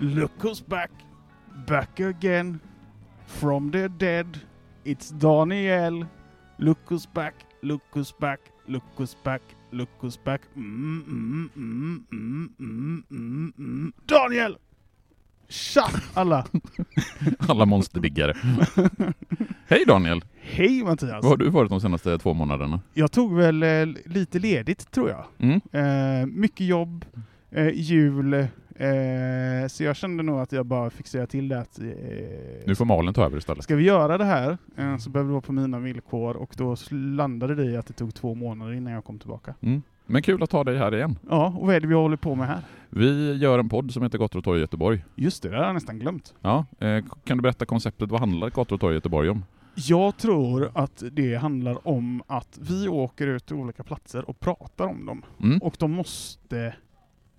look 0.00 0.32
who's 0.38 0.60
back. 0.60 0.90
Back 1.66 2.00
again. 2.00 2.60
From 3.26 3.70
the 3.70 3.88
dead. 3.88 4.40
It's 4.84 5.10
Daniel. 5.10 6.06
Look 6.58 6.78
who's 6.88 7.06
back. 7.06 7.34
Look 7.62 7.82
who's 7.90 8.12
back. 8.12 8.40
Look 8.66 8.84
who's 8.96 9.16
back. 9.24 9.42
Look 9.72 9.88
who's 10.00 10.24
back. 10.24 10.40
Mm, 10.56 11.04
mm, 11.06 11.50
mm, 11.56 12.04
mm, 12.10 12.48
mm, 12.58 13.04
mm, 13.10 13.52
mm. 13.58 13.92
Daniel! 14.06 14.58
Tja 15.48 15.84
alla! 16.14 16.46
Alla 17.38 17.66
monsterbyggare. 17.66 18.34
Hej 19.68 19.84
Daniel! 19.86 20.24
Hej 20.40 20.84
Mattias! 20.84 21.22
Var 21.22 21.30
har 21.30 21.36
du 21.36 21.50
varit 21.50 21.70
de 21.70 21.80
senaste 21.80 22.18
två 22.18 22.34
månaderna? 22.34 22.80
Jag 22.94 23.12
tog 23.12 23.36
väl 23.36 23.62
eh, 23.62 23.86
lite 24.04 24.38
ledigt 24.38 24.90
tror 24.90 25.10
jag. 25.10 25.24
Mm. 25.38 25.60
Eh, 25.72 26.26
mycket 26.26 26.66
jobb, 26.66 27.04
eh, 27.50 27.68
jul, 27.74 28.46
eh, 28.84 29.68
så 29.68 29.84
jag 29.84 29.96
kände 29.96 30.22
nog 30.22 30.40
att 30.40 30.52
jag 30.52 30.66
bara 30.66 30.90
fick 30.90 31.06
säga 31.06 31.26
till 31.26 31.48
det 31.48 31.60
att 31.60 31.78
eh, 31.78 31.84
Nu 32.66 32.74
får 32.74 32.84
Malin 32.84 33.14
ta 33.14 33.24
över 33.24 33.38
istället. 33.38 33.64
ska 33.64 33.76
vi 33.76 33.84
göra 33.84 34.18
det 34.18 34.24
här 34.24 34.58
eh, 34.76 34.96
så 34.96 35.10
behöver 35.10 35.28
det 35.28 35.32
vara 35.32 35.42
på 35.42 35.52
mina 35.52 35.78
villkor 35.78 36.36
och 36.36 36.54
då 36.56 36.76
landade 36.90 37.54
det 37.54 37.64
i 37.64 37.76
att 37.76 37.86
det 37.86 37.92
tog 37.92 38.14
två 38.14 38.34
månader 38.34 38.72
innan 38.72 38.92
jag 38.92 39.04
kom 39.04 39.18
tillbaka. 39.18 39.54
Mm. 39.60 39.82
Men 40.06 40.22
kul 40.22 40.42
att 40.42 40.52
ha 40.52 40.64
dig 40.64 40.78
här 40.78 40.94
igen. 40.94 41.18
Ja, 41.28 41.54
och 41.58 41.66
vad 41.66 41.76
är 41.76 41.80
det 41.80 41.86
vi 41.86 41.94
håller 41.94 42.16
på 42.16 42.34
med 42.34 42.46
här? 42.46 42.60
Vi 42.90 43.34
gör 43.36 43.58
en 43.58 43.68
podd 43.68 43.92
som 43.92 44.02
heter 44.02 44.18
Gator 44.18 44.38
och 44.38 44.44
torg 44.44 44.58
i 44.58 44.60
Göteborg. 44.60 45.04
Just 45.14 45.42
det, 45.42 45.48
det 45.48 45.56
har 45.56 45.64
jag 45.64 45.74
nästan 45.74 45.98
glömt. 45.98 46.34
Ja, 46.40 46.66
eh, 46.78 47.04
kan 47.24 47.36
du 47.36 47.42
berätta 47.42 47.64
konceptet? 47.66 48.10
Vad 48.10 48.20
handlar 48.20 48.50
Gator 48.50 48.74
och 48.74 48.80
torg 48.80 48.92
i 48.92 48.96
Göteborg 48.96 49.28
om? 49.28 49.44
Jag 49.74 50.16
tror 50.16 50.70
att 50.74 51.02
det 51.12 51.34
handlar 51.34 51.88
om 51.88 52.22
att 52.26 52.58
vi 52.70 52.88
åker 52.88 53.26
ut 53.26 53.46
till 53.46 53.56
olika 53.56 53.82
platser 53.82 54.30
och 54.30 54.40
pratar 54.40 54.86
om 54.86 55.06
dem. 55.06 55.22
Mm. 55.42 55.58
Och 55.58 55.74
de 55.78 55.90
måste 55.90 56.74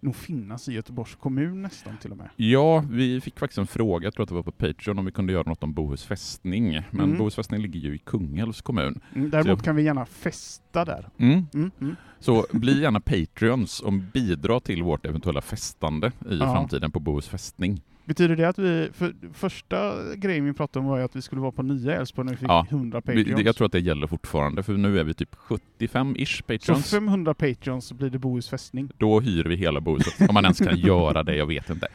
nog 0.01 0.15
finnas 0.15 0.69
i 0.69 0.73
Göteborgs 0.73 1.15
kommun 1.15 1.61
nästan 1.61 1.97
till 1.97 2.11
och 2.11 2.17
med. 2.17 2.29
Ja, 2.35 2.83
vi 2.91 3.21
fick 3.21 3.39
faktiskt 3.39 3.57
en 3.57 3.67
fråga, 3.67 4.05
jag 4.05 4.13
tror 4.13 4.23
att 4.23 4.29
det 4.29 4.35
var 4.35 4.43
på 4.43 4.51
Patreon, 4.51 4.99
om 4.99 5.05
vi 5.05 5.11
kunde 5.11 5.33
göra 5.33 5.43
något 5.49 5.63
om 5.63 5.73
Bohus 5.73 6.03
fästning. 6.03 6.71
Men 6.91 7.05
Mm. 7.05 7.17
Bohus 7.17 7.35
fästning 7.35 7.61
ligger 7.61 7.79
ju 7.79 7.95
i 7.95 7.97
Kungälvs 7.97 8.61
kommun. 8.61 8.99
Mm, 9.15 9.29
däremot 9.29 9.47
jag- 9.47 9.63
kan 9.63 9.75
vi 9.75 9.83
gärna 9.83 10.05
festa 10.05 10.85
där. 10.85 11.09
Mm. 11.17 11.45
Mm, 11.53 11.71
mm. 11.81 11.95
Så 12.19 12.45
bli 12.51 12.81
gärna 12.81 12.99
Patreons 12.99 13.79
och 13.79 13.93
bidra 13.93 14.59
till 14.59 14.83
vårt 14.83 15.05
eventuella 15.05 15.41
festande 15.41 16.07
i 16.07 16.37
Ja. 16.39 16.53
framtiden 16.53 16.91
på 16.91 16.99
Bohus 16.99 17.27
fästning. 17.27 17.81
Betyder 18.05 18.35
det 18.35 18.49
att 18.49 18.59
vi, 18.59 18.89
för 18.93 19.13
första 19.33 19.93
grejen 20.15 20.45
vi 20.45 20.53
pratade 20.53 20.83
om 20.83 20.89
var 20.89 20.97
ju 20.97 21.03
att 21.03 21.15
vi 21.15 21.21
skulle 21.21 21.41
vara 21.41 21.51
på 21.51 21.63
nya 21.63 21.95
Älvsborg 21.95 22.25
när 22.25 22.33
vi 22.33 22.37
fick 22.37 22.49
Ja, 22.49 22.65
100 22.69 23.01
Vi, 23.05 23.23
Patreons. 23.23 23.45
jag 23.45 23.55
tror 23.55 23.65
att 23.65 23.71
det 23.71 23.79
gäller 23.79 24.07
fortfarande, 24.07 24.63
för 24.63 24.73
nu 24.73 24.99
är 24.99 25.03
vi 25.03 25.13
typ 25.13 25.35
75-ish 25.35 26.37
så 26.37 26.43
Patreons. 26.43 26.91
500 26.91 27.33
Patreons 27.33 27.85
så 27.85 27.95
blir 27.95 28.09
det 28.09 28.19
Bohus 28.19 28.49
fästning. 28.49 28.89
Då 28.97 29.19
hyr 29.19 29.43
vi 29.43 29.55
hela 29.55 29.81
Bohus, 29.81 30.19
om 30.29 30.33
man 30.33 30.43
ens 30.43 30.59
kan 30.59 30.77
göra 30.77 31.23
det, 31.23 31.35
jag 31.35 31.45
vet 31.45 31.69
inte. 31.69 31.87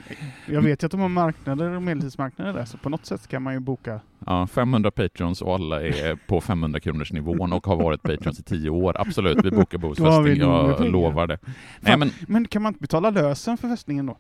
Jag 0.47 0.63
vet 0.63 0.83
ju 0.83 0.87
att 0.87 0.93
de 0.93 1.01
har 1.01 1.09
marknader 1.09 1.71
och 1.71 1.83
medeltidsmarknader 1.83 2.53
där, 2.53 2.65
så 2.65 2.79
på 2.79 2.89
något 2.89 3.07
sätt 3.07 3.29
kan 3.29 3.43
man 3.43 3.55
ju 3.55 3.61
boka. 3.61 4.01
Ja, 4.27 4.47
500 4.47 4.91
Patreons 4.91 5.43
och 5.43 5.55
alla 5.55 5.83
är 5.83 6.17
på 6.27 6.41
500 6.41 6.81
kronors 6.81 7.13
nivån 7.13 7.53
och 7.53 7.67
har 7.67 7.77
varit 7.77 8.03
Patreons 8.03 8.41
i 8.41 8.43
10 8.43 8.71
år. 8.71 9.01
Absolut, 9.01 9.45
vi 9.45 9.51
bokar 9.51 9.79
Bohus 9.79 9.99
fästning, 9.99 10.37
jag 10.37 10.89
lovar 10.93 11.27
det. 11.27 11.39
Nej 11.81 11.97
men, 11.97 12.11
Men 12.29 12.49
kan 12.49 12.63
man 12.63 12.71
inte 12.71 12.81
betala 12.81 13.11
lösen 13.11 13.57
för 13.57 13.69
fästningen 13.69 14.07
då? 14.07 14.17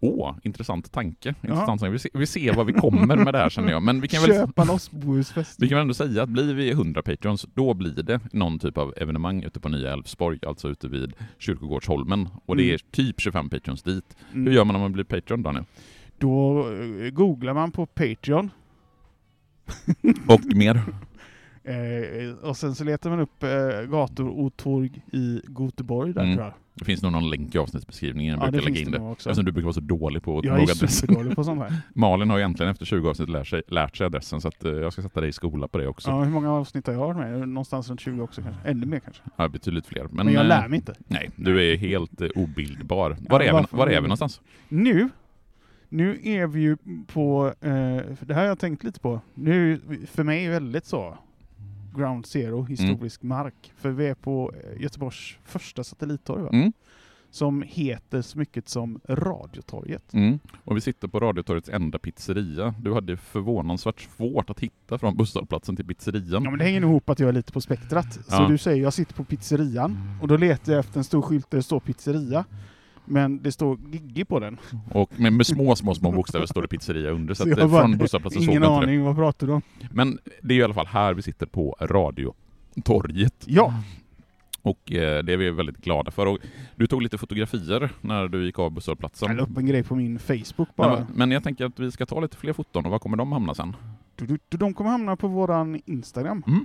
Åh, 0.00 0.36
intressant 0.42 0.92
tanke. 0.92 1.34
Intressant 1.42 1.80
tanke. 1.80 1.92
Vi, 1.92 1.98
ser, 1.98 2.10
vi 2.14 2.26
ser 2.26 2.54
vad 2.54 2.66
vi 2.66 2.72
kommer 2.72 3.16
med 3.16 3.34
det 3.34 3.38
här 3.38 3.50
känner 3.50 3.70
jag. 3.72 3.82
Men 3.82 4.00
vi 4.00 4.08
kan 4.08 4.22
väl 4.22 4.30
Köpa 4.36 4.64
loss 4.64 4.90
Bohus 4.90 5.32
Vi 5.58 5.68
kan 5.68 5.76
väl 5.76 5.82
ändå 5.82 5.94
säga 5.94 6.22
att 6.22 6.28
blir 6.28 6.54
vi 6.54 6.70
100 6.70 7.02
Patreons, 7.02 7.46
då 7.54 7.74
blir 7.74 8.02
det 8.02 8.20
någon 8.32 8.58
typ 8.58 8.78
av 8.78 8.94
evenemang 8.96 9.42
ute 9.42 9.60
på 9.60 9.68
Nya 9.68 9.92
Älvsborg, 9.92 10.38
alltså 10.46 10.68
ute 10.68 10.88
vid 10.88 11.12
Kyrkogårdsholmen. 11.38 12.28
Och 12.46 12.56
det 12.56 12.62
Mm. 12.62 12.74
är 12.74 12.78
typ 12.92 13.20
25 13.20 13.50
Patreons 13.50 13.82
dit. 13.82 14.16
Mm. 14.32 14.46
Hur 14.46 14.52
gör 14.52 14.64
man 14.64 14.76
om 14.76 14.82
man 14.82 14.92
blir 14.92 15.04
Patreon 15.04 15.42
Daniel? 15.42 15.64
Då 16.18 16.58
eh, 16.72 17.10
googlar 17.10 17.54
man 17.54 17.70
på 17.70 17.86
Patreon 17.86 18.50
Och 20.26 20.40
mer? 20.56 20.82
Eh, 21.68 22.48
och 22.48 22.56
sen 22.56 22.74
så 22.74 22.84
letar 22.84 23.10
man 23.10 23.20
upp 23.20 23.42
eh, 23.42 23.90
gator 23.90 24.28
och 24.46 24.56
torg 24.56 25.02
i 25.12 25.40
Göteborg 25.58 26.12
där 26.12 26.22
Mm. 26.22 26.36
tror 26.36 26.46
jag. 26.46 26.54
Det 26.74 26.84
finns 26.84 27.02
nog 27.02 27.12
någon 27.12 27.30
länk 27.30 27.54
i 27.54 27.58
avsnittsbeskrivningen, 27.58 28.34
jag 28.38 28.42
Ja, 28.42 28.46
det 28.46 28.52
brukar 28.52 28.66
lägga 28.70 28.80
in 28.80 28.90
det 28.90 28.98
det. 28.98 29.12
Eftersom 29.12 29.44
du 29.44 29.52
brukar 29.52 29.64
vara 29.64 29.72
så 29.74 29.80
dålig 29.80 30.22
på 30.22 30.38
att 30.38 30.44
Jag 30.44 30.52
ihåg 30.58 30.68
är 30.68 30.72
adressen. 30.72 30.88
superdålig 30.88 31.36
på 31.36 31.44
sånt 31.44 31.60
här. 31.60 31.72
Malin 31.94 32.30
har 32.30 32.36
ju 32.36 32.40
egentligen 32.42 32.72
efter 32.72 32.84
20 32.84 33.08
avsnitt 33.10 33.28
lärt 33.28 33.46
sig, 33.46 33.62
lärt 33.68 33.96
sig 33.96 34.06
adressen, 34.06 34.40
så 34.40 34.48
att, 34.48 34.64
eh, 34.64 34.72
jag 34.72 34.92
ska 34.92 35.02
sätta 35.02 35.20
dig 35.20 35.28
i 35.28 35.32
skola 35.32 35.68
på 35.68 35.78
det 35.78 35.86
också. 35.88 36.10
Ja, 36.10 36.22
hur 36.24 36.30
många 36.30 36.52
avsnitt 36.52 36.86
har 36.86 36.94
jag 36.94 37.00
varit 37.00 37.16
med? 37.16 37.48
Någonstans 37.48 37.88
runt 37.88 38.00
20 38.00 38.22
också 38.22 38.42
kanske? 38.42 38.68
Ännu 38.68 38.86
mer 38.86 39.00
kanske? 39.00 39.22
Ja, 39.36 39.48
betydligt 39.48 39.86
fler. 39.86 40.02
Men, 40.10 40.26
Men, 40.26 40.34
jag 40.34 40.42
eh, 40.42 40.48
lär 40.48 40.68
mig 40.68 40.76
inte. 40.76 40.94
Nej, 41.08 41.30
du 41.36 41.72
är 41.72 41.76
helt 41.76 42.20
eh, 42.20 42.28
obildbar. 42.34 43.16
Var, 43.20 43.40
är, 43.40 43.60
vi, 43.60 43.66
var 43.70 43.86
är 43.86 44.00
vi 44.00 44.02
någonstans? 44.02 44.40
Nu, 44.68 45.08
nu 45.88 46.20
är 46.22 46.46
vi 46.46 46.60
ju 46.60 46.76
på, 47.06 47.46
eh, 47.60 47.70
det 48.20 48.34
här 48.34 48.34
har 48.34 48.44
jag 48.44 48.58
tänkt 48.58 48.84
lite 48.84 49.00
på, 49.00 49.20
nu 49.34 49.72
är 49.72 50.06
för 50.06 50.24
mig 50.24 50.48
väldigt 50.48 50.84
så, 50.86 51.18
ground 51.94 52.26
zero, 52.26 52.62
historisk 52.62 53.22
mark. 53.22 53.72
För 53.76 53.90
vi 53.90 54.06
är 54.06 54.14
på 54.14 54.52
eh, 54.54 54.82
Göteborgs 54.82 55.36
första 55.44 55.84
satellittorg 55.84 56.42
va? 56.42 56.50
Mm. 56.52 56.72
Som 57.30 57.62
heter 57.66 58.22
så 58.22 58.38
mycket 58.38 58.68
som 58.68 59.00
Radiotorget. 59.08 60.14
Mm. 60.14 60.38
Och 60.64 60.76
vi 60.76 60.80
sitter 60.80 61.08
på 61.08 61.20
Radiotorgets 61.20 61.68
enda 61.68 61.98
pizzeria. 61.98 62.74
Du 62.80 62.94
hade 62.94 63.16
förvånansvärt 63.16 64.00
svårt 64.00 64.50
att 64.50 64.60
hitta 64.60 64.98
från 64.98 65.16
busshållplatsen 65.16 65.76
till 65.76 65.84
pizzerian. 65.86 66.44
Ja 66.44 66.50
men 66.50 66.58
det 66.58 66.64
hänger 66.64 66.80
nog 66.80 66.90
ihop 66.90 67.10
att 67.10 67.18
jag 67.20 67.28
är 67.28 67.32
lite 67.32 67.52
på 67.52 67.60
spektrat. 67.60 68.12
Så 68.12 68.20
Ja. 68.30 68.48
du 68.48 68.58
säger 68.58 68.82
jag 68.82 68.92
sitter 68.92 69.14
på 69.14 69.24
pizzerian 69.24 70.18
och 70.22 70.28
då 70.28 70.36
letar 70.36 70.72
jag 70.72 70.80
efter 70.80 70.98
en 70.98 71.04
stor 71.04 71.22
skylt 71.22 71.50
där 71.50 71.58
det 71.58 71.62
står 71.62 71.80
pizzeria. 71.80 72.44
Men 73.10 73.42
det 73.42 73.52
står 73.52 73.78
Giggi 73.92 74.24
på 74.24 74.40
den. 74.40 74.58
Och 74.92 75.20
med, 75.20 75.32
med 75.32 75.46
små, 75.46 75.76
små, 75.76 75.94
små 75.94 76.12
bokstäver 76.12 76.46
står 76.46 76.62
det 76.62 76.68
pizzeria 76.68 77.10
under. 77.10 77.34
Så, 77.34 77.44
Så 77.44 77.50
att, 77.52 77.70
bara, 77.70 77.80
från 77.82 77.98
busshållplatsen 77.98 78.42
såg 78.42 78.50
Ingen 78.50 78.62
det. 78.62 78.68
aning, 78.68 79.02
vad 79.04 79.16
pratar 79.16 79.46
du 79.46 79.52
om? 79.52 79.62
Men 79.90 80.18
det 80.42 80.54
är 80.54 80.58
i 80.58 80.62
alla 80.62 80.74
fall 80.74 80.86
här 80.86 81.14
vi 81.14 81.22
sitter 81.22 81.46
på 81.46 81.76
Radiotorget. 81.80 83.44
Ja, 83.46 83.74
Och 84.62 84.92
eh, 84.92 85.22
det 85.24 85.32
är 85.32 85.36
vi 85.36 85.50
väldigt 85.50 85.76
glada 85.78 86.10
för. 86.10 86.26
Och 86.26 86.38
du 86.76 86.86
tog 86.86 87.02
lite 87.02 87.18
fotografier 87.18 87.90
när 88.00 88.28
du 88.28 88.44
gick 88.44 88.58
av 88.58 88.70
busshållplatsen. 88.70 89.28
jag 89.28 89.36
la 89.36 89.42
upp 89.42 89.58
en 89.58 89.66
grej 89.66 89.82
på 89.82 89.94
min 89.96 90.18
Facebook 90.18 90.56
Nej, 90.58 90.66
bara. 90.76 90.94
men- 90.94 91.06
Men 91.14 91.30
jag 91.30 91.42
tänker 91.44 91.64
att 91.64 91.78
vi 91.80 91.90
ska 91.92 92.06
ta 92.06 92.20
lite 92.20 92.36
fler 92.36 92.52
foton 92.52 92.84
och 92.84 92.90
var 92.90 92.98
kommer 92.98 93.16
de 93.16 93.32
hamna 93.32 93.54
sen? 93.54 93.76
De 94.48 94.74
kommer 94.74 94.90
hamna 94.90 95.16
på 95.16 95.28
våran 95.28 95.80
Instagram. 95.86 96.42
Där 96.46 96.56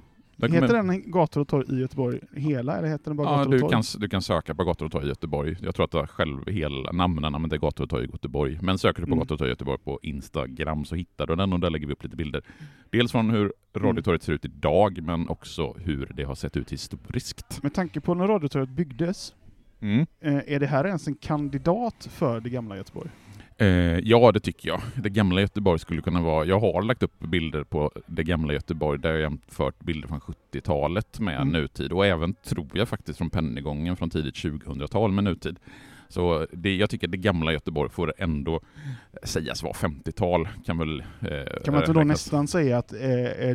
kommer- 0.42 0.62
Heter 0.62 0.74
den 0.84 1.12
Gator 1.12 1.42
och 1.42 1.48
torg 1.48 1.66
i 1.78 1.80
Göteborg 1.82 2.20
hela 2.36 2.78
eller 2.78 2.88
heter 2.88 3.06
den 3.06 3.18
bara 3.18 3.28
Ja, 3.28 3.32
Gator 3.38 3.46
och 3.48 3.52
du 3.52 3.60
torg? 3.60 3.72
kan, 3.72 3.84
du 3.98 4.10
kan 4.10 4.22
söka 4.22 4.56
på 4.56 4.64
Gator 4.64 4.86
och 4.86 4.92
torg 4.92 5.06
i 5.06 5.08
Göteborg. 5.08 5.58
Jag 5.62 5.76
tror 5.76 5.84
att 5.86 5.92
det 5.92 6.00
är 6.00 6.08
själv 6.08 6.48
hela 6.48 6.92
namnen, 6.92 7.32
men 7.42 7.50
det 7.50 7.56
är 7.56 7.60
Gator 7.60 7.84
och 7.84 7.90
torg 7.90 8.06
i 8.06 8.10
Göteborg. 8.12 8.60
Men 8.62 8.78
söker 8.78 9.02
du 9.02 9.06
på 9.06 9.14
Mm. 9.14 9.20
Gator 9.20 9.36
och 9.36 9.40
torg 9.40 9.50
i 9.50 9.52
Göteborg 9.52 9.80
på 9.84 10.00
Instagram 10.02 10.86
så 10.86 10.96
hittar 10.96 11.28
du 11.28 11.36
den 11.36 11.54
och 11.54 11.60
där 11.60 11.70
lägger 11.70 11.88
vi 11.88 11.94
upp 11.94 12.04
lite 12.04 12.16
bilder. 12.16 12.42
Dels 12.90 13.12
från 13.12 13.30
hur 13.30 13.54
Radiotorget 13.76 14.24
ser 14.24 14.34
ut 14.34 14.46
idag, 14.46 15.02
men 15.04 15.30
också 15.30 15.74
hur 15.74 16.12
det 16.16 16.24
har 16.24 16.36
sett 16.36 16.58
ut 16.58 16.72
historiskt. 16.72 17.64
Med 17.64 17.74
tanke 17.74 18.02
på 18.02 18.14
när 18.14 18.28
Radiotorget 18.28 18.70
byggdes, 18.70 19.34
Mm. 19.82 20.06
eh, 20.20 20.36
är 20.48 20.60
det 20.60 20.68
här 20.68 20.86
ens 20.88 21.08
en 21.08 21.16
kandidat 21.16 22.08
för 22.12 22.40
det 22.40 22.50
gamla 22.50 22.78
Göteborg? 22.78 23.10
Eh, 23.58 24.00
ja, 24.00 24.32
det 24.32 24.40
tycker 24.40 24.70
jag. 24.70 24.82
Det 24.96 25.10
gamla 25.10 25.42
Göteborg 25.42 25.80
skulle 25.80 26.02
kunna 26.02 26.22
vara... 26.22 26.46
Jag 26.46 26.60
har 26.60 26.82
lagt 26.82 27.04
upp 27.04 27.20
bilder 27.20 27.64
på 27.64 27.92
det 28.08 28.24
gamla 28.24 28.54
Göteborg 28.54 29.00
där 29.00 29.12
jag 29.12 29.22
jämfört 29.22 29.80
bilder 29.80 30.08
från 30.08 30.20
70-talet 30.20 31.20
med 31.20 31.36
Mm. 31.36 31.48
nutid 31.48 31.92
och 31.92 32.06
även, 32.06 32.34
tror 32.34 32.68
jag 32.74 32.90
faktiskt, 32.90 33.18
från 33.18 33.30
pennygången 33.30 33.96
från 33.96 34.10
tidigt 34.10 34.36
2000-tal 34.36 35.12
med 35.12 35.24
nutid. 35.24 35.60
Så 36.10 36.48
det, 36.52 36.76
jag 36.76 36.90
tycker 36.90 37.08
det 37.08 37.18
gamla 37.18 37.52
Göteborg 37.54 37.90
får 37.90 38.14
ändå 38.18 38.62
sägas 39.24 39.64
vara 39.64 39.74
50-tal. 39.74 40.48
Kan, 40.66 40.78
väl, 40.78 41.00
eh, 41.00 41.64
Kan 41.66 41.74
man 41.74 41.84
inte 41.84 41.94
då 41.94 42.04
nästan 42.04 42.48
säga 42.48 42.78
att 42.78 42.94
eh, 42.94 43.00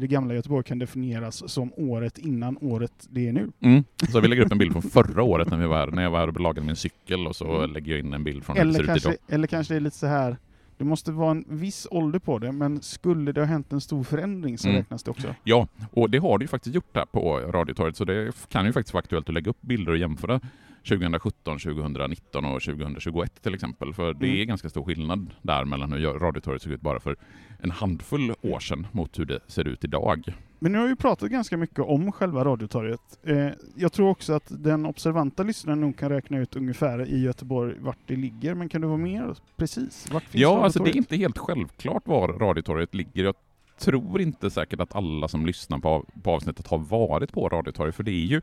det 0.01 0.07
gamla 0.11 0.35
Göteborg 0.35 0.65
kan 0.65 0.79
definieras 0.79 1.51
som 1.51 1.73
året 1.77 2.19
innan 2.19 2.59
året 2.61 3.07
det 3.11 3.29
är 3.29 3.33
nu? 3.33 3.51
Mm. 3.61 3.85
Så 4.13 4.21
vi 4.21 4.29
lägger 4.29 4.43
upp 4.47 4.53
en 4.53 4.59
bild 4.59 4.73
från 4.73 4.83
förra 4.83 5.23
året 5.23 5.51
när, 5.51 5.57
vi 5.59 5.67
var 5.67 5.77
här, 5.79 5.87
när 5.87 6.03
jag 6.03 6.11
var 6.11 6.19
här 6.19 6.29
och 6.29 6.41
lagade 6.41 6.67
min 6.67 6.77
cykel 6.77 7.27
och 7.27 7.37
så 7.37 7.57
Mm. 7.59 7.71
lägger 7.73 7.93
jag 7.93 8.01
in 8.01 8.13
en 8.13 8.25
bild 8.25 8.45
från 8.45 8.57
hur 8.57 8.65
det 8.65 8.73
ser 8.75 8.81
Eller 8.83 8.93
ut 8.93 9.03
idag. 9.03 9.13
kanske, 9.13 9.35
eller 9.35 9.47
kanske 9.47 9.75
det 9.75 9.79
är 9.79 9.81
lite 9.81 9.97
så 9.97 10.07
här 10.07 10.37
det 10.77 10.85
måste 10.85 11.13
vara 11.13 11.31
en 11.31 11.45
viss 11.49 11.87
ålder 11.91 12.19
på 12.19 12.39
det, 12.39 12.53
men 12.53 12.83
skulle 12.83 13.33
det 13.33 13.41
ha 13.41 13.47
hänt 13.47 13.73
en 13.73 13.81
stor 13.81 14.05
förändring 14.05 14.59
så 14.59 14.69
Mm. 14.69 14.79
räknas 14.79 15.03
det 15.03 15.11
också. 15.11 15.35
Ja, 15.45 15.69
och 15.93 16.11
det 16.11 16.19
har 16.19 16.39
det 16.39 16.43
ju 16.43 16.49
faktiskt 16.49 16.75
gjort 16.75 16.95
här 16.97 17.05
på 17.05 17.39
Radiotorget, 17.41 17.97
så 17.97 18.05
det 18.05 18.33
kan 18.49 18.67
ju 18.67 18.73
faktiskt 18.73 18.95
vara 18.95 19.03
aktuellt 19.03 19.29
att 19.29 19.35
lägga 19.35 19.51
upp 19.51 19.61
bilder 19.61 19.93
och 19.93 19.99
jämföra 19.99 20.41
2017, 20.89 21.59
2019 21.59 22.45
och 22.45 22.63
2021 22.63 23.43
till 23.43 23.55
exempel. 23.55 23.95
För 23.95 24.15
det 24.15 24.27
Mm. 24.27 24.41
är 24.41 24.45
ganska 24.45 24.69
stor 24.69 24.85
skillnad 24.85 25.35
där 25.43 25.65
mellan 25.65 25.93
hur 25.93 26.01
Radiotorget 26.19 26.63
såg 26.63 26.73
ut 26.73 26.81
bara 26.81 27.01
för 27.01 27.17
en 27.61 27.71
handfull 27.71 28.35
år 28.43 28.61
sedan 28.61 28.87
mot 28.93 29.19
hur 29.19 29.25
det 29.25 29.41
ser 29.47 29.69
ut 29.69 29.85
idag. 29.85 30.25
Men 30.61 30.73
nu 30.73 30.79
har 30.79 30.89
vi 30.89 30.97
pratat 30.97 31.31
ganska 31.31 31.57
mycket 31.57 31.79
om 31.79 32.13
själva 32.13 32.45
Radiotorget. 32.45 33.01
Eh, 33.23 33.49
jag 33.77 33.93
tror 33.93 34.09
också 34.11 34.33
att 34.33 34.47
den 34.49 34.87
observanta 34.87 35.43
lyssnaren 35.43 35.81
nog 35.81 35.97
kan 35.99 36.09
räkna 36.11 36.39
ut 36.39 36.57
ungefär 36.57 37.07
i 37.09 37.21
Göteborg 37.21 37.75
vart 37.81 37.99
det 38.07 38.17
ligger, 38.17 38.55
men 38.55 38.69
kan 38.69 38.81
du 38.81 38.87
vara 38.87 38.99
mer 38.99 39.35
precis? 39.57 40.11
Vart 40.13 40.23
finns 40.23 40.43
Ja, 40.43 40.65
alltså 40.65 40.83
det 40.83 40.91
är 40.91 40.97
inte 40.97 41.17
helt 41.17 41.39
självklart 41.39 42.07
var 42.07 42.29
Radiotorget 42.29 42.95
ligger. 42.95 43.25
Jag 43.25 43.35
tror 43.79 44.21
inte 44.21 44.51
säkert 44.51 44.81
att 44.81 44.95
alla 44.95 45.29
som 45.29 45.47
lyssnar 45.47 45.79
på, 45.79 46.05
på 46.23 46.31
avsnittet 46.31 46.67
har 46.67 46.79
varit 46.79 47.33
på 47.33 47.49
Radiotorget, 47.49 47.95
för 47.95 48.03
det 48.03 48.11
är 48.11 48.27
ju 48.27 48.41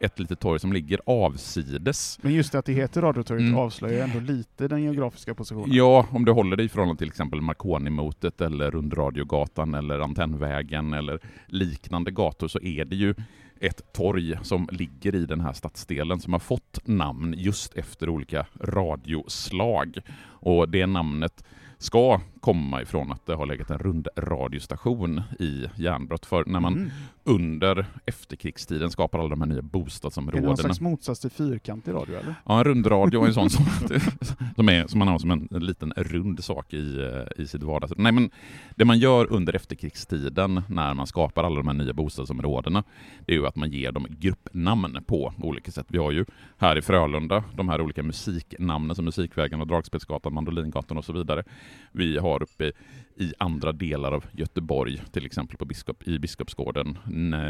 ett 0.00 0.18
litet 0.18 0.40
torg 0.40 0.60
som 0.60 0.72
ligger 0.72 1.00
avsides. 1.06 2.18
Men 2.22 2.32
just 2.34 2.52
det 2.52 2.58
att 2.58 2.64
det 2.64 2.72
heter 2.72 3.02
Radiotorget 3.02 3.46
Mm. 3.46 3.58
avslöjar 3.58 4.04
ändå 4.04 4.20
lite 4.32 4.68
den 4.68 4.82
geografiska 4.82 5.34
positionen. 5.34 5.72
Ja, 5.72 6.06
om 6.10 6.24
du 6.24 6.32
håller 6.32 6.56
dig 6.56 6.66
i 6.66 6.68
förhållande 6.68 6.98
till 6.98 7.08
exempel 7.08 7.40
Marconi-motet 7.40 8.40
eller 8.40 8.70
Rundradiogatan 8.70 9.74
eller 9.74 10.00
Antennvägen 10.00 10.92
eller 10.92 11.18
liknande 11.46 12.10
gator 12.10 12.48
så 12.48 12.60
är 12.60 12.84
det 12.84 12.96
ju 12.96 13.14
ett 13.60 13.92
torg 13.92 14.38
som 14.42 14.68
ligger 14.72 15.14
i 15.14 15.26
den 15.26 15.40
här 15.40 15.52
stadsdelen 15.52 16.20
som 16.20 16.32
har 16.32 16.40
fått 16.40 16.80
namn 16.84 17.34
just 17.36 17.74
efter 17.74 18.08
olika 18.08 18.46
radioslag. 18.60 19.98
Och 20.24 20.68
det 20.68 20.86
namnet 20.86 21.44
ska 21.78 22.20
komma 22.46 22.82
ifrån 22.82 23.12
att 23.12 23.26
det 23.26 23.34
har 23.34 23.46
legat 23.46 23.70
en 23.70 23.78
rundradiostation 23.78 25.22
i 25.38 25.66
Järnbrott. 25.76 26.26
För 26.26 26.44
när 26.44 26.60
man 26.60 26.74
Mm. 26.74 26.90
under 27.24 27.86
efterkrigstiden 28.06 28.90
skapar 28.90 29.18
alla 29.18 29.28
de 29.28 29.40
här 29.40 29.48
nya 29.48 29.58
Är 29.58 29.62
det 29.62 29.68
någon 29.72 29.84
bostadsområdena 29.84 30.56
slags 30.56 30.80
motsats 30.80 31.20
till 31.20 31.30
fyrkantig 31.30 31.94
radio 31.94 32.16
eller? 32.16 32.34
Ja, 32.46 32.58
en 32.58 32.64
rundradio 32.64 33.22
är 33.22 33.26
en 33.26 33.34
sån 33.34 33.50
som, 33.50 33.64
som, 34.56 34.68
är, 34.68 34.86
som 34.86 34.98
man 34.98 35.08
har 35.08 35.18
som 35.18 35.30
en, 35.30 35.48
en 35.50 35.66
liten 35.66 35.92
rund 35.96 36.44
sak 36.44 36.74
i, 36.74 37.00
eh, 37.00 37.42
i 37.42 37.46
sitt 37.46 37.62
vardags... 37.62 37.92
Nej, 37.96 38.12
men 38.12 38.30
det 38.76 38.84
man 38.84 38.98
gör 38.98 39.32
under 39.32 39.56
efterkrigstiden 39.56 40.62
när 40.68 40.94
man 40.94 41.06
skapar 41.06 41.44
alla 41.44 41.56
de 41.56 41.66
här 41.66 41.74
nya 41.74 41.92
bostadsområdena, 41.92 42.84
det 43.26 43.32
är 43.32 43.36
ju 43.36 43.46
att 43.46 43.56
man 43.56 43.70
ger 43.70 43.92
dem 43.92 44.06
gruppnamn 44.08 44.98
på 45.06 45.32
olika 45.38 45.72
sätt. 45.72 45.86
Vi 45.88 45.98
har 45.98 46.10
ju 46.12 46.24
här 46.58 46.78
i 46.78 46.82
Frölunda 46.82 47.44
de 47.54 47.68
här 47.68 47.80
olika 47.80 48.02
musiknamnen 48.02 48.96
som 48.96 49.04
Musikvägen 49.04 49.60
och 49.60 49.66
Dragspelsgatan, 49.66 50.34
Mandolingatan 50.34 50.98
och 50.98 51.04
så 51.04 51.12
vidare. 51.12 51.44
Vi 51.92 52.18
har 52.18 52.35
uppe 52.42 52.72
i 53.16 53.32
andra 53.38 53.72
delar 53.72 54.12
av 54.12 54.24
Göteborg, 54.32 55.02
till 55.12 55.26
exempel 55.26 55.56
på 55.56 55.64
Biskop, 55.64 56.08
i 56.08 56.18
Biskopsgården, 56.18 56.98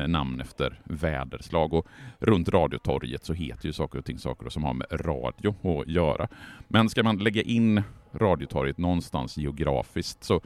namn 0.08 0.40
efter 0.40 0.80
väderslag. 0.84 1.74
Och 1.74 1.86
runt 2.18 2.48
Radiotorget 2.48 3.24
så 3.24 3.32
heter 3.32 3.66
ju 3.66 3.72
saker 3.72 3.98
och 3.98 4.04
ting 4.04 4.18
saker 4.18 4.48
som 4.48 4.64
har 4.64 4.74
med 4.74 4.86
radio 4.90 5.80
att 5.80 5.88
göra. 5.88 6.28
Men 6.68 6.88
ska 6.88 7.02
man 7.02 7.18
lägga 7.18 7.42
in 7.42 7.82
Radiotorget 8.12 8.78
någonstans 8.78 9.36
geografiskt 9.36 10.24
så 10.24 10.40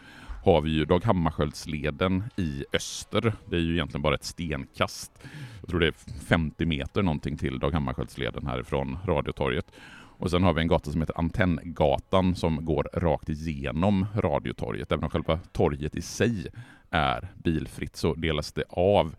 har 0.45 0.61
vi 0.61 0.71
ju 0.71 0.85
Dag 0.85 1.05
Hammarskjöldsleden 1.05 2.25
i 2.37 2.65
öster. 2.73 3.33
Det 3.51 3.57
är 3.57 3.61
ju 3.61 3.73
egentligen 3.73 4.03
bara 4.03 4.15
ett 4.15 4.25
stenkast. 4.25 5.13
Jag 5.61 5.71
tror 5.71 5.81
det 5.81 5.87
är 5.87 5.95
50 6.27 6.67
meter 6.67 7.03
någonting 7.03 7.37
till 7.37 7.59
Dag 7.59 7.71
Hammarskjöldsleden 7.73 8.47
härifrån 8.47 8.99
Radiotorget. 9.07 9.73
Och 10.21 10.31
sen 10.31 10.43
har 10.43 10.53
vi 10.53 10.61
en 10.61 10.69
gata 10.69 10.91
som 10.91 11.01
heter 11.01 11.19
Antenngatan 11.19 12.35
som 12.35 12.65
går 12.65 12.89
rakt 12.93 13.29
igenom 13.29 14.07
Radiotorget. 14.15 14.93
Även 14.93 15.05
om 15.05 15.11
själva 15.11 15.39
torget 15.53 15.97
i 15.97 16.03
sig 16.03 16.47
är 16.91 17.29
bilfritt 17.35 17.97
så 17.97 18.15
delas 18.15 18.53
det 18.53 18.65
av 18.69 19.15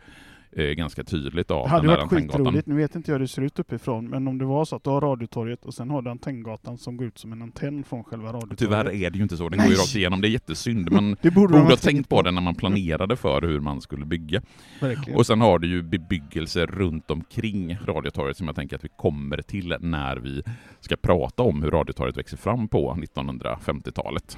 eh, 0.52 0.64
ganska 0.64 1.04
tydligt 1.04 1.52
av 1.52 1.64
Det 1.64 1.70
hade 1.70 1.88
den 1.88 1.98
varit 1.98 2.10
skitroligt, 2.10 2.68
nu 2.68 2.76
vet 2.76 2.96
inte 2.96 3.12
jag 3.12 3.16
hur 3.16 3.20
det 3.20 3.28
ser 3.28 3.42
ut 3.42 3.60
uppifrån, 3.60 4.10
men 4.10 4.28
om 4.28 4.38
det 4.38 4.46
var 4.46 4.66
så 4.66 4.76
att 4.76 4.84
du 4.84 4.90
har 4.90 5.02
Radiotorget 5.02 5.66
och 5.66 5.74
sen 5.74 5.90
har 5.90 6.02
du 6.02 6.10
Antenngatan 6.10 6.78
som 6.78 6.98
går 6.98 7.08
ut 7.08 7.18
som 7.18 7.32
en 7.32 7.42
antenn 7.42 7.84
från 7.84 8.04
själva 8.04 8.28
Radiotorget. 8.28 8.60
Tyvärr 8.60 8.86
är 8.86 9.10
det 9.10 9.18
ju 9.18 9.24
inte 9.24 9.38
så, 9.38 9.50
den 9.50 9.58
Nej. 9.58 9.68
går 9.68 9.76
ju 9.76 9.82
rakt 9.82 9.96
igenom. 9.96 10.22
Det 10.22 10.28
är 10.28 10.30
jättesynd, 10.30 10.92
men 10.92 11.10
det 11.22 11.32
borde, 11.32 11.48
borde 11.48 11.54
de 11.54 11.64
ha 11.64 11.70
ha 11.70 11.78
tänkt 11.78 12.10
på 12.10 12.22
det 12.22 12.32
när 12.32 12.42
man 12.42 12.56
planerade 12.56 13.16
för 13.16 13.42
hur 13.42 13.60
man 13.60 13.82
skulle 13.82 14.06
bygga. 14.06 14.42
Verkligen. 14.82 15.20
Och 15.20 15.26
sen 15.26 15.42
har 15.42 15.60
du 15.60 15.68
ju 15.68 15.82
bebyggelse 15.82 16.66
runt 16.66 17.12
omkring 17.12 17.78
Radiotorget 17.86 18.38
som 18.38 18.48
jag 18.48 18.56
tänker 18.56 18.76
att 18.76 18.84
vi 18.84 18.90
kommer 18.98 19.42
till 19.42 19.76
när 19.80 20.18
vi 20.18 20.44
ska 20.80 20.96
prata 20.96 21.44
om 21.44 21.64
hur 21.64 21.72
Radiotorget 21.72 22.18
växer 22.18 22.38
fram 22.38 22.68
på 22.68 22.94
1950-talet. 22.94 24.38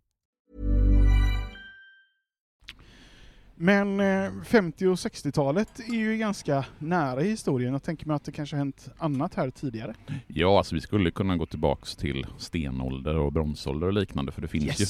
Men 3.63 3.99
eh, 3.99 4.31
50 4.45 4.87
och 4.87 4.95
60-talet 4.95 5.79
är 5.79 5.93
ju 5.93 6.17
ganska 6.17 6.65
nära 6.79 7.21
i 7.21 7.29
historien. 7.29 7.73
Jag 7.73 7.83
tänker 7.83 8.07
mig 8.07 8.15
att 8.15 8.23
det 8.23 8.31
kanske 8.31 8.55
hänt 8.55 8.89
annat 8.97 9.35
här 9.35 9.49
tidigare. 9.49 9.93
Ja, 10.27 10.57
alltså 10.57 10.75
vi 10.75 10.81
skulle 10.81 11.11
kunna 11.11 11.37
gå 11.37 11.45
tillbaks 11.45 11.95
till 11.95 12.25
stenålder 12.37 13.17
och 13.17 13.33
bronsålder 13.33 13.87
och 13.87 13.93
liknande, 13.93 14.31
för 14.31 14.41
det 14.41 14.47
finns 14.47 14.81
ju. 14.81 14.85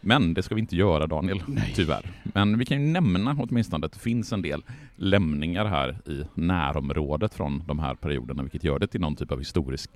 Men 0.00 0.34
det 0.34 0.42
ska 0.42 0.54
vi 0.54 0.60
inte 0.60 0.76
göra 0.76 1.06
Daniel, 1.06 1.42
tyvärr. 1.74 2.12
Men 2.22 2.58
vi 2.58 2.64
kan 2.64 2.82
ju 2.82 2.86
nämna 2.86 3.36
åtminstone 3.38 3.86
att 3.86 3.92
det 3.92 3.98
finns 3.98 4.32
en 4.32 4.42
del 4.42 4.64
lämningar 4.96 5.64
här 5.64 5.98
i 6.06 6.24
närområdet 6.34 7.34
från 7.34 7.62
de 7.66 7.78
här 7.78 7.94
perioderna, 7.94 8.42
vilket 8.42 8.64
gör 8.64 8.78
det 8.78 8.86
till 8.86 9.00
någon 9.00 9.16
typ 9.16 9.32
av 9.32 9.38
historisk 9.38 9.90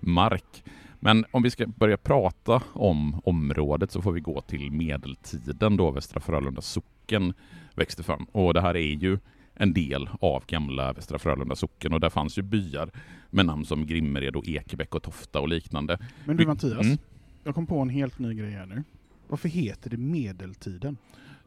mark. 0.00 0.64
Men 1.00 1.24
om 1.30 1.42
vi 1.42 1.50
ska 1.50 1.66
börja 1.66 1.96
prata 1.96 2.62
om 2.72 3.20
området 3.24 3.90
så 3.90 4.02
får 4.02 4.12
vi 4.12 4.20
gå 4.20 4.40
till 4.40 4.70
medeltiden 4.70 5.76
då 5.76 5.90
Västra 5.90 6.20
Frölunda 6.20 6.60
socken 6.60 7.34
växte 7.74 8.02
fram. 8.02 8.24
Och 8.32 8.54
det 8.54 8.60
här 8.60 8.76
är 8.76 8.94
ju 8.94 9.18
en 9.54 9.72
del 9.72 10.08
av 10.20 10.44
gamla 10.46 10.92
Västra 10.92 11.18
Frölunda 11.18 11.56
socken 11.56 11.92
och 11.92 12.00
där 12.00 12.10
fanns 12.10 12.38
ju 12.38 12.42
byar 12.42 12.90
med 13.30 13.46
namn 13.46 13.64
som 13.64 13.86
Grimmered 13.86 14.36
och 14.36 14.48
Ekebäck 14.48 14.94
och 14.94 15.02
Tofta 15.02 15.40
och 15.40 15.48
liknande. 15.48 15.98
Men 16.24 16.36
du 16.36 16.46
Mattias, 16.46 16.86
Mm. 16.86 16.98
jag 17.44 17.54
kom 17.54 17.66
på 17.66 17.78
en 17.78 17.88
helt 17.88 18.18
ny 18.18 18.34
grej 18.34 18.50
här 18.50 18.66
nu. 18.66 18.82
Varför 19.28 19.48
heter 19.48 19.90
det 19.90 19.96
medeltiden? 19.96 20.96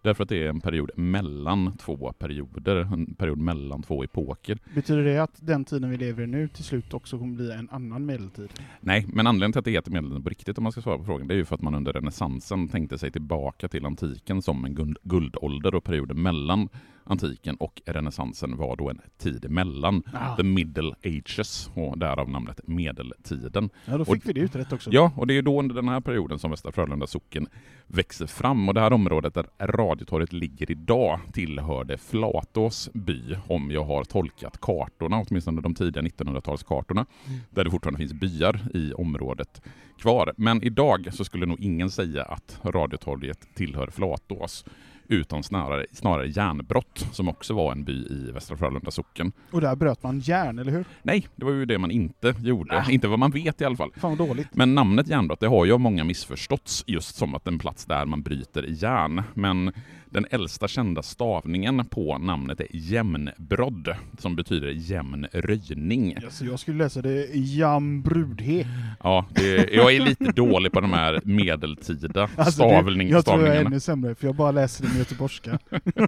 Därför 0.07 0.23
att 0.23 0.29
det 0.29 0.43
är 0.43 0.49
en 0.49 0.61
period 0.61 0.91
mellan 0.95 1.77
två 1.77 2.13
perioder, 2.13 2.75
en 2.75 3.15
period 3.15 3.37
mellan 3.37 3.83
två 3.83 4.03
epoker. 4.03 4.59
Betyder 4.75 5.03
det 5.03 5.23
att 5.23 5.35
den 5.39 5.65
tiden 5.65 5.89
vi 5.89 5.97
lever 5.97 6.23
i 6.23 6.27
nu 6.27 6.47
till 6.47 6.63
slut 6.63 6.93
också 6.93 7.17
kommer 7.17 7.35
bli 7.35 7.51
en 7.51 7.69
annan 7.69 8.05
medeltid? 8.05 8.49
Nej, 8.79 9.05
men 9.13 9.27
anledningen 9.27 9.51
till 9.51 9.59
att 9.59 9.65
det 9.65 9.71
heter 9.71 9.91
medeltiden 9.91 10.23
på 10.23 10.29
riktigt 10.29 10.57
om 10.57 10.63
man 10.63 10.71
ska 10.71 10.81
svara 10.81 10.97
på 10.97 11.03
frågan, 11.03 11.27
det 11.27 11.33
är 11.33 11.35
ju 11.35 11.45
för 11.45 11.55
att 11.55 11.61
man 11.61 11.75
under 11.75 11.93
renässansen 11.93 12.67
tänkte 12.67 12.97
sig 12.97 13.11
tillbaka 13.11 13.67
till 13.67 13.85
antiken 13.85 14.41
som 14.41 14.65
en 14.65 14.75
guld, 14.75 14.97
guldålder 15.03 15.75
och 15.75 15.83
perioden 15.83 16.21
mellan 16.21 16.69
antiken 17.07 17.55
och 17.55 17.81
renässansen 17.85 18.57
var 18.57 18.75
då 18.75 18.89
en 18.89 19.01
tid 19.17 19.45
emellan. 19.45 20.03
Ah. 20.13 20.35
The 20.35 20.43
Middle 20.43 20.95
Ages 21.03 21.69
och 21.73 21.97
därav 21.97 22.29
namnet 22.29 22.59
medeltiden. 22.67 23.69
Ja, 23.85 23.97
då 23.97 24.05
fick 24.05 24.25
vi 24.25 24.33
det 24.33 24.39
utrett 24.39 24.73
också. 24.73 24.89
Ja, 24.93 25.11
och 25.15 25.27
det 25.27 25.37
är 25.37 25.41
då 25.41 25.59
under 25.59 25.75
den 25.75 25.89
här 25.89 26.01
perioden 26.01 26.39
som 26.39 26.51
Västra 26.51 26.71
Frölunda 26.71 27.07
socken 27.07 27.47
växer 27.87 28.27
fram 28.27 28.67
och 28.67 28.73
det 28.73 28.81
här 28.81 28.93
området 28.93 29.33
där 29.33 29.45
Radiotorget 29.59 30.33
ligger 30.33 30.71
idag 30.71 31.19
tillhörde 31.33 31.97
Flatås 31.97 32.89
by, 32.93 33.35
om 33.47 33.71
jag 33.71 33.83
har 33.83 34.03
tolkat 34.03 34.61
kartorna, 34.61 35.25
åtminstone 35.27 35.61
de 35.61 35.75
tidiga 35.75 36.03
1900-talskartorna, 36.03 37.05
där 37.49 37.63
det 37.63 37.71
fortfarande 37.71 37.97
finns 37.97 38.13
byar 38.13 38.59
i 38.73 38.93
området 38.93 39.61
kvar. 39.97 40.33
Men 40.37 40.63
idag 40.63 41.07
så 41.11 41.23
skulle 41.23 41.45
nog 41.45 41.59
ingen 41.61 41.91
säga 41.91 42.23
att 42.23 42.59
Radiotorget 42.63 43.55
tillhör 43.55 43.87
Flatås, 43.87 44.65
utan 45.09 45.43
snarare, 45.43 45.85
snarare 45.91 46.27
Järnbrott, 46.27 47.07
som 47.11 47.29
också 47.29 47.53
var 47.53 47.71
en 47.71 47.83
by 47.83 47.93
i 47.93 48.31
Västra 48.33 48.57
Frölunda 48.57 48.91
socken. 48.91 49.31
Och 49.51 49.61
där 49.61 49.75
bröt 49.75 50.03
man 50.03 50.19
järn, 50.19 50.59
eller 50.59 50.71
hur? 50.71 50.85
Nej, 51.03 51.27
det 51.35 51.45
var 51.45 51.51
ju 51.51 51.65
det 51.65 51.77
man 51.77 51.91
inte 51.91 52.35
gjorde. 52.39 52.85
Inte 52.89 53.07
vad 53.07 53.19
man 53.19 53.31
vet 53.31 53.61
i 53.61 53.65
alla 53.65 53.75
fall. 53.75 53.91
Fan 53.95 54.17
vad 54.17 54.27
dåligt. 54.27 54.47
Men 54.51 54.75
namnet 54.75 55.07
järnbrott, 55.07 55.39
det 55.39 55.47
har 55.47 55.65
ju 55.65 55.73
av 55.73 55.79
många 55.79 56.03
missförståtts 56.03 56.83
just 56.87 57.15
som 57.15 57.35
att 57.35 57.47
en 57.47 57.59
plats 57.59 57.85
där 57.85 58.05
man 58.05 58.21
bryter 58.21 58.65
järn. 58.67 59.23
Men 59.33 59.71
den 60.17 60.25
äldsta 60.31 60.67
kända 60.67 61.01
stavningen 61.01 61.85
på 61.85 62.17
namnet 62.17 62.59
är 62.59 62.67
jämnbrodd, 62.71 63.95
som 64.17 64.35
betyder 64.35 64.67
jämn 64.67 65.27
röjning. 65.33 66.15
Alltså, 66.15 66.45
jag 66.45 66.59
skulle 66.59 66.77
läsa 66.77 67.01
det 67.01 67.27
jambrudhe. 67.35 68.67
Ja, 69.03 69.25
det, 69.35 69.73
jag 69.73 69.95
är 69.95 69.99
lite 69.99 70.31
dålig 70.31 70.71
på 70.71 70.81
de 70.81 70.93
här 70.93 71.21
medeltida 71.23 72.29
Alltså, 72.35 72.51
stavning, 72.51 73.07
det, 73.07 73.13
jag 73.13 73.25
tror 73.25 73.37
jag 73.39 73.47
är 73.47 73.51
stavningarna. 73.51 73.69
ännu 73.69 73.79
sämre, 73.79 74.15
för 74.15 74.27
jag 74.27 74.35
bara 74.35 74.51
läser 74.51 74.83
det 74.83 74.89
med 74.89 74.97
göteborgska. 74.97 75.59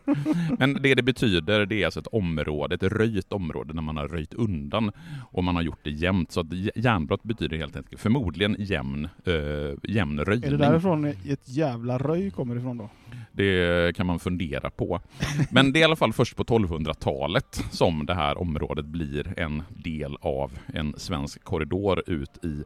Men 0.59 0.73
det 0.81 0.95
det 0.95 1.03
betyder, 1.03 1.65
det 1.65 1.81
är 1.81 1.85
alltså 1.85 1.99
ett 1.99 2.07
område, 2.07 2.75
ett 2.75 2.83
röjt 2.83 3.33
område 3.33 3.73
när 3.73 3.81
man 3.81 3.97
har 3.97 4.07
röjt 4.07 4.33
undan 4.33 4.91
och 5.31 5.43
man 5.43 5.55
har 5.55 5.61
gjort 5.61 5.79
det 5.83 5.91
jämnt. 5.91 6.31
Så 6.31 6.39
att 6.39 6.47
järnbrott 6.75 7.23
betyder 7.23 7.57
helt 7.57 7.75
enkelt 7.75 8.01
förmodligen 8.01 8.55
jämn, 8.59 9.05
äh, 9.25 9.33
jämn 9.91 10.19
röjning. 10.19 10.47
är 10.47 10.51
det 10.51 10.57
därifrån 10.57 11.05
ett 11.05 11.49
jävla 11.49 11.97
röj 11.97 12.31
kommer 12.31 12.55
ifrån 12.55 12.77
då? 12.77 12.89
Det 13.31 13.95
kan 13.99 14.07
man 14.07 14.19
fundera 14.19 14.69
på. 14.69 15.01
Men 15.51 15.71
det 15.71 15.79
är 15.79 15.81
i 15.81 15.83
alla 15.83 15.95
fall 15.95 16.13
först 16.13 16.35
på 16.35 16.43
1200-talet 16.43 17.63
som 17.71 18.05
det 18.05 18.13
här 18.13 18.37
området 18.37 18.85
blir 18.85 19.39
en 19.39 19.63
del 19.69 20.17
av 20.21 20.51
en 20.73 20.93
svensk 20.97 21.43
korridor 21.43 22.03
ut, 22.07 22.45
i, 22.45 22.63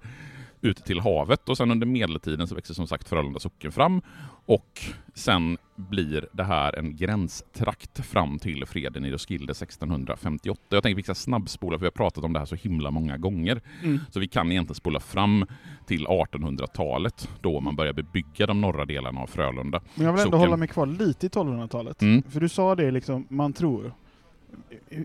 ut 0.63 0.85
till 0.85 0.99
havet. 0.99 1.49
Och 1.49 1.57
sen 1.57 1.71
under 1.71 1.87
medeltiden 1.87 2.47
så 2.47 2.55
växer 2.55 2.73
som 2.73 2.87
sagt 2.87 3.09
Frölunda 3.09 3.39
socken 3.39 3.71
fram 3.71 4.01
och 4.45 4.81
sen 5.13 5.57
blir 5.75 6.27
det 6.31 6.43
här 6.43 6.79
en 6.79 6.95
gränstrakt 6.95 8.05
fram 8.05 8.39
till 8.39 8.65
freden 8.65 9.05
i 9.05 9.11
Roskilde 9.11 9.51
1658. 9.51 10.61
Jag 10.69 10.83
tänker 10.83 10.95
vi 10.95 11.03
ska 11.03 11.15
snabbspola 11.15 11.77
för 11.77 11.79
vi 11.79 11.85
har 11.85 11.91
pratat 11.91 12.23
om 12.23 12.33
det 12.33 12.39
här 12.39 12.45
så 12.45 12.55
himla 12.55 12.91
många 12.91 13.17
gånger. 13.17 13.61
Mm. 13.83 13.99
Så 14.09 14.19
vi 14.19 14.27
kan 14.27 14.51
egentligen 14.51 14.75
spola 14.75 14.99
fram 14.99 15.45
till 15.85 16.07
1800-talet 16.07 17.29
då 17.41 17.59
man 17.59 17.75
börjar 17.75 17.93
bebygga 17.93 18.45
de 18.45 18.61
norra 18.61 18.85
delarna 18.85 19.21
av 19.21 19.27
Frölunda. 19.27 19.81
Men 19.95 20.05
jag 20.05 20.13
vill 20.13 20.21
ändå 20.21 20.31
Socken. 20.31 20.39
hålla 20.39 20.57
mig 20.57 20.67
kvar 20.67 20.85
lite 20.85 21.25
i 21.25 21.29
1200-talet. 21.29 22.01
Mm. 22.01 22.23
För 22.23 22.39
du 22.39 22.49
sa 22.49 22.75
det 22.75 22.91
liksom, 22.91 23.27
man 23.29 23.53
tror. 23.53 23.93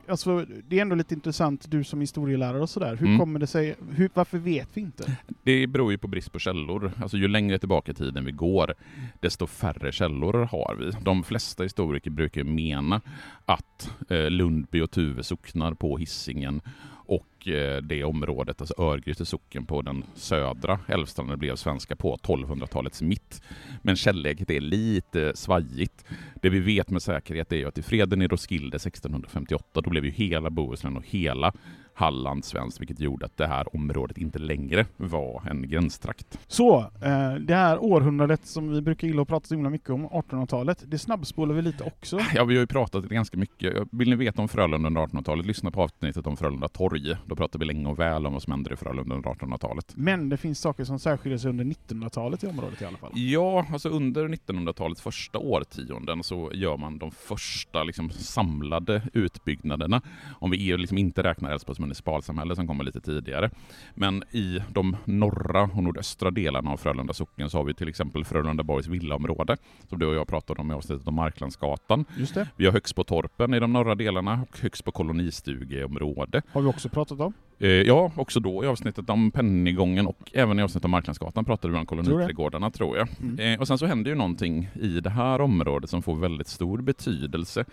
Alltså, 0.09 0.47
det 0.69 0.78
är 0.78 0.83
ändå 0.83 0.95
lite 0.95 1.14
intressant, 1.14 1.71
du 1.71 1.85
som 1.85 2.00
historielärare 2.00 2.62
och 2.62 2.71
sådär. 2.71 2.97
Hur 2.97 3.07
Mm. 3.07 3.19
kommer 3.19 3.40
det 3.40 3.47
sig, 3.47 3.75
hur, 3.90 4.11
varför 4.14 4.38
vet 4.38 4.69
vi 4.75 4.81
inte? 4.81 5.17
Det 5.43 5.67
beror 5.67 5.90
ju 5.93 5.99
på 5.99 6.09
brist 6.09 6.33
på 6.33 6.38
källor. 6.38 6.93
Alltså 7.02 7.17
ju 7.17 7.28
längre 7.28 7.59
tillbaka 7.59 7.93
i 7.93 7.95
tiden 7.95 8.25
vi 8.25 8.33
går, 8.33 8.75
desto 9.21 9.47
färre 9.47 9.93
källor 9.93 10.35
har 10.35 10.76
vi. 10.78 10.90
De 11.05 11.25
flesta 11.25 11.62
historiker 11.62 12.11
brukar 12.11 12.45
mena 12.45 13.00
att 13.45 13.90
eh, 14.09 14.31
Lundby 14.31 14.81
och 14.81 14.90
Tuve 14.90 15.23
socknar 15.23 15.75
på 15.75 15.99
Hisingen 15.99 16.61
och 17.09 17.49
eh, 17.49 17.83
det 17.83 18.05
området, 18.05 18.61
alltså 18.61 18.75
Örgryte 18.79 19.25
socken 19.25 19.67
på 19.67 19.83
den 19.83 20.05
södra 20.15 20.81
älvstranden 20.88 21.38
blev 21.38 21.57
svenska 21.57 21.97
på 21.97 22.17
1200-talets 22.17 23.03
mitt. 23.03 23.43
Men 23.83 23.97
källäget 23.97 24.50
är 24.50 24.61
lite 24.61 25.37
svajigt. 25.37 26.05
Det 26.43 26.50
vi 26.50 26.61
vet 26.61 26.91
med 26.91 27.03
säkerhet 27.03 27.53
är 27.53 27.57
ju 27.57 27.69
att 27.69 27.79
i 27.79 27.83
freden 27.83 28.23
i 28.23 28.29
Roskilde 28.29 28.77
1658, 28.77 29.81
då 29.81 29.91
blev 29.91 30.05
ju 30.05 30.11
hela 30.11 30.50
Bohuslän 30.50 30.97
och 30.97 31.07
hela 31.07 31.53
Halland 31.99 32.45
svenskt, 32.45 32.81
vilket 32.81 33.00
gjorde 33.00 33.26
att 33.26 33.37
det 33.37 33.47
här 33.47 33.75
området 33.75 34.19
inte 34.19 34.38
längre 34.38 34.87
var 34.97 35.43
en 35.50 35.69
gränstrakt. 35.69 36.38
Så, 36.47 36.78
eh, 36.78 37.35
det 37.35 37.55
här 37.55 37.83
århundradet 37.83 38.47
som 38.47 38.71
vi 38.71 38.81
brukar 38.83 39.09
gilla 39.09 39.23
att 39.23 39.28
prata 39.28 39.47
så 39.47 39.55
himla 39.55 39.71
mycket 39.71 39.90
om, 39.90 40.09
1800-talet, 40.09 40.85
det 40.87 40.99
snabbspolar 40.99 41.55
vi 41.55 41.62
lite 41.62 41.85
också. 41.85 42.19
Ja, 42.35 42.45
vi 42.45 42.55
har 42.55 42.61
ju 42.61 42.67
pratat 42.67 43.05
ganska 43.05 43.37
mycket. 43.37 43.75
Vill 43.90 44.11
ni 44.11 44.17
veta 44.17 44.43
om 44.43 44.49
Frölunda 44.49 44.87
under 44.87 45.00
1800-talet, 45.00 45.47
lyssna 45.47 45.71
på 45.71 45.83
avsnittet 45.83 46.26
om 46.26 46.37
Frölunda 46.37 46.69
torg. 46.69 47.14
Då 47.26 47.37
pratar 47.37 47.59
vi 47.59 47.64
länge 47.64 47.88
och 47.88 47.99
väl 47.99 48.26
om 48.26 48.33
vad 48.33 48.43
som 48.43 48.50
händer 48.50 48.73
i 48.73 48.76
Frölunda 48.76 49.14
under 49.14 49.31
1800-talet. 49.31 49.93
Men 49.97 50.28
det 50.28 50.37
finns 50.37 50.61
saker 50.61 50.85
som 50.85 50.99
särskiljer 50.99 51.38
sig 51.38 51.50
under 51.50 51.64
1900-talet 51.64 52.45
i 52.45 52.47
området 52.47 52.83
i 52.83 52.85
alla 52.85 52.99
fall. 52.99 53.12
Ja, 53.14 53.67
alltså 53.73 53.88
under 53.88 54.28
1900-talets 54.28 55.02
första 55.02 55.38
årtionden 55.38 56.23
så 56.23 56.50
gör 56.55 56.76
man 56.76 56.99
de 56.99 57.11
första 57.11 57.83
liksom, 57.83 58.11
samlade 58.11 59.02
utbyggnaderna. 59.12 60.02
Om 60.40 60.50
vi 60.50 60.76
liksom 60.76 60.99
inte 60.99 61.23
räknar 61.23 61.50
Älvsborgs 61.50 61.78
municipalsamhälle 61.88 62.57
som 62.57 62.66
kommer 62.66 62.85
lite 62.85 63.00
tidigare. 63.00 63.50
Men 63.95 64.23
i 64.30 64.59
de 64.71 64.97
norra 65.04 65.62
och 65.62 65.83
nordöstra 65.83 66.30
delarna 66.30 66.71
av 66.71 66.76
Frölunda 66.76 67.12
socken 67.14 67.50
så 67.50 67.59
har 67.59 67.64
vi 67.64 67.75
till 67.75 67.88
exempel 67.88 68.25
Frölundaborgs 68.25 68.87
villaområde, 68.87 69.57
som 69.88 69.99
du 69.99 70.07
och 70.07 70.14
jag 70.14 70.28
pratade 70.28 70.61
om 70.61 70.71
i 70.71 70.75
avsnittet 70.75 71.09
om 71.09 71.14
Marklandsgatan. 71.14 72.04
Just 72.16 72.35
det, 72.35 72.49
Vi 72.57 72.64
har 72.66 72.73
högst 72.73 72.97
på 72.97 73.04
Torpen 73.04 73.54
i 73.54 73.61
de 73.61 73.73
norra 73.73 73.95
delarna 73.95 74.47
och 74.50 74.59
högst 74.61 74.85
på 74.85 74.92
kolonistugeområde. 74.92 76.42
har 76.52 76.62
vi 76.62 76.68
också 76.68 76.88
pratat 76.88 77.21
om. 77.21 77.33
Eh, 77.61 77.69
ja, 77.69 78.12
också 78.17 78.41
då 78.41 78.65
i 78.65 78.67
avsnittet 78.67 79.11
om 79.11 79.31
Pennygången 79.31 80.07
och 80.07 80.31
även 80.33 80.59
i 80.59 80.62
avsnittet 80.62 80.85
om 80.85 80.91
Marklandsgatan 80.91 81.45
pratade 81.45 81.73
vi 81.73 81.79
om 81.79 81.87
koloniträdgårdarna 81.87 82.71
tror 82.71 82.97
jag. 82.97 83.09
Mm. 83.21 83.38
Eh, 83.38 83.61
och 83.61 83.69
sen 83.69 83.79
så 83.79 83.87
händer 83.87 84.11
ju 84.11 84.17
någonting 84.17 84.71
i 84.75 85.00
det 85.00 85.11
här 85.11 85.41
området 85.41 85.91
som 85.91 86.03
får 86.03 86.17
väldigt 86.17 86.49
stor 86.49 86.79
betydelse. 86.79 87.65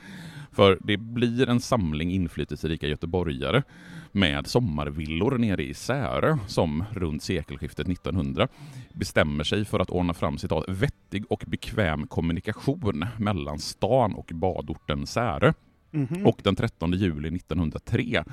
För 0.51 0.77
det 0.82 0.98
blir 0.98 1.50
en 1.50 1.60
samling 1.60 2.12
inflytelserika 2.12 2.88
göteborgare 2.88 3.63
med 4.12 4.48
sommarvillor 4.48 5.38
nere 5.38 5.63
i 5.63 5.74
Särö 5.74 6.38
som 6.48 6.84
runt 6.92 7.24
sekelskiftet 7.24 7.89
1900 7.89 8.48
bestämmer 8.94 9.44
sig 9.44 9.65
för 9.65 9.80
att 9.80 9.89
ordna 9.89 10.13
fram 10.13 10.38
citat 10.38 10.65
vettig 10.68 11.24
och 11.30 11.44
bekväm 11.48 12.08
kommunikation 12.08 13.06
mellan 13.18 13.60
stan 13.60 14.13
och 14.13 14.32
badorten 14.34 15.08
Särö. 15.08 15.54
Mhm. 15.92 16.27
Och 16.27 16.39
den 16.44 16.56
13 16.56 16.92
juli 16.92 17.32
1903 17.32 18.24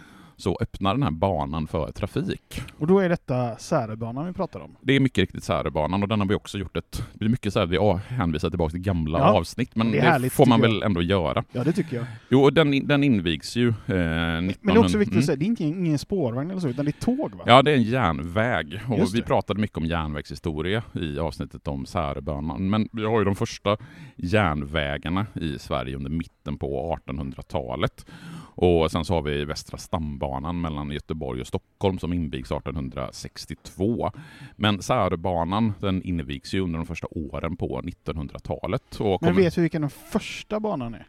så 0.42 0.58
öppnar 0.60 0.94
den 0.94 1.02
här 1.02 1.10
banan 1.10 1.66
för 1.66 1.92
trafik. 1.92 2.62
Och 2.78 2.86
då 2.86 2.98
är 2.98 3.08
detta 3.08 3.56
Särebanan 3.56 4.26
vi 4.26 4.32
pratar 4.32 4.60
om. 4.60 4.76
Det 4.80 4.96
är 4.96 5.00
mycket 5.00 5.18
riktigt 5.18 5.44
Särebanan 5.44 6.02
och 6.02 6.08
den 6.08 6.20
har 6.20 6.26
vi 6.26 6.34
också 6.34 6.58
gjort 6.58 6.76
ett... 6.76 7.02
Det 7.12 7.18
blir 7.18 7.28
mycket 7.28 7.52
så 7.52 7.58
här, 7.58 7.66
vi 7.66 7.78
hänvisar 8.14 8.50
tillbaka 8.50 8.70
till 8.70 8.80
gamla 8.80 9.18
Ja, 9.18 9.24
avsnitt, 9.24 9.76
men 9.76 9.86
det 9.86 9.92
det, 9.92 9.98
är 9.98 10.10
härligt, 10.10 10.32
får 10.32 10.46
man 10.46 10.60
jag. 10.60 10.68
väl 10.68 10.82
ändå 10.82 11.02
göra. 11.02 11.44
Ja, 11.52 11.64
det 11.64 11.72
tycker 11.72 11.96
jag. 11.96 12.06
Jo, 12.28 12.42
och 12.42 12.52
den, 12.52 12.86
den 12.86 13.04
invigs 13.04 13.56
ju 13.56 13.68
eh, 13.68 13.74
1900... 13.74 14.54
Men 14.60 14.74
det 14.74 14.80
är 14.80 14.84
också 14.84 14.98
viktigt 14.98 15.12
Mm. 15.12 15.18
att 15.20 15.26
säga, 15.26 15.36
det 15.36 15.44
är 15.44 15.46
inte, 15.46 15.64
ingen 15.64 15.98
spårvagn 15.98 16.50
eller 16.50 16.60
så, 16.60 16.68
utan 16.68 16.84
det 16.84 16.90
är 16.90 17.04
tåg 17.04 17.34
va? 17.34 17.44
Ja, 17.46 17.62
det 17.62 17.70
är 17.70 17.74
en 17.76 17.82
järnväg. 17.82 18.80
Och 18.88 19.14
vi 19.14 19.20
det. 19.20 19.26
pratade 19.26 19.60
mycket 19.60 19.78
om 19.78 19.84
järnvägshistoria 19.86 20.82
i 20.92 21.18
avsnittet 21.18 21.68
om 21.68 21.86
Särebanan. 21.86 22.70
Men 22.70 22.88
vi 22.92 23.04
har 23.04 23.18
ju 23.18 23.24
de 23.24 23.34
första 23.36 23.76
järnvägarna 24.16 25.26
i 25.34 25.58
Sverige 25.58 25.96
under 25.96 26.10
mitten 26.10 26.58
på 26.58 26.98
1800-talet. 27.06 28.06
Och 28.54 28.90
sen 28.90 29.04
så 29.04 29.14
har 29.14 29.22
vi 29.22 29.44
Västra 29.44 29.78
stambanan 29.78 30.60
mellan 30.60 30.90
Göteborg 30.90 31.40
och 31.40 31.46
Stockholm 31.46 31.98
som 31.98 32.12
invigs 32.12 32.50
1862. 32.52 34.10
Men 34.56 34.82
Särebanan 34.82 35.72
den 35.80 36.02
invigs 36.02 36.54
ju 36.54 36.60
under 36.60 36.78
de 36.78 36.86
första 36.86 37.06
åren 37.10 37.56
på 37.56 37.80
1900-talet. 37.80 39.00
Och 39.00 39.22
Men 39.22 39.30
kommer- 39.30 39.42
vet 39.42 39.58
vi 39.58 39.62
vilken 39.62 39.80
den 39.82 39.90
första 39.90 40.60
banan 40.60 40.94
är? 40.94 41.06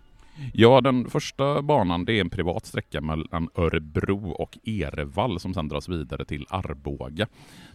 Ja, 0.54 0.82
den 0.82 1.10
första 1.10 1.62
banan 1.62 2.06
det 2.06 2.14
är 2.14 2.22
en 2.22 2.30
privat 2.30 2.66
sträcka 2.66 3.02
mellan 3.02 3.50
Örebro 3.56 4.30
och 4.32 4.58
Erevall 4.64 5.40
som 5.40 5.54
sedan 5.54 5.68
dras 5.68 5.90
vidare 5.90 6.26
till 6.26 6.46
Arboga. 6.50 7.28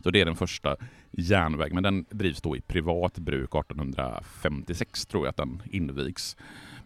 Så 0.02 0.10
det 0.10 0.20
är 0.20 0.24
den 0.24 0.36
första 0.36 0.76
järnväg, 1.10 1.72
men 1.72 1.82
den 1.82 2.04
drivs 2.10 2.40
då 2.42 2.56
i 2.56 2.60
privat 2.60 3.18
bruk 3.18 3.54
1856 3.54 5.06
tror 5.06 5.24
jag 5.26 5.30
att 5.30 5.36
den 5.36 5.62
invigs. 5.70 6.36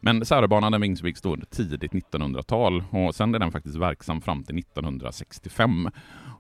Men 0.05 0.25
Särebanan 0.25 0.73
den 0.73 0.85
invigs 0.85 1.21
då 1.21 1.33
under 1.33 1.47
tidigt 1.47 1.93
1900-tal 1.93 2.85
och 2.91 3.15
sen 3.15 3.35
är 3.35 3.39
den 3.39 3.53
faktiskt 3.53 3.77
verksam 3.77 4.21
fram 4.21 4.45
till 4.45 4.59
1965. 4.59 5.89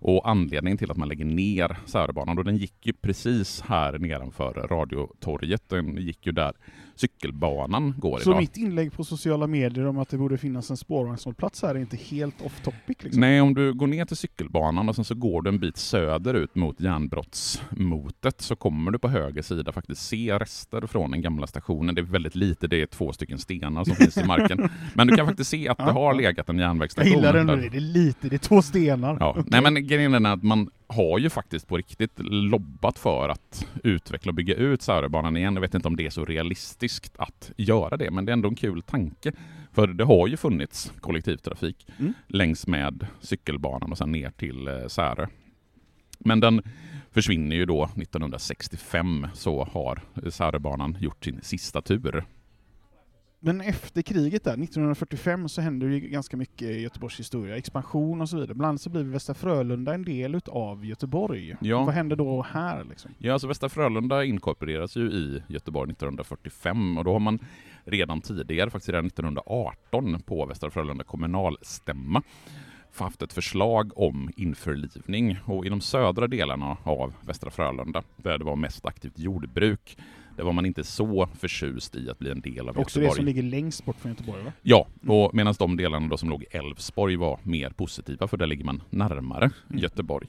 Och 0.04 0.28
anledningen 0.28 0.78
till 0.78 0.90
att 0.90 0.96
man 0.96 1.08
lägger 1.08 1.24
ner 1.24 1.76
Särebanan, 1.86 2.38
och 2.38 2.44
den 2.44 2.56
gick 2.56 2.86
ju 2.86 2.92
precis 2.92 3.60
här 3.60 3.98
nedanför 3.98 4.52
Radiotorget, 4.70 5.68
den 5.68 5.96
gick 5.96 6.26
ju 6.26 6.32
där 6.32 6.52
cykelbanan 6.94 7.94
går 7.98 8.18
Så 8.18 8.30
idag. 8.30 8.40
mitt 8.40 8.56
inlägg 8.56 8.92
på 8.92 9.04
sociala 9.04 9.46
medier 9.46 9.86
om 9.86 9.98
att 9.98 10.08
det 10.08 10.18
borde 10.18 10.38
finnas 10.38 10.70
en 10.70 10.76
spårvagnshållplats 10.76 11.62
här 11.62 11.74
är 11.74 11.78
inte 11.78 11.96
helt 11.96 12.42
off 12.42 12.60
topic 12.60 12.96
liksom? 13.00 13.20
Nej, 13.20 13.40
om 13.40 13.54
du 13.54 13.72
går 13.72 13.86
ner 13.86 14.04
till 14.04 14.16
cykelbanan 14.16 14.88
och 14.88 14.94
sen 14.94 15.04
så 15.04 15.14
går 15.14 15.42
du 15.42 15.50
en 15.50 15.58
bit 15.58 15.76
söderut 15.76 16.54
mot 16.54 16.80
järnbrottsmotet 16.80 18.40
så 18.40 18.56
kommer 18.56 18.90
du 18.90 18.98
på 18.98 19.08
höger 19.08 19.42
sida 19.42 19.72
faktiskt 19.72 20.06
se 20.06 20.38
rester 20.38 20.86
från 20.86 21.10
den 21.10 21.22
gamla 21.22 21.46
stationen. 21.46 21.94
Det 21.94 22.00
är 22.00 22.02
väldigt 22.02 22.34
lite, 22.34 22.66
det 22.66 22.82
är 22.82 22.86
två 22.86 23.12
stycken 23.12 23.38
stenar 23.58 23.84
som 23.84 23.94
finns 23.96 24.16
i 24.18 24.24
marken. 24.24 24.68
Men 24.94 25.06
du 25.06 25.16
kan 25.16 25.26
faktiskt 25.26 25.50
se 25.50 25.68
att 25.68 25.78
det 25.78 25.84
har 25.92 26.14
legat 26.14 26.48
en 26.48 26.58
Jag 26.58 26.66
järnvägsstation. 26.68 27.12
gillar 27.12 27.32
den 27.32 27.46
nu, 27.46 27.68
det 27.68 27.76
är 27.76 27.80
lite, 27.80 28.28
det 28.28 28.36
är 28.36 28.38
två 28.38 28.62
stenar. 28.62 29.16
Ja. 29.20 29.30
Okej. 29.30 29.44
Nej 29.46 29.62
men 29.62 29.86
grejen 29.86 30.26
är 30.26 30.32
att 30.32 30.42
man 30.42 30.70
har 30.86 31.18
ju 31.18 31.30
faktiskt 31.30 31.68
på 31.68 31.76
riktigt 31.76 32.12
lobbat 32.18 32.98
för 32.98 33.28
att 33.28 33.66
utveckla 33.84 34.30
och 34.30 34.34
bygga 34.34 34.54
ut 34.54 34.82
Säröbanan 34.82 35.36
igen. 35.36 35.54
Jag 35.54 35.60
vet 35.60 35.74
inte 35.74 35.88
om 35.88 35.96
det 35.96 36.06
är 36.06 36.10
så 36.10 36.24
realistiskt 36.24 37.12
att 37.18 37.50
göra 37.56 37.96
det, 37.96 38.10
men 38.10 38.24
det 38.24 38.30
är 38.30 38.34
ändå 38.34 38.48
en 38.48 38.54
kul 38.54 38.82
tanke. 38.82 39.32
För 39.72 39.86
det 39.86 40.04
har 40.04 40.28
ju 40.28 40.36
funnits 40.36 40.92
kollektivtrafik 41.00 41.86
Mm. 41.98 42.12
längs 42.26 42.66
med 42.66 43.06
cykelbanan 43.20 43.92
och 43.92 43.98
sen 43.98 44.12
ner 44.12 44.30
till 44.30 44.68
eh, 44.68 44.86
Särö. 44.88 45.26
Men 46.18 46.40
den 46.40 46.62
försvinner 47.10 47.56
ju 47.56 47.66
då 47.66 47.84
1965 47.96 49.26
så 49.34 49.64
har 49.72 50.00
Säröbanan 50.30 50.96
gjort 51.00 51.24
sin 51.24 51.40
sista 51.42 51.82
tur. 51.82 52.24
Men 53.44 53.60
efter 53.60 54.02
kriget 54.02 54.44
där, 54.44 54.52
1945, 54.52 55.48
så 55.48 55.60
händer 55.60 55.86
det 55.88 55.94
ju 55.94 56.00
ganska 56.00 56.36
mycket 56.36 56.62
i 56.62 56.80
Göteborgs 56.80 57.20
historia. 57.20 57.56
Expansion 57.56 58.20
och 58.20 58.28
så 58.28 58.36
vidare. 58.36 58.54
Bland 58.54 58.68
annat 58.68 58.80
så 58.80 58.90
blir 58.90 59.02
Västra 59.02 59.34
Frölunda 59.34 59.94
en 59.94 60.04
del 60.04 60.34
utav 60.34 60.86
Göteborg. 60.86 61.56
Ja. 61.60 61.84
Vad 61.84 61.94
händer 61.94 62.16
då 62.16 62.42
här 62.42 62.84
liksom? 62.84 63.10
Ja, 63.18 63.32
alltså 63.32 63.48
Västra 63.48 63.68
Frölunda 63.68 64.24
inkorporeras 64.24 64.96
ju 64.96 65.10
i 65.12 65.42
Göteborg 65.48 65.90
1945 65.90 66.98
och 66.98 67.04
då 67.04 67.12
har 67.12 67.20
man 67.20 67.38
redan 67.84 68.20
tidigare, 68.20 68.70
faktiskt 68.70 68.88
redan 68.88 69.06
1918, 69.06 70.22
på 70.26 70.46
Västra 70.46 70.70
Frölunda 70.70 71.04
kommunalstämma 71.04 72.22
haft 72.96 73.22
ett 73.22 73.32
förslag 73.32 73.98
om 73.98 74.30
införlivning 74.36 75.38
och 75.44 75.66
i 75.66 75.68
de 75.68 75.80
södra 75.80 76.26
delarna 76.26 76.76
av 76.82 77.14
Västra 77.20 77.50
Frölunda, 77.50 78.02
där 78.16 78.38
det 78.38 78.44
var 78.44 78.56
mest 78.56 78.86
aktivt 78.86 79.18
jordbruk, 79.18 79.96
där 80.36 80.44
var 80.44 80.52
man 80.52 80.66
inte 80.66 80.84
så 80.84 81.28
förtjust 81.38 81.96
i 81.96 82.10
att 82.10 82.18
bli 82.18 82.30
en 82.30 82.40
del 82.40 82.68
av 82.68 82.78
Också 82.78 82.98
det 82.98 83.04
Göteborg. 83.04 83.16
som 83.16 83.26
ligger 83.26 83.42
längst 83.42 83.84
bort 83.84 83.96
från 84.00 84.12
Göteborg 84.12 84.42
va? 84.42 84.52
Ja, 84.62 84.86
och 85.06 85.34
medan 85.34 85.54
de 85.58 85.76
delarna 85.76 86.08
då 86.08 86.16
som 86.16 86.30
låg 86.30 86.42
i 86.42 86.46
Älvsborg 86.50 87.16
var 87.16 87.38
mer 87.42 87.70
positiva, 87.70 88.28
för 88.28 88.36
där 88.36 88.46
ligger 88.46 88.64
man 88.64 88.82
närmare 88.90 89.50
Göteborg. 89.68 90.28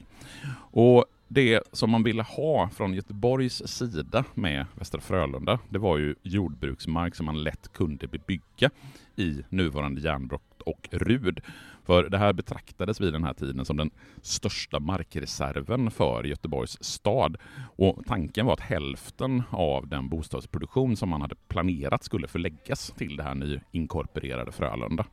Och 0.56 1.04
det 1.28 1.62
som 1.72 1.90
man 1.90 2.02
ville 2.02 2.22
ha 2.22 2.68
från 2.68 2.94
Göteborgs 2.94 3.62
sida 3.66 4.24
med 4.34 4.66
Västra 4.74 5.00
Frölunda, 5.00 5.58
det 5.68 5.78
var 5.78 5.98
ju 5.98 6.14
jordbruksmark 6.22 7.14
som 7.14 7.26
man 7.26 7.42
lätt 7.42 7.72
kunde 7.72 8.06
bebygga 8.06 8.70
i 9.16 9.42
nuvarande 9.48 10.00
järnbrott 10.00 10.60
och 10.66 10.88
Rud. 10.90 11.40
För 11.84 12.08
det 12.08 12.18
här 12.18 12.32
betraktades 12.32 13.00
vid 13.00 13.12
den 13.12 13.24
här 13.24 13.34
tiden 13.34 13.64
som 13.64 13.76
den 13.76 13.90
största 14.22 14.80
markreserven 14.80 15.90
för 15.90 16.24
Göteborgs 16.24 16.84
stad. 16.84 17.36
Och 17.76 18.02
tanken 18.06 18.46
var 18.46 18.52
att 18.52 18.60
hälften 18.60 19.42
av 19.50 19.88
den 19.88 20.08
bostadsproduktion 20.08 20.96
som 20.96 21.08
man 21.08 21.20
hade 21.20 21.34
planerat 21.48 22.04
skulle 22.04 22.28
förläggas 22.28 22.94
till 22.96 23.16
det 23.16 23.22
här 23.22 23.34
nyinkorporerade 23.34 24.52
Frölunda. 24.52 25.06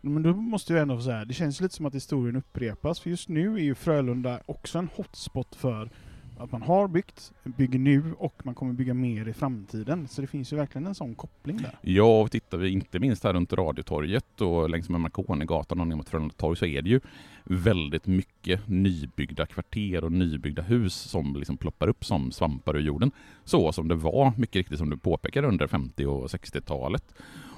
Men 0.00 0.22
då 0.22 0.34
måste 0.34 0.72
jag 0.72 0.82
ändå 0.82 0.96
få 0.96 1.02
säga, 1.02 1.24
det 1.24 1.34
känns 1.34 1.60
lite 1.60 1.74
som 1.74 1.86
att 1.86 1.94
historien 1.94 2.36
upprepas, 2.36 3.00
för 3.00 3.10
just 3.10 3.28
nu 3.28 3.54
är 3.54 3.62
ju 3.62 3.74
Frölunda 3.74 4.40
också 4.46 4.78
en 4.78 4.88
hotspot 4.96 5.54
för 5.54 5.90
att 6.38 6.52
man 6.52 6.62
har 6.62 6.88
byggt, 6.88 7.32
bygger 7.44 7.78
nu 7.78 8.14
och 8.18 8.34
man 8.44 8.54
kommer 8.54 8.72
bygga 8.72 8.94
mer 8.94 9.28
i 9.28 9.32
framtiden. 9.32 10.08
Så 10.08 10.20
det 10.20 10.26
finns 10.26 10.52
ju 10.52 10.56
verkligen 10.56 10.86
en 10.86 10.94
sån 10.94 11.14
koppling 11.14 11.56
där. 11.56 11.78
Ja, 11.82 12.20
och 12.20 12.30
tittar 12.30 12.58
vi 12.58 12.70
inte 12.70 12.98
minst 12.98 13.24
här 13.24 13.32
runt 13.32 13.52
Radiotorget 13.52 14.40
och 14.40 14.70
längs 14.70 14.88
med 14.88 15.00
Marconigatan 15.00 15.80
och 15.80 15.86
ner 15.86 15.96
mot 15.96 16.08
Frölunda 16.08 16.34
torg 16.34 16.56
så 16.56 16.66
är 16.66 16.82
det 16.82 16.90
ju 16.90 17.00
väldigt 17.44 18.06
mycket 18.06 18.68
nybyggda 18.68 19.46
kvarter 19.46 20.04
och 20.04 20.12
nybyggda 20.12 20.62
hus 20.62 20.94
som 20.94 21.36
liksom 21.36 21.56
ploppar 21.56 21.88
upp 21.88 22.04
som 22.04 22.32
svampar 22.32 22.76
ur 22.76 22.80
jorden. 22.80 23.10
Så 23.44 23.72
som 23.72 23.88
det 23.88 23.94
var, 23.94 24.32
mycket 24.36 24.56
riktigt 24.56 24.78
som 24.78 24.90
du 24.90 24.96
påpekar, 24.96 25.42
under 25.42 25.66
50 25.66 26.06
och 26.06 26.26
60-talet. 26.26 27.14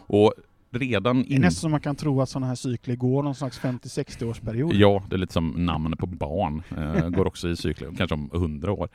Och 0.06 0.34
redan 0.70 1.22
Det 1.22 1.32
är 1.32 1.34
in... 1.34 1.40
nästan 1.40 1.60
som 1.60 1.70
man 1.70 1.80
kan 1.80 1.96
tro 1.96 2.20
att 2.20 2.28
sådana 2.28 2.46
här 2.46 2.54
cykler 2.54 2.96
går 2.96 3.22
någon 3.22 3.34
slags 3.34 3.60
50-60 3.60 4.24
årsperiod. 4.24 4.72
Ja, 4.74 5.02
det 5.08 5.16
är 5.16 5.18
lite 5.18 5.32
som 5.32 5.66
namn 5.66 5.96
på 5.98 6.06
barn. 6.06 6.62
Eh, 6.76 7.08
går 7.08 7.26
också 7.26 7.48
i 7.48 7.56
cykler, 7.56 7.92
kanske 7.98 8.14
om 8.14 8.30
100 8.34 8.72
år. 8.72 8.88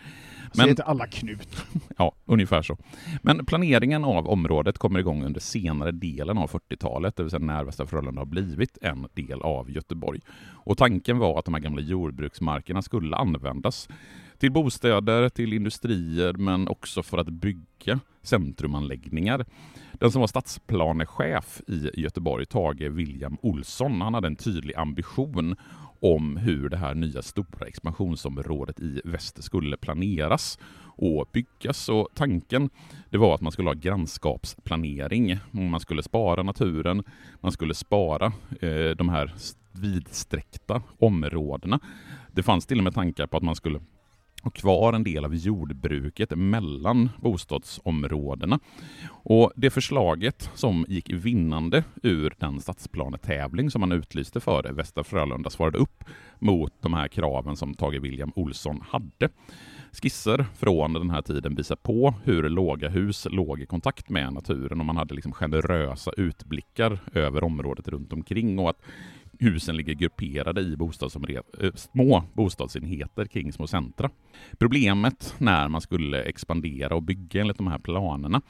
Så 0.54 0.62
heter 0.62 0.84
alla 0.84 1.08
Knut. 1.08 1.66
Ja, 1.98 2.16
ungefär 2.26 2.62
så. 2.62 2.78
Men 3.22 3.46
planeringen 3.46 4.06
av 4.06 4.28
området 4.28 4.78
kommer 4.78 5.00
igång 5.00 5.24
under 5.24 5.40
senare 5.40 5.92
delen 5.92 6.38
av 6.38 6.50
40-talet, 6.50 7.16
det 7.16 7.24
vill 7.24 7.30
säga 7.30 7.40
när 7.46 7.64
Västra 7.64 7.86
Frölunda 7.86 8.22
har 8.22 8.26
blivit 8.26 8.78
en 8.82 9.08
del 9.14 9.42
av 9.42 9.72
Göteborg. 9.72 10.20
Och 10.52 10.78
tanken 10.78 11.18
var 11.18 11.40
att 11.40 11.46
de 11.46 11.54
här 11.54 11.62
gamla 11.62 11.82
jordbruksmarkerna 11.82 12.82
skulle 12.82 13.16
användas 13.16 13.88
till 14.38 14.52
bostäder, 14.52 15.30
till 15.30 15.54
industrier, 15.54 16.34
men 16.34 16.68
också 16.68 17.04
för 17.04 17.18
att 17.18 17.30
bygga 17.30 18.00
centrumanläggningar. 18.22 19.46
Den 19.94 20.12
som 20.12 20.20
var 20.20 20.28
stadsplanechef 20.28 21.62
i 21.68 22.02
Göteborg, 22.02 22.46
Tage 22.46 22.90
William 22.92 23.38
Olsson, 23.42 24.02
han 24.02 24.14
hade 24.14 24.28
en 24.28 24.36
tydlig 24.36 24.76
ambition 24.76 25.56
om 26.00 26.38
hur 26.38 26.70
det 26.70 26.78
här 26.78 26.96
nya 26.96 27.22
stora 27.22 27.68
expansionsområdet 27.68 28.80
i 28.80 29.02
väster 29.04 29.42
skulle 29.42 29.78
planeras 29.78 30.60
och 30.98 31.30
byggas. 31.32 31.90
Och 31.90 32.10
tanken 32.14 32.70
det 33.10 33.18
var 33.18 33.36
att 33.36 33.42
man 33.42 33.52
skulle 33.52 33.70
ha 33.70 33.74
grannskapsplanering. 33.74 35.40
Man 35.52 35.80
skulle 35.80 36.04
spara 36.04 36.44
naturen, 36.44 37.04
man 37.42 37.52
skulle 37.52 37.74
spara 37.74 38.26
eh, 38.62 38.90
de 38.98 39.10
här 39.10 39.34
vidsträckta 39.72 40.82
områdena. 41.00 41.80
Det 42.32 42.44
fanns 42.44 42.66
till 42.66 42.78
och 42.78 42.84
med 42.84 42.94
tankar 42.94 43.28
på 43.28 43.38
att 43.38 43.44
man 43.44 43.56
skulle 43.56 43.80
ha 44.46 44.52
kvar 44.52 44.94
en 44.94 45.04
del 45.04 45.26
av 45.26 45.36
jordbruket 45.36 46.38
mellan 46.38 47.10
bostadsområdena. 47.18 48.60
Och 49.12 49.52
det 49.56 49.70
förslaget 49.70 50.50
som 50.54 50.86
gick 50.88 51.10
vinnande 51.10 51.84
ur 52.04 52.36
den 52.40 52.62
stadsplanetävling 52.62 53.72
som 53.72 53.82
man 53.82 53.92
utlyste 53.92 54.40
för 54.40 54.74
Västra 54.74 55.04
Frölunda 55.04 55.50
svarade 55.50 55.78
upp 55.78 56.04
mot 56.40 56.74
de 56.82 56.94
här 56.94 57.08
kraven 57.08 57.56
som 57.56 57.74
Tage 57.74 58.02
William 58.02 58.32
Olsson 58.36 58.82
hade. 58.90 59.30
Skisser 59.92 60.46
från 60.58 60.94
den 60.94 61.10
här 61.10 61.22
tiden 61.22 61.56
visar 61.56 61.76
på 61.76 62.14
hur 62.24 62.50
låga 62.50 62.90
hus 62.90 63.28
låg 63.32 63.62
i 63.62 63.66
kontakt 63.66 64.10
med 64.10 64.34
naturen 64.34 64.80
och 64.80 64.86
man 64.86 64.98
hade 64.98 65.14
liksom 65.16 65.32
generösa 65.32 66.12
utblickar 66.18 67.00
över 67.14 67.44
området 67.44 67.88
runt 67.88 68.14
omkring 68.14 68.60
och 68.60 68.70
att 68.70 68.82
husen 69.40 69.78
ligger 69.78 69.94
grupperade 69.94 70.62
i 70.62 70.76
bostadsomre- 70.76 71.42
eh, 71.62 71.72
små 71.76 72.24
bostadsenheter 72.34 73.26
kring 73.26 73.54
små 73.54 73.68
centra. 73.68 74.10
Problemet 74.60 75.36
när 75.38 75.68
man 75.68 75.82
skulle 75.82 76.24
expandera 76.24 76.96
och 76.96 77.04
bygga 77.04 77.42
enligt 77.42 77.58
de 77.58 77.68
här 77.68 77.80
planerna, 77.80 78.42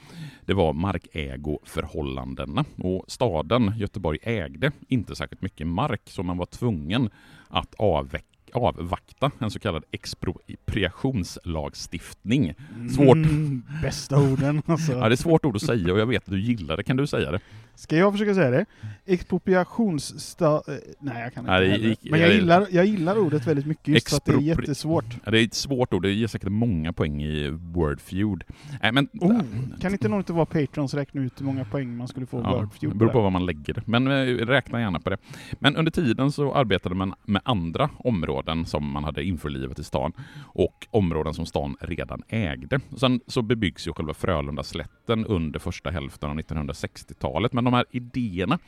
det 0.44 0.54
var 0.54 0.72
markägoförhållandena. 0.72 2.64
Och 2.76 3.04
staden 3.08 3.72
Göteborg 3.76 4.18
ägde 4.22 4.72
inte 4.88 5.16
särskilt 5.16 5.42
mycket 5.42 5.66
mark, 5.66 6.02
så 6.04 6.22
man 6.22 6.38
var 6.38 6.46
tvungen 6.46 7.10
att 7.48 7.74
avveckla 7.74 8.36
avvakta 8.52 9.30
en 9.38 9.50
så 9.50 9.58
kallad 9.58 9.84
expropriationslagstiftning. 9.90 12.54
Svårt. 12.94 13.16
Mm, 13.16 13.62
bästa 13.82 14.18
orden 14.18 14.62
alltså. 14.66 14.92
Ja, 14.92 15.08
det 15.08 15.14
är 15.14 15.16
svårt 15.16 15.44
ord 15.44 15.56
att 15.56 15.62
säga 15.62 15.92
och 15.92 15.98
jag 15.98 16.06
vet 16.06 16.24
att 16.24 16.30
du 16.30 16.40
gillar 16.40 16.76
det. 16.76 16.82
Kan 16.82 16.96
du 16.96 17.06
säga 17.06 17.30
det? 17.30 17.40
Ska 17.76 17.96
jag 17.96 18.12
försöka 18.12 18.34
säga 18.34 18.50
det? 18.50 18.66
Expropriationssta... 19.06 20.46
eh, 20.54 20.74
Nej, 21.00 21.22
jag 21.22 21.34
kan 21.34 21.42
inte 21.42 21.52
Nej, 21.52 21.68
det 21.68 21.88
gick- 21.88 22.10
Men 22.10 22.20
jag 22.20 22.32
gillar, 22.34 22.66
jag 22.70 22.86
gillar 22.86 23.18
ordet 23.18 23.46
väldigt 23.46 23.66
mycket 23.66 23.88
just 23.88 24.08
för 24.10 24.16
att 24.16 24.24
det 24.24 24.32
är 24.32 24.40
jättesvårt. 24.40 25.04
Ja, 25.24 25.30
det 25.30 25.40
är 25.40 25.44
ett 25.44 25.54
svårt 25.54 25.92
ord. 25.94 26.02
Det 26.02 26.12
ger 26.12 26.26
säkert 26.26 26.48
många 26.48 26.92
poäng 26.92 27.22
i 27.22 27.50
Wordfeud. 27.50 28.44
Nej, 28.82 28.92
men... 28.92 29.08
Oh, 29.20 29.40
kan 29.80 29.92
inte 29.92 30.08
någon 30.08 30.20
av 30.28 30.34
våra 30.34 30.46
patrons 30.46 30.94
räkna 30.94 31.22
ut 31.22 31.40
hur 31.40 31.46
många 31.46 31.64
poäng 31.64 31.96
man 31.96 32.08
skulle 32.08 32.26
få 32.26 32.40
Ja, 32.44 32.56
Wordfeud 32.56 32.92
det 32.92 32.96
beror 32.98 33.08
på 33.10 33.18
där? 33.18 33.22
vad 33.22 33.32
man 33.32 33.46
lägger 33.46 33.74
det. 33.74 33.82
Men 33.86 34.06
eh, 34.06 34.46
räkna 34.46 34.80
gärna 34.80 35.00
på 35.00 35.10
det. 35.10 35.16
Men 35.58 35.76
under 35.76 35.90
tiden 35.92 36.32
så 36.32 36.54
arbetade 36.54 36.94
man 36.94 37.14
med 37.24 37.42
andra 37.44 37.90
områden 37.98 38.66
som 38.66 38.90
man 38.90 39.04
hade 39.04 39.24
införlivat 39.24 39.78
i 39.78 39.84
stan 39.84 40.12
och 40.44 40.86
områden 40.90 41.34
som 41.34 41.46
stan 41.46 41.76
redan 41.80 42.22
ägde. 42.28 42.80
Sen 42.96 43.20
så 43.26 43.42
bebyggs 43.42 43.88
ju 43.88 43.92
själva 43.92 44.14
Frölunda-slätten 44.14 45.24
under 45.26 45.58
första 45.58 45.90
hälften 45.90 46.30
av 46.30 46.36
1960-talet. 46.38 47.52
Men 47.52 47.65
de 47.66 47.74
här 47.74 47.84
idéerna 47.90 48.58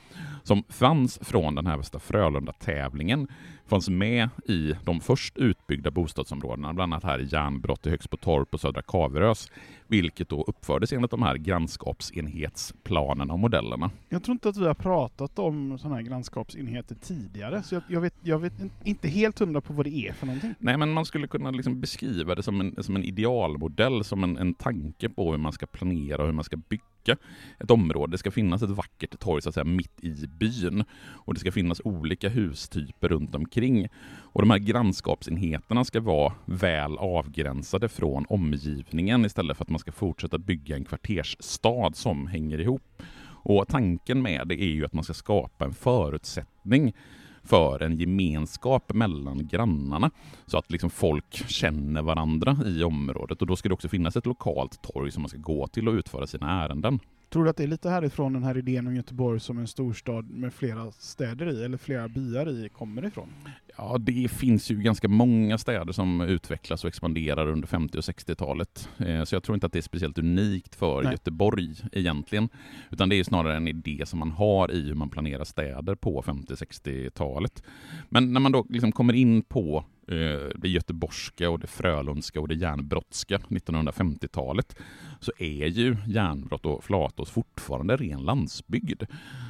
som 0.43 0.63
fanns 0.69 1.19
från 1.23 1.55
den 1.55 1.67
här 1.67 1.77
Västra 1.77 2.01
Frölunda-tävlingen 2.01 3.29
fanns 3.67 3.89
med 3.89 4.29
i 4.47 4.75
de 4.85 5.01
först 5.01 5.37
utbyggda 5.37 5.91
bostadsområdena, 5.91 6.75
bland 6.75 6.93
annat 6.95 7.05
här 7.05 7.19
i 7.19 7.25
Järnbrott, 7.25 7.87
i 7.87 7.91
Högsbotorp 7.91 8.55
och 8.55 8.61
Södra 8.61 8.83
Kaverös, 8.83 9.51
vilket 9.89 10.29
då 10.29 10.43
uppfördes 10.43 10.93
enligt 10.93 11.11
de 11.11 11.23
här 11.23 11.37
grannskapsenhetsplanerna 11.37 13.33
och 13.33 13.39
modellerna. 13.39 13.91
Jag 14.09 14.23
tror 14.23 14.33
inte 14.33 14.49
att 14.49 14.57
vi 14.57 14.67
har 14.67 14.75
pratat 14.75 15.39
om 15.39 15.79
sådana 15.79 15.97
här 15.97 16.03
grannskapsenheter 16.03 16.95
tidigare, 16.95 17.63
så 17.63 17.75
jag, 17.75 17.83
jag, 17.89 18.01
vet, 18.01 18.15
jag 18.23 18.39
vet 18.39 18.61
in- 18.61 18.71
inte 18.85 19.09
helt 19.09 19.39
hundra 19.39 19.61
på 19.61 19.73
vad 19.73 19.87
det 19.87 20.09
är 20.09 20.13
för 20.13 20.27
någonting. 20.27 20.55
Nej, 20.59 20.77
men 20.77 20.93
man 20.93 21.05
skulle 21.05 21.27
kunna 21.27 21.51
liksom 21.51 21.81
beskriva 21.81 22.35
det 22.35 22.43
som 22.43 22.61
en, 22.61 22.83
som 22.83 22.97
en 22.97 23.05
idealmodell, 23.05 24.05
som 24.05 24.25
en, 24.25 24.37
en 24.37 24.55
tanke 24.55 25.09
på 25.09 25.31
hur 25.31 25.39
man 25.39 25.53
ska 25.53 25.67
planera 25.67 26.23
och 26.23 26.27
hur 26.27 26.33
man 26.33 26.45
ska 26.45 26.57
bygga 26.57 27.17
ett 27.59 27.71
område. 27.71 28.11
Det 28.11 28.19
ska 28.19 28.31
finnas 28.31 28.63
ett 28.63 28.71
vackert 28.71 29.19
torg 29.19 29.43
så 29.43 29.49
att 29.49 29.55
säga, 29.55 29.65
mitt 29.65 30.05
i 30.05 30.27
byn 30.27 30.85
och 31.01 31.35
det 31.35 31.41
ska 31.41 31.53
finnas 31.53 31.81
olika 31.85 32.29
hustyper 32.29 33.09
runt 33.09 33.35
omkring. 33.35 33.89
Och 34.33 34.43
de 34.43 34.51
här 34.51 34.59
grannskapsenheterna 34.59 35.85
ska 35.85 36.01
vara 36.01 36.33
väl 36.45 36.99
avgränsade 36.99 37.89
från 37.89 38.25
omgivningen 38.29 39.25
istället 39.25 39.57
för 39.57 39.65
att 39.65 39.71
man 39.71 39.79
ska 39.79 39.93
fortsätta 39.93 40.39
bygga 40.39 40.77
en 40.77 40.85
kvartersstad 40.85 41.91
som 41.95 42.27
hänger 42.27 42.61
ihop. 42.61 43.03
Och 43.43 43.69
tanken 43.69 44.23
med 44.23 44.49
det 44.49 44.63
är 44.63 44.69
ju 44.75 44.85
att 44.85 44.93
man 44.93 45.05
ska 45.05 45.15
skapa 45.15 45.65
en 45.65 45.75
förutsättning 45.75 46.95
för 47.43 47.83
en 47.83 47.97
gemenskap 47.97 48.95
mellan 48.95 49.47
grannarna 49.47 50.11
så 50.47 50.59
att 50.59 50.71
liksom 50.71 50.91
folk 50.91 51.51
känner 51.51 52.03
varandra 52.03 52.57
i 52.67 52.83
området 52.83 53.41
och 53.41 53.47
då 53.47 53.57
ska 53.57 53.69
det 53.69 53.75
också 53.75 53.89
finnas 53.89 54.17
ett 54.17 54.27
lokalt 54.27 54.83
torg 54.83 55.11
som 55.11 55.23
man 55.23 55.29
ska 55.29 55.39
gå 55.39 55.67
till 55.67 55.89
och 55.89 55.95
utföra 55.95 56.27
sina 56.27 56.65
ärenden. 56.65 57.01
Tror 57.31 57.45
du 57.45 57.51
att 57.51 57.57
det 57.57 57.63
är 57.63 57.69
lite 57.69 57.91
härifrån 57.91 58.33
den 58.33 58.43
här 58.43 58.59
idén 58.59 58.87
om 58.87 58.97
Göteborg 58.97 59.41
som 59.41 59.59
en 59.59 59.67
storstad 59.67 60.31
med 60.31 60.55
flera 60.55 60.93
städer 60.93 61.53
i, 61.53 61.65
eller 61.65 61.77
flera 61.77 62.09
byar 62.09 62.49
i, 62.49 62.69
kommer 62.69 63.07
ifrån? 63.07 63.29
Ja, 63.77 63.97
det 63.99 64.29
finns 64.31 64.71
ju 64.71 64.77
ganska 64.77 65.09
många 65.09 65.59
städer 65.59 65.93
som 65.93 66.21
utvecklas 66.21 66.85
och 66.85 66.89
expanderar 66.89 67.47
under 67.49 67.69
50 67.69 67.99
och 67.99 68.05
60-talet. 68.05 68.89
Eh, 68.99 69.25
så 69.25 69.35
jag 69.35 69.43
tror 69.43 69.55
inte 69.55 69.67
att 69.67 69.73
det 69.73 69.79
är 69.79 69.83
speciellt 69.83 70.19
unikt 70.19 70.75
för 70.75 71.03
Nej. 71.03 71.13
Göteborg 71.13 71.75
egentligen. 71.93 72.49
Utan 72.91 73.09
det 73.09 73.17
är 73.17 73.25
snarare 73.25 73.57
en 73.57 73.69
idé 73.69 74.03
som 74.07 74.19
man 74.19 74.31
har 74.31 74.71
i 74.71 74.89
hur 74.89 74.95
man 74.95 75.11
planerar 75.11 75.45
städer 75.45 75.95
på 75.95 76.23
50-60-talet. 76.23 77.63
Men 78.09 78.33
när 78.33 78.41
man 78.41 78.53
då 78.53 78.67
liksom 78.69 78.93
kommer 78.93 79.13
in 79.13 79.43
på 79.43 79.85
Eh, 80.09 80.49
det 80.55 80.69
göteborgska 80.69 81.51
och 81.51 81.59
det 81.59 81.67
frölundska 81.67 82.41
och 82.41 82.49
det 82.49 82.55
järnbrottska 82.55 83.39
1950-talet 83.39 84.77
så 85.21 85.33
är 85.39 85.67
ju 85.67 85.97
järnbrott 86.07 86.67
och 86.67 86.85
Flatås 86.85 87.31
fortfarande 87.31 87.97
ren 87.97 88.21
landsbygd. 88.21 89.03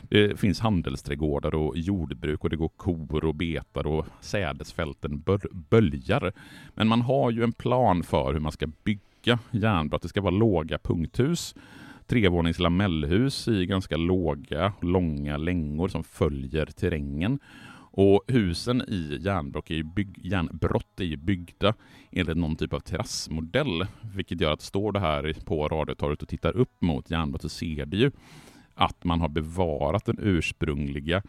Det 0.08 0.40
finns 0.40 0.60
handelsträdgårdar 0.60 1.54
och 1.54 1.78
jordbruk 1.78 2.44
och 2.44 2.50
det 2.50 2.56
går 2.56 2.68
kor 2.68 3.24
och 3.24 3.34
betar 3.34 3.86
och 3.86 4.06
sädesfälten 4.20 5.24
böljar. 5.70 6.32
Men 6.74 6.88
man 6.88 7.00
har 7.00 7.30
ju 7.30 7.44
en 7.44 7.52
plan 7.52 8.02
för 8.02 8.32
hur 8.32 8.40
man 8.40 8.52
ska 8.52 8.66
bygga 8.66 9.38
järnbrott. 9.50 10.02
Det 10.02 10.08
ska 10.08 10.20
vara 10.20 10.34
låga 10.34 10.78
punkthus, 10.78 11.54
trevånings 12.06 12.58
lamellhus 12.58 13.48
i 13.48 13.66
ganska 13.66 13.96
låga, 13.96 14.72
långa 14.82 15.36
längor 15.36 15.88
som 15.88 16.04
följer 16.04 16.66
terrängen. 16.66 17.38
Och 18.00 18.22
husen 18.26 18.82
i 18.88 19.18
järnbrott 19.20 19.70
är 19.70 19.74
ju, 19.74 19.82
bygg, 19.82 20.26
järnbrott 20.26 21.00
är 21.00 21.04
ju 21.04 21.16
byggda 21.16 21.74
enligt 22.10 22.36
någon 22.36 22.56
typ 22.56 22.72
av 22.72 22.80
terrassmodell, 22.80 23.86
vilket 24.14 24.40
gör 24.40 24.52
att 24.52 24.62
står 24.62 24.92
det 24.92 25.00
här 25.00 25.36
på 25.44 25.68
Radiotorget 25.68 26.22
och 26.22 26.28
tittar 26.28 26.56
upp 26.56 26.82
mot 26.82 27.10
järnbrott 27.10 27.42
så 27.42 27.48
ser 27.48 27.86
det 27.86 27.96
ju 27.96 28.10
att 28.74 29.04
man 29.04 29.20
har 29.20 29.28
bevarat 29.28 30.04
den 30.04 30.18
ursprungliga 30.20 31.22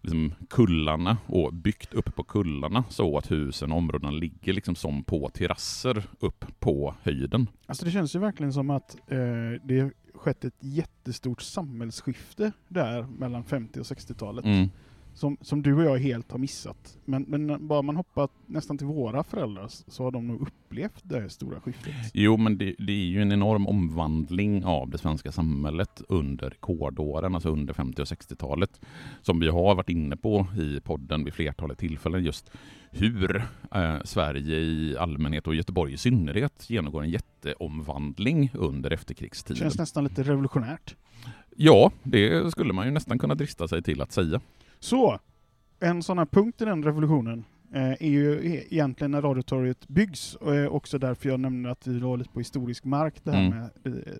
liksom, 0.00 0.34
kullarna 0.50 1.16
och 1.26 1.54
byggt 1.54 1.94
upp 1.94 2.16
på 2.16 2.24
kullarna 2.24 2.84
så 2.88 3.18
att 3.18 3.30
husen 3.30 3.72
och 3.72 3.78
områdena 3.78 4.10
ligger 4.10 4.52
liksom 4.52 4.74
som 4.74 5.04
på 5.04 5.28
terrasser 5.28 6.04
upp 6.20 6.44
på 6.58 6.94
höjden. 7.02 7.46
Alltså 7.66 7.84
det 7.84 7.90
känns 7.90 8.14
ju 8.14 8.18
verkligen 8.18 8.52
som 8.52 8.70
att 8.70 8.96
eh, 9.06 9.18
det 9.64 9.92
skett 10.14 10.44
ett 10.44 10.58
jättestort 10.60 11.42
samhällsskifte 11.42 12.52
där 12.68 13.02
mellan 13.02 13.44
50 13.44 13.80
och 13.80 13.86
60-talet. 13.86 14.44
Mm. 14.44 14.68
Som, 15.16 15.36
som 15.40 15.62
du 15.62 15.74
och 15.74 15.84
jag 15.84 15.98
helt 15.98 16.30
har 16.32 16.38
missat. 16.38 16.98
Men, 17.04 17.22
men 17.22 17.66
bara 17.66 17.82
man 17.82 17.96
hoppar 17.96 18.28
nästan 18.46 18.78
till 18.78 18.86
våra 18.86 19.24
föräldrar 19.24 19.66
så 19.68 20.04
har 20.04 20.10
de 20.10 20.26
nog 20.28 20.40
upplevt 20.42 21.00
det 21.02 21.20
här 21.20 21.28
stora 21.28 21.60
skiftet. 21.60 21.94
Jo, 22.14 22.36
men 22.36 22.58
det, 22.58 22.74
det 22.78 22.92
är 22.92 23.06
ju 23.06 23.22
en 23.22 23.32
enorm 23.32 23.66
omvandling 23.66 24.64
av 24.64 24.90
det 24.90 24.98
svenska 24.98 25.32
samhället 25.32 26.02
under 26.08 26.50
rekordåren, 26.50 27.34
alltså 27.34 27.48
under 27.48 27.74
50 27.74 28.02
och 28.02 28.06
60-talet, 28.08 28.80
som 29.22 29.40
vi 29.40 29.48
har 29.48 29.74
varit 29.74 29.88
inne 29.88 30.16
på 30.16 30.46
i 30.58 30.80
podden 30.80 31.24
vid 31.24 31.34
flertalet 31.34 31.78
tillfällen, 31.78 32.24
just 32.24 32.50
hur 32.90 33.36
eh, 33.74 33.96
Sverige 34.04 34.56
i 34.56 34.96
allmänhet 34.98 35.46
och 35.46 35.54
Göteborg 35.54 35.92
i 35.92 35.96
synnerhet 35.96 36.70
genomgår 36.70 37.02
en 37.02 37.10
jätteomvandling 37.10 38.50
under 38.54 38.90
Det 38.90 38.94
efterkrigstiden. 38.94 39.56
känns 39.56 39.78
nästan 39.78 40.04
lite 40.04 40.22
revolutionärt. 40.22 40.96
Ja, 41.56 41.90
det 42.02 42.50
skulle 42.50 42.72
man 42.72 42.86
ju 42.86 42.92
nästan 42.92 43.18
kunna 43.18 43.34
drista 43.34 43.68
sig 43.68 43.82
till 43.82 44.00
att 44.02 44.12
säga. 44.12 44.40
Så, 44.86 45.18
en 45.80 46.02
sån 46.02 46.18
här 46.18 46.26
punkt 46.26 46.62
i 46.62 46.64
den 46.64 46.82
revolutionen 46.84 47.44
eh, 47.74 47.90
är 47.90 48.08
ju 48.08 48.54
e- 48.54 48.64
egentligen 48.70 49.10
när 49.10 49.22
Radiotorget 49.22 49.88
byggs, 49.88 50.34
och 50.34 50.54
är 50.56 50.68
också 50.68 50.98
därför 50.98 51.28
jag 51.28 51.40
nämnde 51.40 51.70
att 51.70 51.86
vi 51.86 51.98
var 51.98 52.16
lite 52.16 52.30
på 52.30 52.40
historisk 52.40 52.84
mark, 52.84 53.14
det 53.24 53.30
här 53.32 53.46
Mm. 53.46 53.58
med, 53.58 53.70
eh, 53.96 54.12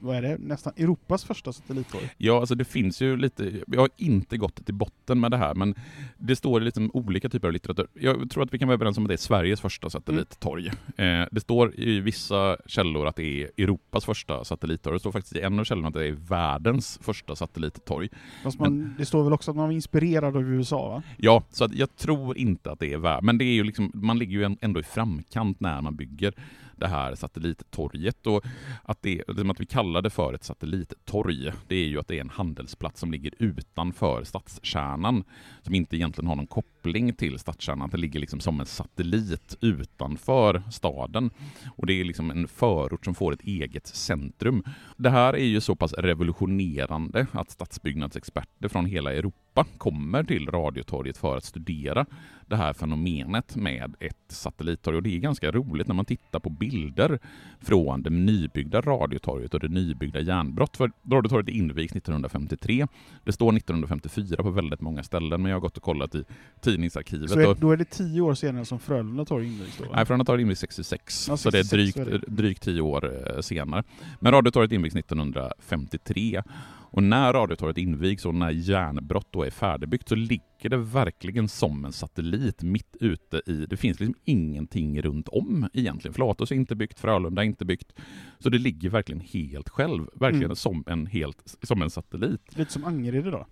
vad 0.00 0.16
är 0.16 0.22
det, 0.22 0.38
nästan 0.38 0.72
Europas 0.76 1.24
första 1.24 1.52
satellittorg. 1.52 2.10
Ja, 2.16 2.40
alltså 2.40 2.54
det 2.54 2.64
finns 2.64 3.02
ju 3.02 3.16
lite, 3.16 3.52
jag 3.66 3.80
har 3.80 3.90
inte 3.96 4.36
gått 4.36 4.64
till 4.64 4.74
botten 4.74 5.20
med 5.20 5.30
det 5.30 5.36
här, 5.36 5.54
men 5.54 5.74
det 6.16 6.36
står 6.36 6.62
i 6.62 6.64
liksom 6.64 6.90
olika 6.94 7.28
typer 7.28 7.48
av 7.48 7.52
litteratur. 7.52 7.86
Jag 7.94 8.30
tror 8.30 8.42
att 8.42 8.54
vi 8.54 8.58
kan 8.58 8.68
vara 8.68 8.74
överens 8.74 8.98
om 8.98 9.04
att 9.04 9.08
det 9.08 9.14
är 9.14 9.16
Sveriges 9.16 9.60
första 9.60 9.90
satellittorg. 9.90 10.66
Eh, 10.96 11.24
det 11.30 11.40
står 11.40 11.80
i 11.80 12.00
vissa 12.00 12.56
källor 12.66 13.06
att 13.06 13.16
det 13.16 13.42
är 13.42 13.50
Europas 13.56 14.04
första 14.04 14.44
satellittorg. 14.44 14.96
Det 14.96 15.00
står 15.00 15.12
faktiskt 15.12 15.36
i 15.36 15.40
en 15.40 15.58
av 15.58 15.64
källorna 15.64 15.88
att 15.88 15.94
det 15.94 16.06
är 16.06 16.12
världens 16.12 16.98
första 17.02 17.36
satellittorg. 17.36 18.08
Fast 18.42 18.58
man, 18.58 18.94
det 18.98 19.06
står 19.06 19.24
väl 19.24 19.32
också 19.32 19.50
att 19.50 19.56
man 19.56 19.66
var 19.66 19.72
inspirerad 19.72 20.36
av 20.36 20.42
USA 20.42 20.88
va? 20.88 21.02
Ja, 21.16 21.42
så 21.50 21.68
jag 21.72 21.96
tror 21.96 22.38
inte 22.38 22.72
att 22.72 22.80
det 22.80 22.92
är 22.92 22.98
värd, 22.98 23.22
men 23.22 23.38
det 23.38 23.44
är 23.44 23.54
ju 23.54 23.64
liksom, 23.64 23.90
man 23.94 24.18
ligger 24.18 24.38
ju 24.38 24.56
ändå 24.60 24.80
i 24.80 24.82
framkant 24.82 25.60
när 25.60 25.80
man 25.80 25.96
bygger 25.96 26.34
det 26.78 26.88
här 26.88 27.14
satellittorget 27.14 28.26
och 28.26 28.44
att, 28.82 29.02
det, 29.02 29.22
liksom 29.28 29.50
att 29.50 29.60
vi 29.60 29.66
kallar 29.66 30.02
det 30.02 30.10
för 30.10 30.34
ett 30.34 30.44
satellittorg, 30.44 31.52
det 31.68 31.76
är 31.76 31.88
ju 31.88 32.00
att 32.00 32.08
det 32.08 32.16
är 32.16 32.20
en 32.20 32.30
handelsplats 32.30 33.00
som 33.00 33.12
ligger 33.12 33.32
utanför 33.38 34.24
stadskärnan, 34.24 35.24
som 35.62 35.74
inte 35.74 35.96
egentligen 35.96 36.28
har 36.28 36.36
någon 36.36 36.46
koppling 36.46 37.14
till 37.14 37.38
stadskärnan, 37.38 37.90
det 37.90 37.96
ligger 37.96 38.20
liksom 38.20 38.40
som 38.40 38.60
en 38.60 38.66
satellit 38.66 39.56
utanför 39.60 40.62
staden. 40.70 41.30
Och 41.76 41.86
det 41.86 41.92
är 41.92 42.04
liksom 42.04 42.30
en 42.30 42.48
förort 42.48 43.04
som 43.04 43.14
får 43.14 43.32
ett 43.32 43.42
eget 43.42 43.86
centrum. 43.86 44.62
Det 44.96 45.10
här 45.10 45.32
är 45.32 45.46
ju 45.46 45.60
så 45.60 45.76
pass 45.76 45.92
revolutionerande 45.92 47.26
att 47.32 47.50
stadsbyggnadsexperter 47.50 48.68
från 48.68 48.86
hela 48.86 49.12
Europa 49.12 49.66
kommer 49.78 50.24
till 50.24 50.46
Radiotorget 50.46 51.16
för 51.16 51.36
att 51.36 51.44
studera 51.44 52.06
det 52.48 52.56
här 52.56 52.72
fenomenet 52.72 53.56
med 53.56 53.94
ett 54.00 54.16
satellittorg. 54.28 54.96
Och 54.96 55.02
det 55.02 55.16
är 55.16 55.18
ganska 55.18 55.50
roligt 55.50 55.86
när 55.86 55.94
man 55.94 56.04
tittar 56.04 56.38
på 56.40 56.50
bilder 56.50 57.18
från 57.60 58.02
det 58.02 58.10
nybyggda 58.10 58.80
Radiotorget 58.80 59.54
och 59.54 59.60
det 59.60 59.68
nybyggda 59.68 60.20
järnbrott. 60.20 60.76
För 60.76 60.90
Radiotorget 61.10 61.48
invigs 61.48 61.92
1953. 61.96 62.86
Det 63.24 63.32
står 63.32 63.56
1954 63.56 64.42
på 64.42 64.50
väldigt 64.50 64.80
många 64.80 65.02
ställen, 65.02 65.42
men 65.42 65.50
jag 65.50 65.56
har 65.56 65.60
gått 65.60 65.76
och 65.76 65.82
kollat 65.82 66.14
i 66.14 66.24
tidningsarkivet. 66.60 67.30
Så 67.30 67.40
är, 67.40 67.54
då 67.54 67.70
är 67.70 67.76
det 67.76 67.84
tio 67.84 68.20
år 68.20 68.34
senare 68.34 68.64
som 68.64 68.78
Frölunda 68.78 69.24
torg 69.24 69.46
invigs 69.46 69.78
då? 69.78 69.84
Nej, 69.94 70.04
Radiotorget 70.04 70.42
invigs 70.42 70.60
66, 70.60 71.28
Ja, 71.28 71.36
så 71.36 71.50
det 71.50 71.58
är 71.58 71.62
66 71.62 71.94
drygt, 72.06 72.26
det. 72.26 72.34
drygt 72.34 72.62
tio 72.62 72.80
år 72.80 73.34
eh, 73.36 73.40
senare. 73.40 73.82
Men 74.20 74.32
Radiotorget 74.32 74.72
invigs 74.72 74.96
1953. 74.96 76.42
Och 76.90 77.02
när 77.02 77.32
Radiotorget 77.32 77.78
invigs 77.78 78.24
och 78.26 78.34
när 78.34 78.50
järnbrott 78.50 79.28
då 79.30 79.42
är 79.42 79.50
färdigbyggt 79.50 80.08
så 80.08 80.14
ligger 80.14 80.68
det 80.68 80.76
verkligen 80.76 81.48
som 81.48 81.84
en 81.84 81.92
satellit 81.92 82.62
mitt 82.62 82.96
ute 83.00 83.42
i... 83.46 83.66
Det 83.66 83.76
finns 83.76 84.00
liksom 84.00 84.20
ingenting 84.24 85.02
runt 85.02 85.28
om 85.28 85.68
egentligen. 85.72 86.14
Flatås 86.14 86.50
är 86.50 86.56
inte 86.56 86.76
byggt, 86.76 87.00
Frölunda 87.00 87.42
är 87.42 87.46
inte 87.46 87.64
byggt. 87.64 87.92
Så 88.38 88.48
det 88.48 88.58
ligger 88.58 88.90
verkligen 88.90 89.20
helt 89.20 89.68
själv, 89.68 90.06
verkligen 90.14 90.44
Mm. 90.44 90.56
som, 90.56 90.84
en 90.86 91.06
helt, 91.06 91.56
som 91.62 91.82
en 91.82 91.90
satellit. 91.90 92.56
Lite 92.58 92.72
som 92.72 92.84
Angered 92.84 93.26
idag. 93.26 93.46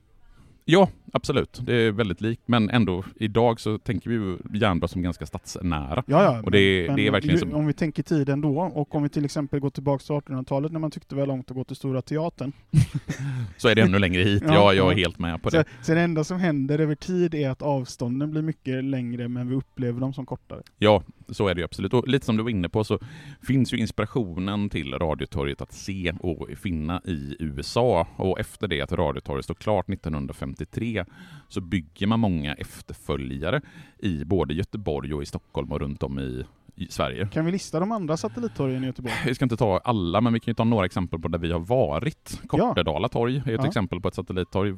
Ja, 0.69 0.89
absolut. 1.13 1.61
Det 1.63 1.75
är 1.75 1.93
väldigt 1.93 2.21
likt, 2.21 2.43
men 2.47 2.71
ändå 2.71 3.05
idag 3.17 3.61
så 3.61 3.79
tänker 3.79 4.11
vi 4.11 4.17
ju 4.17 4.37
järnbrott 4.55 4.91
som 4.91 5.03
ganska 5.03 5.27
stadsnära. 5.27 6.05
Ja, 6.07 6.23
ja. 6.23 6.43
Och 6.43 6.51
det- 6.51 6.89
det 6.97 7.07
är 7.07 7.11
verkligen 7.11 7.39
som- 7.39 7.55
Om 7.55 7.67
vi 7.67 7.73
tänker 7.73 8.03
tiden 8.03 8.41
då, 8.41 8.59
och 8.61 8.95
om 8.95 9.03
vi 9.03 9.09
till 9.09 9.25
exempel 9.25 9.61
går 9.61 9.71
tillbaka 9.71 10.03
till 10.05 10.15
1800-talet 10.15 10.73
när 10.73 10.81
man 10.81 10.91
tyckte 10.91 11.15
det 11.15 11.19
var 11.21 11.27
långt 11.27 11.51
att 11.51 11.57
gå 11.57 11.65
till 11.65 11.77
Stora 11.77 12.03
Teatern. 12.03 12.53
Så 13.57 13.69
är 13.69 13.75
det 13.75 13.83
ännu 13.83 13.99
längre 13.99 14.23
hit. 14.23 14.43
Ja, 14.47 14.55
Ja, 14.55 14.75
jag 14.75 14.93
är 14.93 14.97
helt 14.97 15.19
med 15.19 15.43
på 15.43 15.51
Så, 15.51 15.57
det. 15.57 15.65
så 15.83 15.95
det 15.95 16.01
enda 16.01 16.25
som 16.25 16.39
händer 16.41 16.79
över 16.79 16.95
tid 16.95 17.35
är 17.35 17.51
att 17.51 17.63
avstånden 17.63 18.31
blir 18.31 18.43
mycket 18.43 18.85
längre, 18.85 19.29
men 19.29 19.49
vi 19.49 19.55
upplever 19.55 20.01
dem 20.01 20.13
som 20.13 20.27
kortare. 20.27 20.63
Ja, 20.79 21.03
så 21.29 21.49
är 21.49 21.55
det 21.55 21.61
ju 21.61 21.65
absolut. 21.65 21.95
Och 21.95 22.09
lite 22.09 22.27
som 22.27 22.37
du 22.37 22.43
var 22.43 22.51
inne 22.51 22.69
på 22.69 22.85
så 22.85 22.99
finns 23.43 23.73
ju 23.73 23.79
inspirationen 23.79 24.69
till 24.71 24.95
Radiotorget 24.95 25.61
att 25.61 25.73
se 25.73 26.13
och 26.21 26.49
finna 26.63 27.01
i 27.05 27.37
USA. 27.39 28.07
Och 28.17 28.41
efter 28.41 28.69
det 28.69 28.81
att 28.83 28.93
Radiotorget 28.93 29.45
står 29.45 29.55
klart 29.55 29.89
1953 29.91 31.05
så 31.49 31.61
bygger 31.61 32.07
man 32.07 32.21
många 32.21 32.55
efterföljare 32.55 33.61
i 33.99 34.25
både 34.25 34.55
Göteborg 34.55 35.15
och 35.15 35.23
i 35.23 35.27
Stockholm 35.27 35.73
och 35.73 35.81
runt 35.81 36.03
om 36.03 36.19
i, 36.19 36.45
Sverige. 36.91 37.29
Kan 37.33 37.45
vi 37.45 37.53
lista 37.53 37.81
de 37.81 37.93
andra 37.93 38.17
satellittorgen 38.17 38.85
i 38.85 38.87
Göteborg? 38.87 39.15
Vi 39.27 39.35
ska 39.35 39.45
inte 39.45 39.57
ta 39.57 39.79
alla, 39.79 40.21
men 40.21 40.33
vi 40.33 40.41
kan 40.41 40.51
ju 40.51 40.55
ta 40.55 40.65
några 40.65 40.87
exempel 40.87 41.21
på 41.21 41.29
där 41.29 41.39
vi 41.39 41.53
har 41.53 41.61
varit. 41.61 42.41
Kortedala 42.47 43.09
torg 43.09 43.37
är 43.37 43.55
ett 43.55 43.61
Ja. 43.61 43.67
exempel 43.67 44.01
på 44.01 44.09
ett 44.09 44.15
satellittorg. 44.15 44.75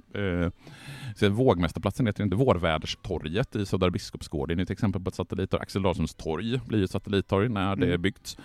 Vågmästarplatsen 1.22 2.07
heter 2.07 2.24
inte 2.24 2.37
Vårväderstorget 2.37 3.57
i 3.57 3.66
Södra 3.66 3.90
Biskopsgården 3.90 4.59
är 4.59 4.62
ett 4.62 4.70
exempel 4.70 5.02
på 5.02 5.09
ett 5.09 5.14
satellittorg. 5.14 5.62
Axel 5.62 5.83
Dahlströms 5.83 6.14
torg 6.14 6.61
blir 6.66 6.85
ett 6.85 6.90
satellittorg 6.90 7.48
när 7.48 7.76
det 7.76 7.83
Mm. 7.87 7.94
är 7.94 7.98
byggt. 7.98 8.37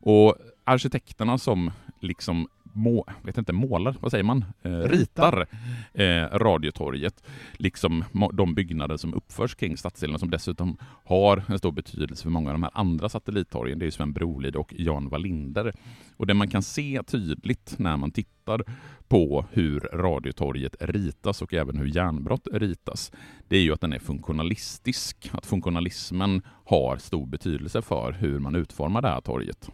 Och 0.00 0.34
arkitekterna 0.64 1.38
som 1.38 1.70
liksom 2.00 2.48
må, 2.74 3.06
vet 3.22 3.38
inte, 3.38 3.52
målar, 3.52 3.96
vad 4.00 4.10
säger 4.10 4.24
man, 4.24 4.44
eh, 4.62 4.70
ritar 4.70 5.46
eh, 5.92 6.38
Radiotorget, 6.38 7.24
liksom 7.52 8.04
de 8.32 8.54
byggnader 8.54 8.96
som 8.96 9.14
uppförs 9.14 9.54
kring 9.54 9.76
stadsdelen 9.76 10.18
som 10.18 10.30
dessutom 10.30 10.76
har 11.04 11.42
en 11.48 11.58
stor 11.58 11.72
betydelse 11.72 12.22
för 12.22 12.30
många 12.30 12.50
av 12.50 12.54
de 12.54 12.62
här 12.62 12.72
andra 12.74 13.08
satellittorgen. 13.08 13.78
Det 13.78 13.86
är 13.86 13.90
Sven 13.90 14.12
Brolid 14.12 14.56
och 14.56 14.74
Jan 14.76 15.08
Wallinder. 15.08 15.72
Och 16.16 16.26
det 16.26 16.34
man 16.34 16.48
kan 16.48 16.62
se 16.62 17.02
tydligt 17.06 17.74
när 17.78 17.96
man 17.96 18.10
tittar 18.10 18.64
på 19.08 19.46
hur 19.50 19.80
Radiotorget 19.80 20.76
ritas 20.80 21.42
och 21.42 21.54
även 21.54 21.76
hur 21.76 21.96
järnbrott 21.96 22.48
ritas, 22.52 23.12
det 23.48 23.56
är 23.56 23.62
ju 23.62 23.72
att 23.72 23.80
den 23.80 23.92
är 23.92 23.98
funktionalistisk. 23.98 25.30
Att 25.32 25.46
funktionalismen 25.46 26.42
har 26.64 26.96
stor 26.96 27.26
betydelse 27.26 27.82
för 27.82 28.12
hur 28.12 28.38
man 28.38 28.54
utformar 28.54 29.02
det 29.02 29.08
här 29.08 29.20
torget. 29.20 29.70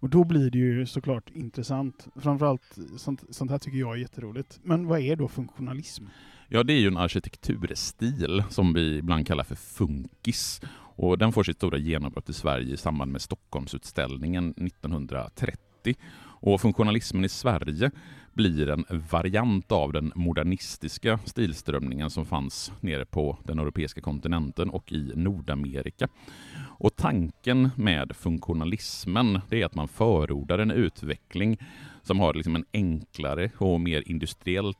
Och 0.00 0.10
då 0.10 0.24
blir 0.24 0.50
det 0.50 0.58
ju 0.58 0.86
såklart 0.86 1.30
intressant. 1.30 2.08
Framförallt 2.16 2.78
sånt, 2.96 3.24
sånt 3.30 3.50
här 3.50 3.58
tycker 3.58 3.78
jag 3.78 3.94
är 3.94 3.98
jätteroligt. 3.98 4.60
Men 4.62 4.86
vad 4.86 5.00
är 5.00 5.16
då 5.16 5.28
funktionalism? 5.28 6.04
Ja, 6.48 6.62
det 6.62 6.72
är 6.72 6.78
ju 6.78 6.86
en 6.86 6.96
arkitekturstil 6.96 8.42
som 8.48 8.72
vi 8.72 8.96
ibland 8.96 9.26
kallar 9.26 9.44
för 9.44 9.54
funkis. 9.54 10.60
Och 10.96 11.18
den 11.18 11.32
får 11.32 11.44
sitt 11.44 11.56
stora 11.56 11.78
genombrott 11.78 12.28
i 12.28 12.32
Sverige 12.32 12.74
i 12.74 12.76
samband 12.76 13.12
med 13.12 13.22
Stockholmsutställningen 13.22 14.50
1930. 14.50 15.94
Och 16.42 16.60
funktionalismen 16.60 17.24
i 17.24 17.28
Sverige 17.28 17.90
blir 18.32 18.70
en 18.70 18.84
variant 19.10 19.72
av 19.72 19.92
den 19.92 20.12
modernistiska 20.14 21.18
stilströmningen 21.24 22.10
som 22.10 22.26
fanns 22.26 22.72
nere 22.80 23.04
på 23.04 23.38
den 23.44 23.58
europeiska 23.58 24.00
kontinenten 24.00 24.70
och 24.70 24.92
i 24.92 25.12
Nordamerika. 25.14 26.08
Och 26.80 26.96
tanken 26.96 27.70
med 27.76 28.16
funktionalismen 28.16 29.40
det 29.48 29.62
är 29.62 29.66
att 29.66 29.74
man 29.74 29.88
förordar 29.88 30.58
en 30.58 30.70
utveckling 30.70 31.58
som 32.02 32.20
har 32.20 32.34
liksom 32.34 32.56
en 32.56 32.64
enklare 32.72 33.50
och 33.58 33.80
mer 33.80 34.02
industriellt, 34.06 34.78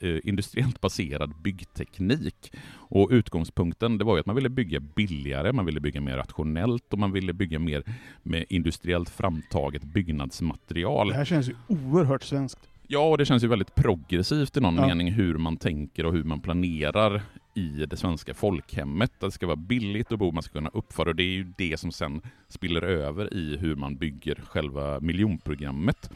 eh, 0.00 0.16
industriellt 0.24 0.80
baserad 0.80 1.34
byggteknik. 1.42 2.52
Och 2.72 3.08
utgångspunkten 3.10 3.98
det 3.98 4.04
var 4.04 4.18
att 4.18 4.26
man 4.26 4.36
ville 4.36 4.48
bygga 4.48 4.80
billigare, 4.80 5.52
man 5.52 5.66
ville 5.66 5.80
bygga 5.80 6.00
mer 6.00 6.16
rationellt 6.16 6.92
och 6.92 6.98
man 6.98 7.12
ville 7.12 7.32
bygga 7.32 7.58
mer 7.58 7.82
med 8.22 8.44
industriellt 8.48 9.10
framtaget 9.10 9.84
byggnadsmaterial. 9.84 11.08
Det 11.08 11.14
här 11.14 11.24
känns 11.24 11.48
ju 11.48 11.54
oerhört 11.66 12.22
svenskt. 12.22 12.68
Ja, 12.88 13.08
och 13.08 13.18
det 13.18 13.26
känns 13.26 13.44
ju 13.44 13.48
väldigt 13.48 13.74
progressivt 13.74 14.56
i 14.56 14.60
någon 14.60 14.76
ja. 14.76 14.86
mening 14.86 15.12
hur 15.12 15.38
man 15.38 15.56
tänker 15.56 16.06
och 16.06 16.12
hur 16.12 16.24
man 16.24 16.40
planerar 16.40 17.22
i 17.56 17.86
det 17.86 17.96
svenska 17.96 18.34
folkhemmet. 18.34 19.12
Det 19.20 19.30
ska 19.30 19.46
vara 19.46 19.56
billigt 19.56 20.12
att 20.12 20.18
bo, 20.18 20.32
man 20.32 20.42
ska 20.42 20.52
kunna 20.52 20.70
uppföra 20.72 21.08
och 21.08 21.16
det 21.16 21.22
är 21.22 21.34
ju 21.34 21.52
det 21.58 21.80
som 21.80 21.92
sen 21.92 22.20
spiller 22.48 22.82
över 22.82 23.34
i 23.34 23.56
hur 23.56 23.76
man 23.76 23.96
bygger 23.96 24.34
själva 24.34 25.00
miljonprogrammet. 25.00 26.10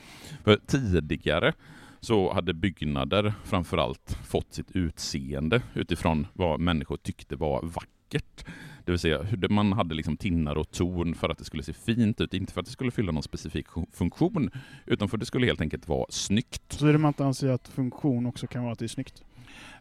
För 0.45 0.59
tidigare 0.67 1.53
så 2.01 2.33
hade 2.33 2.55
byggnader 2.55 3.35
framförallt 3.45 4.19
fått 4.25 4.55
sitt 4.55 4.71
utseende 4.77 5.63
utifrån 5.75 6.27
vad 6.33 6.61
människor 6.61 6.97
tyckte 6.97 7.37
var 7.37 7.63
vackert. 7.63 8.45
Det 8.85 8.93
vill 8.93 8.99
säga, 8.99 9.27
man 9.51 9.73
hade 9.73 9.95
liksom 9.95 10.17
tinnar 10.17 10.59
och 10.59 10.71
torn 10.71 11.15
för 11.15 11.29
att 11.29 11.39
det 11.39 11.45
skulle 11.45 11.63
se 11.63 11.73
fint 11.73 12.21
ut, 12.21 12.35
inte 12.35 12.53
för 12.53 12.61
att 12.61 12.67
det 12.67 12.73
skulle 12.73 12.91
fylla 12.91 13.13
någon 13.13 13.23
specifik 13.23 13.67
funktion, 13.93 14.51
utan 14.87 15.09
för 15.09 15.17
att 15.17 15.21
det 15.21 15.27
skulle 15.27 15.47
helt 15.47 15.61
enkelt 15.61 15.89
vara 15.89 16.07
snyggt. 16.09 16.73
Så 16.73 16.87
är 16.87 16.93
det 16.93 16.99
man 16.99 17.09
inte 17.09 17.25
anser 17.25 17.49
att 17.49 17.69
funktion 17.69 18.27
också 18.27 18.47
kan 18.47 18.63
vara 18.63 18.73
att 18.73 18.79
det 18.79 18.87
är 18.87 18.89
snyggt? 18.89 19.25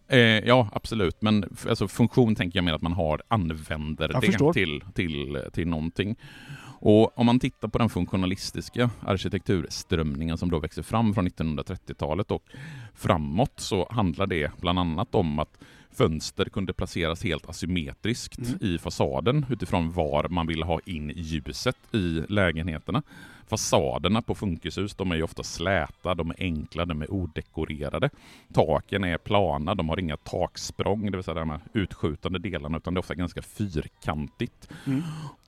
Eh, 0.09 0.19
ja, 0.19 0.69
absolut. 0.73 1.21
Men 1.21 1.57
alltså, 1.69 1.87
funktion 1.87 2.35
tänker 2.35 2.57
jag 2.57 2.63
mer 2.63 2.73
att 2.73 2.81
man 2.81 2.93
har, 2.93 3.21
använder 3.27 4.09
jag 4.11 4.21
det 4.21 4.27
förstår. 4.27 4.53
till, 4.53 4.83
till, 4.93 5.43
till 5.53 5.67
någonting. 5.67 6.15
Och 6.81 7.19
om 7.19 7.25
man 7.25 7.39
tittar 7.39 7.67
på 7.67 7.77
den 7.77 7.89
funktionalistiska 7.89 8.89
arkitekturströmningen 9.01 10.37
som 10.37 10.51
då 10.51 10.59
växer 10.59 10.81
fram 10.81 11.13
från 11.13 11.27
1930-talet 11.27 12.31
och 12.31 12.43
framåt 12.95 13.53
så 13.55 13.87
handlar 13.91 14.27
det 14.27 14.51
bland 14.61 14.79
annat 14.79 15.15
om 15.15 15.39
att 15.39 15.57
fönster 15.91 16.45
kunde 16.45 16.73
placeras 16.73 17.23
helt 17.23 17.49
asymmetriskt 17.49 18.39
mm. 18.39 18.57
i 18.61 18.77
fasaden 18.77 19.45
utifrån 19.49 19.91
var 19.91 20.29
man 20.29 20.47
ville 20.47 20.65
ha 20.65 20.79
in 20.85 21.11
ljuset 21.15 21.77
i 21.93 22.23
lägenheterna. 22.29 23.03
Fasaderna 23.49 24.21
på 24.21 24.35
funkishus 24.35 24.95
de 24.95 25.11
är 25.11 25.15
ju 25.15 25.23
ofta 25.23 25.43
släta, 25.43 26.15
de 26.15 26.29
är 26.29 26.35
enkla, 26.39 26.85
de 26.85 27.01
är 27.01 27.11
odekorerade. 27.11 28.09
Taken 28.53 29.03
är 29.03 29.17
plana, 29.17 29.75
de 29.75 29.89
har 29.89 29.99
inga 29.99 30.17
taksprång, 30.17 31.11
det 31.11 31.17
vill 31.17 31.23
säga 31.23 31.35
de 31.35 31.49
här 31.49 31.61
utskjutande 31.73 32.39
delarna, 32.39 32.77
utan 32.77 32.93
det 32.93 32.97
är 32.97 32.99
ofta 32.99 33.15
ganska 33.15 33.41
fyrkantigt. 33.41 34.69
Mm. 34.85 35.01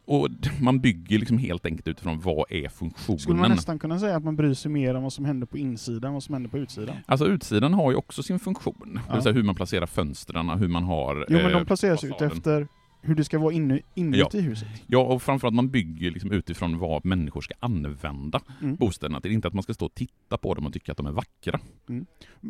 Och 0.05 0.27
man 0.61 0.79
bygger 0.79 1.19
liksom 1.19 1.37
helt 1.37 1.65
enkelt 1.65 1.87
utifrån 1.87 2.19
vad 2.19 2.51
är 2.51 2.69
funktionen. 2.69 3.19
Skulle 3.19 3.39
man 3.39 3.51
nästan 3.51 3.79
kunna 3.79 3.99
säga 3.99 4.15
att 4.15 4.23
man 4.23 4.35
bryr 4.35 4.53
sig 4.53 4.71
mer 4.71 4.95
om 4.95 5.03
vad 5.03 5.13
som 5.13 5.25
händer 5.25 5.47
på 5.47 5.57
insidan 5.57 6.07
än 6.07 6.13
vad 6.13 6.23
som 6.23 6.33
händer 6.33 6.49
på 6.49 6.57
utsidan? 6.57 6.95
Alltså 7.05 7.25
utsidan 7.25 7.73
har 7.73 7.91
ju 7.91 7.97
också 7.97 8.23
sin 8.23 8.39
funktion. 8.39 8.75
Ja. 8.93 9.01
Det 9.07 9.13
vill 9.13 9.23
säga 9.23 9.33
hur 9.33 9.43
man 9.43 9.55
placerar 9.55 9.85
fönstren, 9.85 10.49
hur 10.49 10.67
man 10.67 10.83
har 10.83 11.25
Jo 11.29 11.37
men 11.37 11.51
de 11.51 11.57
eh, 11.57 11.63
placeras 11.63 12.03
ut 12.03 12.21
efter 12.21 12.67
hur 13.01 13.15
det 13.15 13.23
ska 13.23 13.39
vara 13.39 13.53
inne, 13.53 13.79
inuti 13.93 14.37
ja. 14.37 14.39
huset. 14.39 14.67
Ja, 14.87 14.99
och 14.99 15.23
framförallt 15.23 15.55
man 15.55 15.69
bygger 15.69 16.11
liksom 16.11 16.31
utifrån 16.31 16.77
vad 16.77 17.05
människor 17.05 17.41
ska 17.41 17.53
använda 17.59 18.41
mm. 18.61 18.75
bostäderna 18.75 19.21
till. 19.21 19.31
Inte 19.31 19.47
att 19.47 19.53
man 19.53 19.63
ska 19.63 19.73
stå 19.73 19.85
och 19.85 19.93
titta 19.93 20.37
på 20.37 20.53
dem 20.53 20.65
och 20.65 20.73
tycka 20.73 20.91
att 20.91 20.97
de 20.97 21.07
är 21.07 21.11
vackra. 21.11 21.59
Mm. 21.89 22.05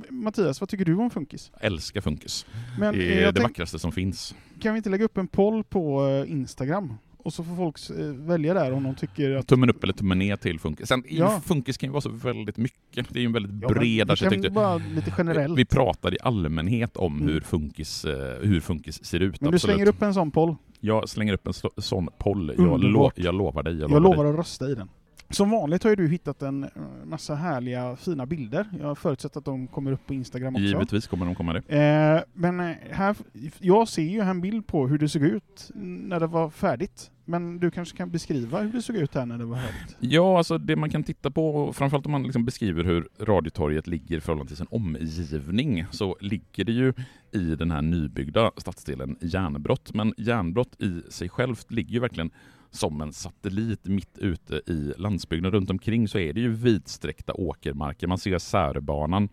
Mattias, 0.10 0.60
vad 0.60 0.70
tycker 0.70 0.86
du 0.86 0.96
om 0.96 1.10
funkis? 1.10 1.52
Jag 1.54 1.66
älskar 1.66 2.02
funkis. 2.02 2.46
Men, 2.80 2.94
det 2.94 3.14
är 3.14 3.26
det 3.26 3.34
tänk... 3.34 3.44
vackraste 3.44 3.80
som 3.80 3.92
finns. 3.92 4.36
Kan 4.60 4.74
vi 4.74 4.78
inte 4.78 4.90
lägga 4.90 5.06
upp 5.06 5.18
en 5.18 5.28
poll 5.28 5.64
på 5.64 6.08
eh, 6.08 6.32
Instagram 6.32 6.94
och 7.24 7.34
så 7.34 7.44
får 7.44 7.56
folk 7.56 7.90
eh, 7.90 8.06
välja 8.06 8.54
där 8.54 8.72
om 8.72 8.84
de 8.84 8.96
tycker 8.96 9.36
att... 9.36 9.48
Tummen 9.48 9.70
upp 9.70 9.84
eller 9.84 9.94
tummen 9.94 10.20
ner 10.20 10.36
till 10.36 10.60
funkis. 10.60 10.88
Sen, 10.88 11.04
ja. 11.08 11.42
funkis 11.46 11.78
kan 11.78 11.88
ju 11.88 11.92
vara 11.92 12.02
så 12.02 12.10
väldigt 12.10 12.58
mycket. 12.58 13.10
Det 13.10 13.20
är 13.20 13.22
ju 13.22 13.26
en 13.26 13.34
väldigt 13.34 13.62
ja, 13.62 13.68
bred 13.68 14.12
arkitektur. 14.12 14.50
bara 14.50 14.78
lite 14.78 15.14
generellt. 15.18 15.58
Vi 15.58 15.66
pratar 15.66 16.14
i 16.14 16.18
allmänhet 16.22 16.98
om 16.98 17.18
mm. 17.18 17.28
hur, 17.28 17.42
funkis, 17.42 18.06
eh, 18.06 18.40
hur 18.42 18.60
funkis 18.60 19.06
ser 19.06 19.20
ut. 19.20 19.42
Men 19.42 19.52
du 19.52 19.60
slänger 19.60 19.88
upp 19.88 20.02
en 20.02 20.14
sån 20.14 20.32
poll? 20.32 20.56
Jag 20.80 21.10
slänger 21.10 21.34
upp 21.34 21.48
en 21.48 21.54
sån 21.78 22.10
poll. 22.18 22.54
Jag, 22.58 22.84
lo 22.84 23.12
jag 23.16 23.36
lovar 23.36 23.64
dig. 23.64 23.80
Jag, 23.80 23.92
jag 23.92 24.02
lovar, 24.02 24.24
dig. 24.24 24.34
att 24.34 24.40
rösta 24.40 24.70
i 24.70 24.76
den. 24.76 24.90
Som 25.32 25.50
vanligt 25.50 25.84
har 25.84 25.90
ju 25.90 25.96
du 25.96 26.08
hittat 26.08 26.42
en 26.42 26.64
eh, 26.64 26.70
massa 27.06 27.36
härliga, 27.36 27.96
fina 27.96 28.26
bilder. 28.26 28.66
Jag 28.80 28.98
förutsätter 28.98 29.40
att 29.40 29.46
de 29.46 29.68
kommer 29.68 29.92
upp 29.92 30.08
på 30.08 30.14
Instagram 30.14 30.56
också. 30.56 30.66
Givetvis 30.66 31.08
kommer 31.08 31.26
de 31.26 31.36
komma 31.36 31.54
det. 31.54 31.78
Eh, 31.78 32.22
men 32.34 32.60
här, 32.92 33.16
jag 33.60 33.88
ser 33.88 34.02
ju 34.02 34.20
en 34.20 34.42
bild 34.42 34.68
på 34.68 34.88
hur 34.88 34.98
det 34.98 35.10
såg 35.10 35.22
ut 35.22 35.72
när 35.76 36.20
det 36.20 36.28
var 36.28 36.50
färdigt. 36.50 37.11
Men 37.32 37.60
du 37.60 37.72
kanske 37.72 37.98
kan 37.98 38.12
beskriva 38.12 38.62
hur 38.62 38.72
det 38.72 38.82
såg 38.82 38.96
ut 38.96 39.16
här 39.16 39.26
när 39.26 39.38
det 39.38 39.46
var 39.46 39.58
högt? 39.58 39.98
Ja, 40.00 40.38
alltså 40.38 40.58
det 40.58 40.76
man 40.76 40.90
kan 40.90 41.04
titta 41.04 41.32
på, 41.32 41.74
framförallt 41.74 42.06
om 42.06 42.12
man 42.12 42.24
liksom 42.24 42.46
beskriver 42.46 42.84
hur 42.84 43.08
Radiotorget 43.20 43.88
ligger 43.88 44.18
i 44.18 44.22
förhållande 44.22 44.48
till 44.48 44.58
sin 44.58 44.68
omgivning, 44.70 45.86
så 45.92 46.18
ligger 46.22 46.64
det 46.64 46.72
ju 46.72 46.94
i 47.32 47.56
den 47.56 47.72
här 47.72 47.82
nybyggda 47.82 48.52
stadsdelen 48.58 49.18
Järnbrott. 49.22 49.94
Men 49.94 50.14
Järnbrott 50.18 50.82
i 50.82 51.02
sig 51.12 51.30
självt 51.30 51.72
ligger 51.72 51.94
ju 51.94 52.00
verkligen 52.00 52.32
som 52.72 53.02
en 53.02 53.14
satellit 53.14 53.86
mitt 53.86 54.18
ute 54.18 54.56
i 54.56 54.94
landsbygden. 54.98 55.52
Runt 55.52 55.70
omkring 55.70 56.08
så 56.08 56.20
är 56.20 56.34
det 56.34 56.42
ju 56.42 56.50
vidsträckta 56.50 57.34
åkermarker. 57.34 58.08
Man 58.08 58.18
ser 58.18 58.38
Särbanan 58.38 59.30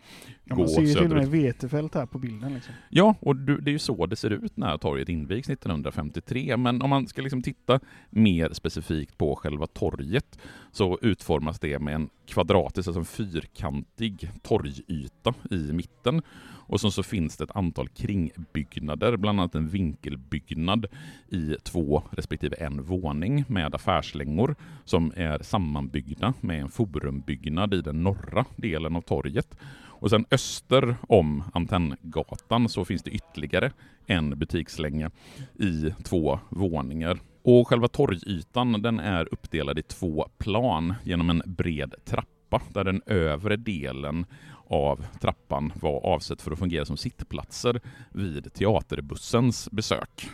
ja, 0.49 0.55
gå 0.55 0.61
Man 0.61 0.69
ser 0.69 0.81
ju 0.81 0.93
till 0.93 1.11
och 1.11 1.17
med 1.17 1.27
vetefält 1.27 1.95
här 1.95 2.05
på 2.05 2.17
bilden. 2.17 2.53
Liksom. 2.53 2.73
Ja, 2.89 3.15
och 3.19 3.35
det 3.35 3.69
är 3.69 3.73
ju 3.73 3.79
så 3.79 4.05
det 4.05 4.15
ser 4.15 4.29
ut 4.29 4.57
när 4.57 4.77
torget 4.77 5.09
invigs 5.09 5.49
1953. 5.49 6.57
Men 6.57 6.81
om 6.81 6.89
man 6.89 7.07
ska 7.07 7.21
liksom 7.21 7.41
titta 7.41 7.79
mer 8.09 8.49
specifikt 8.53 9.17
på 9.17 9.35
själva 9.35 9.67
torget 9.67 10.39
så 10.71 10.99
utformas 11.01 11.59
det 11.59 11.79
med 11.79 11.95
en 11.95 12.09
kvadratisk, 12.25 12.87
alltså 12.87 12.99
en 12.99 13.05
fyrkantig 13.05 14.29
torgyta 14.41 15.33
i 15.51 15.73
mitten. 15.73 16.21
Och 16.69 16.81
så, 16.81 16.91
så 16.91 17.03
finns 17.03 17.37
det 17.37 17.43
ett 17.43 17.55
antal 17.55 17.87
kringbyggnader, 17.87 19.17
bland 19.17 19.39
annat 19.39 19.55
en 19.55 19.67
vinkelbyggnad 19.67 20.85
i 21.29 21.55
två 21.63 22.03
respektive 22.11 22.55
en 22.55 22.83
våning 22.83 23.45
med 23.47 23.75
affärslängor 23.75 24.55
som 24.85 25.13
är 25.15 25.43
sammanbyggda 25.43 26.33
med 26.41 26.61
en 26.61 26.69
forumbyggnad 26.69 27.73
i 27.73 27.81
den 27.81 28.03
norra 28.03 28.45
delen 28.55 28.95
av 28.95 29.01
torget. 29.01 29.57
Och 29.99 30.09
sen 30.09 30.25
öster 30.31 30.95
om 31.07 31.43
Antenngatan 31.53 32.69
så 32.69 32.85
finns 32.85 33.03
det 33.03 33.11
ytterligare 33.11 33.71
en 34.05 34.39
butikslänga 34.39 35.11
i 35.59 35.93
två 36.03 36.39
våningar. 36.49 37.19
Och 37.43 37.67
själva 37.67 37.87
torgytan 37.87 38.81
den 38.81 38.99
är 38.99 39.33
uppdelad 39.33 39.79
i 39.79 39.83
två 39.83 40.27
plan 40.37 40.93
genom 41.03 41.29
en 41.29 41.41
bred 41.45 41.95
trappa 42.05 42.61
där 42.73 42.83
den 42.83 43.01
övre 43.05 43.55
delen 43.55 44.25
av 44.67 45.05
trappan 45.21 45.73
var 45.81 46.05
avsett 46.05 46.41
för 46.41 46.51
att 46.51 46.59
fungera 46.59 46.85
som 46.85 46.97
sittplatser 46.97 47.81
vid 48.09 48.53
teaterbussens 48.53 49.71
besök. 49.71 50.29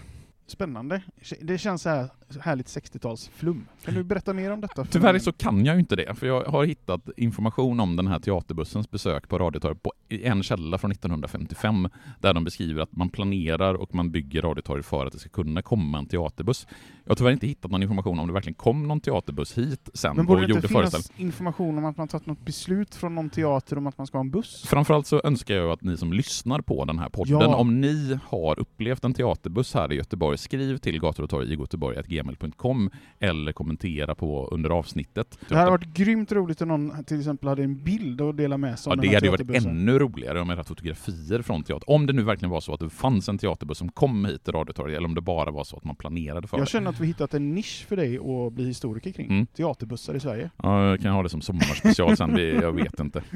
Spännande. 0.47 1.01
Det 1.41 1.57
känns 1.57 1.81
så 1.81 1.89
här 1.89 2.09
härligt 2.39 2.67
60-talsflum. 2.67 3.61
Kan 3.85 3.93
du 3.93 4.03
berätta 4.03 4.33
mer 4.33 4.51
om 4.51 4.61
detta? 4.61 4.85
Tyvärr 4.85 5.19
så 5.19 5.31
kan 5.31 5.65
jag 5.65 5.75
ju 5.75 5.79
inte 5.79 5.95
det, 5.95 6.15
för 6.15 6.27
jag 6.27 6.43
har 6.43 6.65
hittat 6.65 7.09
information 7.17 7.79
om 7.79 7.95
den 7.95 8.07
här 8.07 8.19
teaterbussens 8.19 8.91
besök 8.91 9.29
på 9.29 9.37
Radiotorget 9.39 9.83
på 9.83 9.93
en 10.09 10.43
källa 10.43 10.77
från 10.77 10.91
1955, 10.91 11.89
där 12.19 12.33
de 12.33 12.43
beskriver 12.43 12.81
att 12.81 12.95
man 12.95 13.09
planerar 13.09 13.73
och 13.73 13.95
man 13.95 14.11
bygger 14.11 14.41
Radiotorget 14.41 14.85
för 14.85 15.05
att 15.05 15.13
det 15.13 15.19
ska 15.19 15.29
kunna 15.29 15.61
komma 15.61 15.97
en 15.97 16.05
teaterbuss. 16.05 16.67
Jag 17.03 17.11
har 17.11 17.15
tyvärr 17.15 17.31
inte 17.31 17.47
hittat 17.47 17.71
någon 17.71 17.83
information 17.83 18.19
om 18.19 18.27
det 18.27 18.33
verkligen 18.33 18.55
kom 18.55 18.87
någon 18.87 18.99
teaterbuss 18.99 19.57
hit 19.57 19.89
sen 19.93 20.15
Men 20.15 20.25
borde 20.25 20.41
och 20.41 20.47
det 20.47 20.53
inte 20.55 20.67
finnas 20.67 21.11
information 21.17 21.77
om 21.77 21.85
att 21.85 21.97
man 21.97 22.07
tagit 22.07 22.25
något 22.25 22.45
beslut 22.45 22.95
från 22.95 23.15
någon 23.15 23.29
teater 23.29 23.77
om 23.77 23.87
att 23.87 23.97
man 23.97 24.07
ska 24.07 24.17
ha 24.17 24.23
en 24.23 24.31
buss? 24.31 24.63
Framförallt 24.67 25.07
så 25.07 25.21
önskar 25.23 25.55
jag 25.55 25.71
att 25.71 25.81
ni 25.81 25.97
som 25.97 26.13
lyssnar 26.13 26.61
på 26.61 26.85
den 26.85 26.99
här 26.99 27.09
podden, 27.09 27.39
Ja. 27.41 27.55
om 27.55 27.81
ni 27.81 28.19
har 28.27 28.59
upplevt 28.59 29.03
en 29.03 29.13
teaterbuss 29.13 29.73
här 29.73 29.91
i 29.93 29.95
Göteborg, 29.95 30.34
skriv 30.37 30.77
till 30.77 30.99
gator 30.99 31.23
och 31.23 31.29
torg 31.29 31.53
i 31.53 31.55
göteborg.gmail.com 31.55 32.89
eller 33.19 33.51
kommentera 33.51 34.15
på 34.15 34.47
under 34.51 34.69
avsnittet. 34.69 35.39
Det 35.49 35.55
hade 35.55 35.71
varit 35.71 35.93
grymt 35.93 36.31
roligt 36.31 36.61
om 36.61 36.67
någon 36.67 37.03
till 37.03 37.19
exempel 37.19 37.49
hade 37.49 37.63
en 37.63 37.83
bild 37.83 38.21
att 38.21 38.37
dela 38.37 38.57
med 38.57 38.79
sig 38.79 38.89
Ja, 38.89 38.93
om 38.95 39.01
det 39.01 39.07
den 39.07 39.15
hade 39.15 39.43
varit 39.43 39.65
ännu 39.65 39.99
roligare 39.99 40.41
om 40.41 40.49
jag 40.49 40.55
hade 40.57 40.67
fotografier 40.67 41.41
från 41.41 41.63
teater. 41.63 41.89
Om 41.89 42.05
det 42.05 42.13
nu 42.13 42.23
verkligen 42.23 42.49
var 42.49 42.61
så 42.61 42.73
att 42.73 42.79
det 42.79 42.89
fanns 42.89 43.29
en 43.29 43.37
teaterbuss 43.37 43.77
som 43.77 43.91
kom 43.91 44.25
hit 44.25 44.43
till 44.43 44.53
Radiotorget, 44.53 44.97
eller 44.97 45.07
om 45.07 45.15
det 45.15 45.21
bara 45.21 45.51
var 45.51 45.63
så 45.63 45.77
att 45.77 45.83
man 45.83 45.95
planerade 45.95 46.47
för 46.47 46.57
Jag 46.57 46.65
det. 46.67 46.69
känner 46.69 46.89
att 46.89 46.99
vi 46.99 47.07
hittat 47.07 47.33
en 47.33 47.55
nisch 47.55 47.85
för 47.87 47.95
dig 47.95 48.17
att 48.17 48.53
bli 48.53 48.65
historiker 48.67 49.11
kring. 49.11 49.27
Mm. 49.29 49.45
Teaterbussar 49.45 50.13
i 50.15 50.19
Sverige. 50.19 50.49
Ja, 50.63 50.89
jag 50.89 51.01
kan 51.01 51.13
ha 51.13 51.23
det 51.23 51.29
som 51.29 51.41
sommarspecial 51.41 52.17
sen, 52.17 52.37
jag 52.37 52.71
vet 52.71 52.99
inte. 52.99 53.23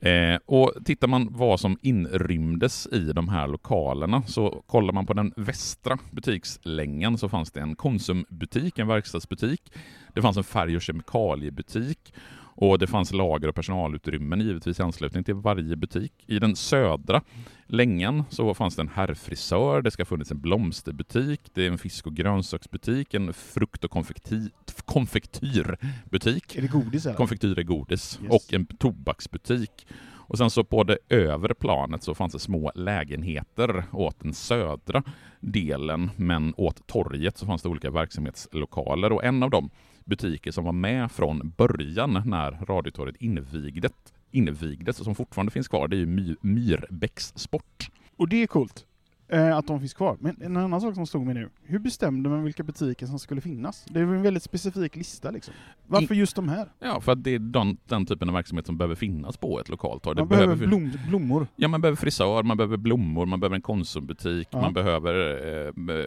Eh, 0.00 0.38
och 0.46 0.72
tittar 0.84 1.08
man 1.08 1.28
vad 1.30 1.60
som 1.60 1.78
inrymdes 1.82 2.86
i 2.92 3.12
de 3.12 3.28
här 3.28 3.46
lokalerna, 3.48 4.22
så 4.26 4.62
kollar 4.66 4.92
man 4.92 5.06
på 5.06 5.12
den 5.12 5.32
västra 5.36 5.98
butikslängan 6.28 7.18
så 7.18 7.28
fanns 7.28 7.50
det 7.50 7.60
en 7.60 7.76
Konsumbutik, 7.76 8.78
en 8.78 8.86
verkstadsbutik. 8.86 9.72
Det 10.14 10.22
fanns 10.22 10.36
en 10.36 10.44
färg 10.44 10.76
och 10.76 10.82
kemikaliebutik. 10.82 12.14
Och 12.60 12.78
det 12.78 12.86
fanns 12.86 13.12
lager 13.12 13.48
och 13.48 13.54
personalutrymmen 13.54 14.40
givetvis 14.40 14.80
i 14.80 14.82
anslutning 14.82 15.24
till 15.24 15.34
varje 15.34 15.76
butik. 15.76 16.12
I 16.26 16.38
den 16.38 16.56
södra 16.56 17.22
längan 17.66 18.24
så 18.30 18.54
fanns 18.54 18.76
det 18.76 18.82
en 18.82 18.88
herrfrisör, 18.88 19.82
det 19.82 19.90
ska 19.90 20.00
ha 20.00 20.06
funnits 20.06 20.30
en 20.30 20.40
blomsterbutik, 20.40 21.40
det 21.54 21.66
är 21.66 21.70
en 21.70 21.78
fisk 21.78 22.06
och 22.06 22.14
grönsaksbutik, 22.14 23.14
en 23.14 23.32
frukt 23.32 23.84
och 23.84 23.90
konfekti- 23.90 24.50
konfektyrbutik. 24.84 26.56
Är 26.56 26.62
det 26.62 26.68
godis 26.68 27.06
eller? 27.06 27.16
Konfektyr 27.16 27.58
är 27.58 27.62
godis. 27.62 28.18
Yes. 28.22 28.30
Och 28.30 28.54
en 28.54 28.66
tobaksbutik. 28.66 29.86
Och 30.28 30.38
sen 30.38 30.50
så 30.50 30.64
på 30.64 30.84
det 30.84 30.98
övre 31.08 31.54
planet 31.54 32.02
så 32.02 32.14
fanns 32.14 32.32
det 32.32 32.38
små 32.38 32.72
lägenheter 32.74 33.84
åt 33.92 34.20
den 34.20 34.34
södra 34.34 35.02
delen, 35.40 36.10
men 36.16 36.54
åt 36.56 36.86
torget 36.86 37.38
så 37.38 37.46
fanns 37.46 37.62
det 37.62 37.68
olika 37.68 37.90
verksamhetslokaler 37.90 39.12
och 39.12 39.24
en 39.24 39.42
av 39.42 39.50
de 39.50 39.70
butiker 40.04 40.50
som 40.50 40.64
var 40.64 40.72
med 40.72 41.10
från 41.12 41.52
början 41.56 42.22
när 42.26 42.50
Radiotorget 42.50 43.16
invigdes, 43.22 43.92
invigdes 44.30 44.98
och 44.98 45.04
som 45.04 45.14
fortfarande 45.14 45.52
finns 45.52 45.68
kvar, 45.68 45.88
det 45.88 45.96
är 45.96 45.98
ju 45.98 46.06
My- 46.06 46.36
Myrbäcks 46.40 47.32
Sport. 47.36 47.90
Och 48.16 48.28
det 48.28 48.42
är 48.42 48.46
coolt. 48.46 48.84
Eh, 49.30 49.56
att 49.56 49.66
de 49.66 49.80
finns 49.80 49.94
kvar. 49.94 50.16
Men 50.20 50.42
en 50.42 50.56
annan 50.56 50.80
sak 50.80 50.94
som 50.94 51.06
stod 51.06 51.26
mig 51.26 51.34
nu. 51.34 51.48
Hur 51.62 51.78
bestämde 51.78 52.28
man 52.28 52.44
vilka 52.44 52.62
butiker 52.62 53.06
som 53.06 53.18
skulle 53.18 53.40
finnas? 53.40 53.84
Det 53.88 54.00
är 54.00 54.04
väl 54.04 54.16
en 54.16 54.22
väldigt 54.22 54.42
specifik 54.42 54.96
lista 54.96 55.30
liksom. 55.30 55.54
Varför 55.86 56.14
just 56.14 56.36
de 56.36 56.48
här? 56.48 56.68
Ja, 56.78 57.00
för 57.00 57.12
att 57.12 57.24
det 57.24 57.30
är 57.34 57.38
den, 57.38 57.76
den 57.86 58.06
typen 58.06 58.28
av 58.28 58.34
verksamhet 58.34 58.66
som 58.66 58.78
behöver 58.78 58.94
finnas 58.94 59.36
på 59.36 59.60
ett 59.60 59.68
lokalt 59.68 60.02
torg. 60.02 60.18
Man 60.18 60.28
behöver 60.28 60.56
fin- 60.56 60.68
blom, 60.68 60.92
blommor. 61.08 61.46
Ja, 61.56 61.68
man 61.68 61.80
behöver 61.80 61.96
frisör, 61.96 62.42
man 62.42 62.56
behöver 62.56 62.76
blommor, 62.76 63.26
man 63.26 63.40
behöver 63.40 63.56
en 63.56 63.62
Konsumbutik, 63.62 64.48
Ja. 64.50 64.60
man 64.60 64.72
behöver 64.74 65.14
eh, 65.14 65.96
eh, 65.96 66.04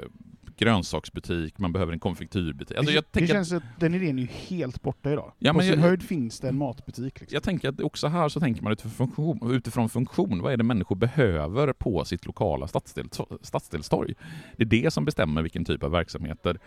grönsaksbutik, 0.62 1.60
man 1.60 1.74
behöver 1.74 1.93
en 1.93 2.00
konfektyrbutik. 2.00 2.78
Alltså 2.78 2.93
det, 2.93 3.00
det 3.00 3.12
tänker 3.12 3.34
att, 3.34 3.38
känns 3.50 3.52
att 3.52 3.80
den 3.80 3.93
idén 3.95 4.17
är 4.19 4.21
ju 4.24 4.28
helt 4.28 4.82
borta 4.82 5.12
idag. 5.12 5.32
Ja, 5.39 5.52
På 5.52 5.58
men 5.58 5.65
sin 5.65 5.80
jag- 5.80 5.88
höjd 5.88 6.04
finns 6.04 6.39
det 6.39 6.47
en 6.50 6.58
matbutik. 6.58 7.19
Liksom. 7.19 7.36
jag 7.36 7.43
tänker 7.43 7.69
att 7.69 7.80
också 7.82 8.08
här 8.08 8.30
så 8.30 8.39
tänker 8.39 8.63
man 8.63 8.74
utifrån 8.74 8.91
funktion, 8.91 9.52
utifrån 9.56 9.89
funktion. 9.89 10.41
Vad 10.41 10.54
är 10.54 10.58
det 10.58 10.63
människor 10.63 10.95
behöver 10.95 11.74
på 11.74 12.06
sitt 12.06 12.26
lokala 12.26 12.67
stadsdel, 12.67 13.08
stadsdelstorg? 13.41 14.13
Det 14.58 14.63
är 14.63 14.67
det 14.84 14.91
som 14.93 15.06
bestämmer 15.06 15.41
vilken 15.41 15.65
typ 15.65 15.84
av 15.84 15.91
verksamheter 15.91 16.60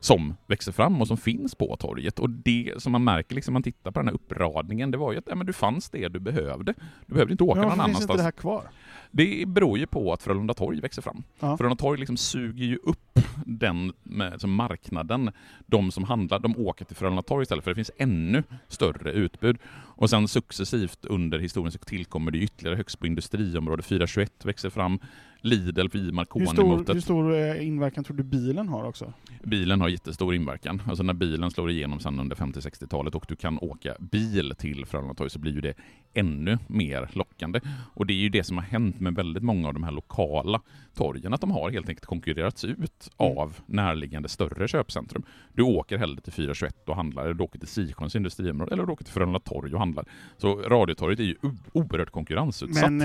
som 0.00 0.34
växer 0.46 0.72
fram 0.72 1.00
och 1.00 1.08
som 1.08 1.16
finns 1.16 1.54
på 1.54 1.76
torget. 1.76 2.18
Och 2.18 2.30
det 2.30 2.72
som 2.78 2.92
man 2.92 3.04
märker 3.04 3.34
liksom, 3.34 3.52
man 3.52 3.62
tittar 3.62 3.90
på 3.90 4.00
den 4.00 4.08
här 4.08 4.14
uppradningen, 4.14 4.90
det 4.90 4.98
var 4.98 5.12
ju 5.12 5.18
att 5.18 5.24
ja, 5.28 5.34
men 5.34 5.46
du 5.46 5.52
fanns 5.52 5.90
det 5.90 6.08
du 6.08 6.20
behövde. 6.20 6.74
Du 7.06 7.12
behövde 7.14 7.32
inte 7.32 7.44
åka 7.44 7.60
Men 7.60 7.68
någon 7.68 7.78
varför 7.78 7.92
finns 7.92 8.00
inte 8.02 8.12
annanstans. 8.12 8.18
det 8.18 8.24
här 8.24 8.30
kvar? 8.30 8.62
Det 9.10 9.48
beror 9.48 9.78
ju 9.78 9.86
på 9.86 10.12
att 10.12 10.22
Frölunda 10.22 10.54
torg 10.54 10.80
växer 10.80 11.02
fram. 11.02 11.22
Ja. 11.40 11.56
Frölunda 11.56 11.76
torg 11.76 11.98
liksom 11.98 12.16
suger 12.16 12.64
ju 12.64 12.76
upp 12.76 13.18
den 13.46 13.92
alltså 14.32 14.46
marknaden. 14.46 15.30
De 15.66 15.90
som 15.90 16.04
handlar, 16.04 16.38
de 16.38 16.56
åker 16.56 16.84
till 16.84 16.96
Frölunda 16.96 17.22
torg 17.22 17.42
istället 17.42 17.64
för 17.64 17.70
det 17.70 17.74
finns 17.74 17.90
ännu 17.96 18.42
större 18.68 19.12
utbud. 19.12 19.58
Och 19.96 20.10
sen 20.10 20.28
successivt 20.28 21.04
under 21.04 21.38
historien 21.38 21.72
så 21.72 21.78
tillkommer 21.78 22.30
det 22.30 22.38
ytterligare 22.38 22.76
högst 22.76 22.98
på 22.98 23.06
industriområde. 23.06 23.82
421 23.82 24.44
växer 24.44 24.70
fram. 24.70 24.98
Lidl 25.44 25.88
Hur 25.92 26.12
Marconi 26.12 26.46
stor, 26.46 26.64
mot 26.64 26.88
hur 26.88 26.96
ett. 26.96 27.04
stor 27.04 27.34
eh, 27.34 27.66
inverkan 27.66 28.04
tror 28.04 28.16
du 28.16 28.22
bilen 28.22 28.68
har 28.68 28.84
också? 28.84 29.12
Bilen 29.42 29.80
har 29.80 29.88
jättestor 29.88 30.34
inverkan. 30.34 30.82
Alltså 30.86 31.02
när 31.02 31.14
bilen 31.14 31.50
slår 31.50 31.70
igenom 31.70 32.00
sen 32.00 32.20
under 32.20 32.36
50-60-talet 32.36 33.14
och 33.14 33.24
du 33.28 33.36
kan 33.36 33.58
åka 33.58 33.94
bil 33.98 34.54
till 34.58 34.86
Frölunda 34.86 35.14
torg 35.14 35.30
så 35.30 35.38
blir 35.38 35.52
ju 35.52 35.60
det 35.60 35.74
ännu 36.14 36.58
mer 36.66 37.08
lockande. 37.12 37.60
Och 37.94 38.06
det 38.06 38.12
är 38.12 38.18
ju 38.18 38.28
det 38.28 38.44
som 38.44 38.56
har 38.56 38.64
hänt 38.64 39.00
med 39.00 39.14
väldigt 39.14 39.42
många 39.42 39.68
av 39.68 39.74
de 39.74 39.82
här 39.82 39.92
lokala 39.92 40.60
torgen, 40.94 41.34
att 41.34 41.40
de 41.40 41.50
har 41.50 41.70
helt 41.70 41.88
enkelt 41.88 42.06
konkurrerats 42.06 42.64
ut 42.64 43.10
Mm. 43.18 43.38
av 43.38 43.56
närliggande 43.66 44.28
större 44.28 44.68
köpcentrum. 44.68 45.22
Du 45.52 45.62
åker 45.62 45.98
hellre 45.98 46.20
till 46.20 46.32
421 46.32 46.88
och 46.88 46.96
handlar, 46.96 47.24
eller 47.24 47.34
du 47.34 47.44
åker 47.44 47.58
till 47.58 47.68
Sisjöns 47.68 48.16
industriområde, 48.16 48.72
eller 48.72 48.86
du 48.86 48.92
åker 48.92 49.04
till 49.04 49.14
Frölunda 49.14 49.38
torg 49.40 49.72
och 49.74 49.78
handlar. 49.78 50.04
Så 50.36 50.56
Radiotorget 50.56 51.20
är 51.20 51.24
ju 51.24 51.36
oerhört 51.72 52.10
konkurrensutsatt. 52.10 52.92
Men 52.92 53.00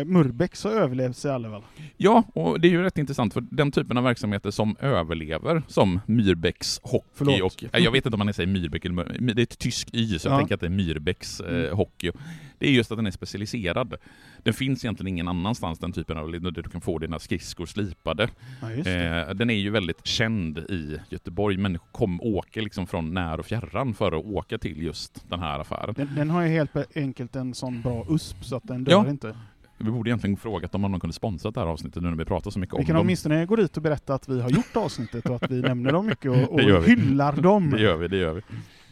eh, 0.00 0.04
Murbex 0.04 0.64
har 0.64 0.70
överlevt 0.70 1.16
sig 1.16 1.30
alla 1.30 1.48
väl? 1.48 1.62
Ja, 1.96 2.24
och 2.34 2.60
det 2.60 2.68
är 2.68 2.70
ju 2.70 2.82
rätt 2.82 2.98
intressant 2.98 3.34
för 3.34 3.40
den 3.50 3.70
typen 3.72 3.96
av 3.96 4.04
verksamheter 4.04 4.50
som 4.50 4.76
överlever, 4.80 5.62
som 5.68 6.00
Myrbäcks 6.06 6.80
hockey 6.82 7.06
Förlåt. 7.14 7.42
och... 7.42 7.64
Jag 7.80 7.90
vet 7.92 8.06
inte 8.06 8.14
om 8.16 8.18
man 8.18 8.34
säger 8.34 8.46
Myrbeck 8.46 8.84
eller 8.84 8.94
Mör- 8.94 9.34
det 9.34 9.40
är 9.40 9.42
ett 9.42 9.58
tyskt 9.58 9.94
y, 9.94 10.18
så 10.18 10.28
jag 10.28 10.34
Ja. 10.34 10.38
tänker 10.38 10.54
att 10.54 10.60
det 10.60 10.66
är 10.66 10.70
Myrbäcks 10.70 11.40
eh, 11.40 11.60
Mm. 11.64 11.76
hockey. 11.76 12.12
Det 12.58 12.68
är 12.68 12.72
just 12.72 12.90
att 12.92 12.98
den 12.98 13.06
är 13.06 13.10
specialiserad. 13.10 13.94
Den 14.42 14.54
finns 14.54 14.84
egentligen 14.84 15.08
ingen 15.08 15.28
annanstans, 15.28 15.78
den 15.78 15.92
typen 15.92 16.16
av... 16.18 16.30
Där 16.32 16.50
du 16.50 16.62
kan 16.62 16.80
få 16.80 16.98
dina 16.98 17.18
skridskor 17.18 17.66
slipade. 17.66 18.28
Ja. 18.62 18.70
Eh, 18.70 19.30
den 19.34 19.50
är 19.50 19.54
ju 19.54 19.70
väldigt 19.70 20.06
känd 20.06 20.58
i 20.58 20.98
Göteborg. 21.10 21.56
Människor 21.56 21.86
kom, 21.92 22.20
åker 22.20 22.62
liksom 22.62 22.86
från 22.86 23.14
när 23.14 23.40
och 23.40 23.46
fjärran 23.46 23.94
för 23.94 24.06
att 24.18 24.24
åka 24.24 24.58
till 24.58 24.82
just 24.82 25.30
den 25.30 25.40
här 25.40 25.58
affären. 25.58 25.94
Den, 25.96 26.08
den 26.16 26.30
har 26.30 26.42
ju 26.42 26.48
helt 26.48 26.96
enkelt 26.96 27.36
en 27.36 27.54
sån 27.54 27.82
bra 27.82 28.06
USP 28.10 28.44
så 28.44 28.56
att 28.56 28.64
den 28.66 28.84
dör 28.84 28.92
Ja. 28.92 29.10
inte. 29.10 29.36
Vi 29.80 29.90
borde 29.90 30.10
egentligen 30.10 30.36
frågat 30.36 30.74
om 30.74 30.82
någon 30.82 31.00
kunde 31.00 31.14
sponsra 31.14 31.50
det 31.50 31.60
här 31.60 31.66
avsnittet 31.66 32.02
nu 32.02 32.08
när 32.10 32.16
vi 32.16 32.24
pratar 32.24 32.50
så 32.50 32.58
mycket 32.58 32.74
Vi 32.74 32.78
om 32.78 32.84
kan 32.84 32.94
dem. 32.94 33.02
åtminstone 33.06 33.46
gå 33.46 33.56
dit 33.56 33.76
och 33.76 33.82
berätta 33.82 34.14
att 34.14 34.28
vi 34.28 34.40
har 34.40 34.50
gjort 34.50 34.76
avsnittet 34.76 35.26
och 35.26 35.42
att 35.42 35.50
vi 35.50 35.60
nämner 35.62 35.92
dem 35.92 36.06
mycket 36.06 36.30
och, 36.30 36.52
och 36.52 36.60
vi. 36.60 36.90
hyllar 36.90 37.36
dem. 37.42 37.70
Det 37.70 37.80
gör 37.80 37.96
vi, 37.96 38.08
det 38.08 38.16
gör 38.16 38.34
vi. 38.34 38.42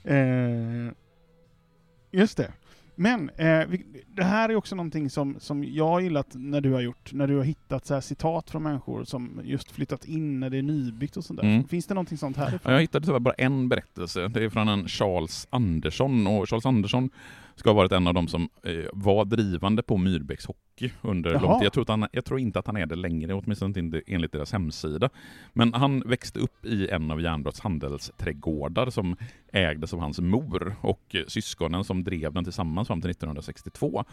Eh, 0.05 0.93
just 2.11 2.37
det. 2.37 2.53
Men 2.95 3.31
eh, 3.31 3.67
vi, 3.69 3.85
det 4.07 4.25
här 4.25 4.49
är 4.49 4.57
också 4.57 4.77
någonting 4.77 5.11
som, 5.11 5.37
som 5.41 5.65
jag 5.65 5.89
har 5.89 6.01
gillat 6.01 6.27
när 6.35 6.61
du 6.61 6.73
har 6.73 6.81
gjort, 6.81 7.13
när 7.13 7.27
du 7.27 7.37
har 7.37 7.45
hittat 7.45 7.87
så 7.87 7.95
här 7.95 8.01
citat 8.01 8.51
från 8.51 8.63
människor 8.63 9.05
som 9.05 9.41
just 9.45 9.71
flyttat 9.71 10.05
in 10.05 10.41
när 10.41 10.51
det 10.51 10.59
är 10.59 10.63
nybyggt 10.63 11.17
och 11.17 11.25
sånt 11.25 11.41
där. 11.41 11.49
Mm. 11.49 11.65
Finns 11.65 11.87
det 11.87 11.95
någonting 11.95 12.19
sånt 12.19 12.37
Ja, 12.37 12.45
härifrån? 12.45 12.73
Jag 12.73 12.81
hittade 12.81 13.07
tyvärr 13.07 13.19
bara 13.19 13.35
en 13.35 13.69
berättelse. 13.69 14.29
Det 14.29 14.45
är 14.45 14.49
från 14.49 14.69
en 14.69 14.89
Charles 14.89 15.47
Andersson 15.51 16.27
och 16.27 16.49
Charles 16.49 16.67
Andersson 16.67 17.11
ska 17.55 17.69
ha 17.71 17.75
varit 17.75 17.93
en 17.93 18.07
av 18.07 18.15
de 18.15 18.29
som 18.29 18.49
eh, 18.65 18.73
var 18.93 19.25
drivande 19.25 19.83
på 19.83 19.97
Myrbäcks 19.97 20.47
hockey 20.79 20.91
under 21.03 21.31
Jaha. 21.31 21.43
lång 21.43 21.59
tid. 21.59 21.67
Jag 21.67 21.73
tror, 21.73 21.83
att 21.83 21.89
han, 21.89 22.07
jag 22.13 22.25
tror 22.25 22.41
inte 22.41 22.59
att 22.59 22.67
han 22.67 22.77
är 22.77 22.87
det 22.87 22.97
längre, 22.97 23.35
åtminstone 23.35 23.79
inte 23.79 24.03
enligt 24.07 24.33
deras 24.33 24.53
hemsida. 24.53 25.11
Men 25.53 25.75
han 25.75 26.01
växte 26.01 26.39
upp 26.39 26.65
i 26.65 26.89
en 26.89 27.11
av 27.11 27.21
Järnbrotts 27.21 27.61
handelsträdgårdar 27.61 28.91
som 28.91 29.17
ägdes 29.53 29.93
av 29.93 30.01
hans 30.01 30.21
mor 30.21 30.77
och 30.81 31.17
syskonen 31.29 31.85
som 31.85 32.05
drev 32.05 32.33
den 32.33 32.45
tillsammans 32.45 32.89
fram 32.89 33.01
till 33.01 33.11
1962. 33.11 34.05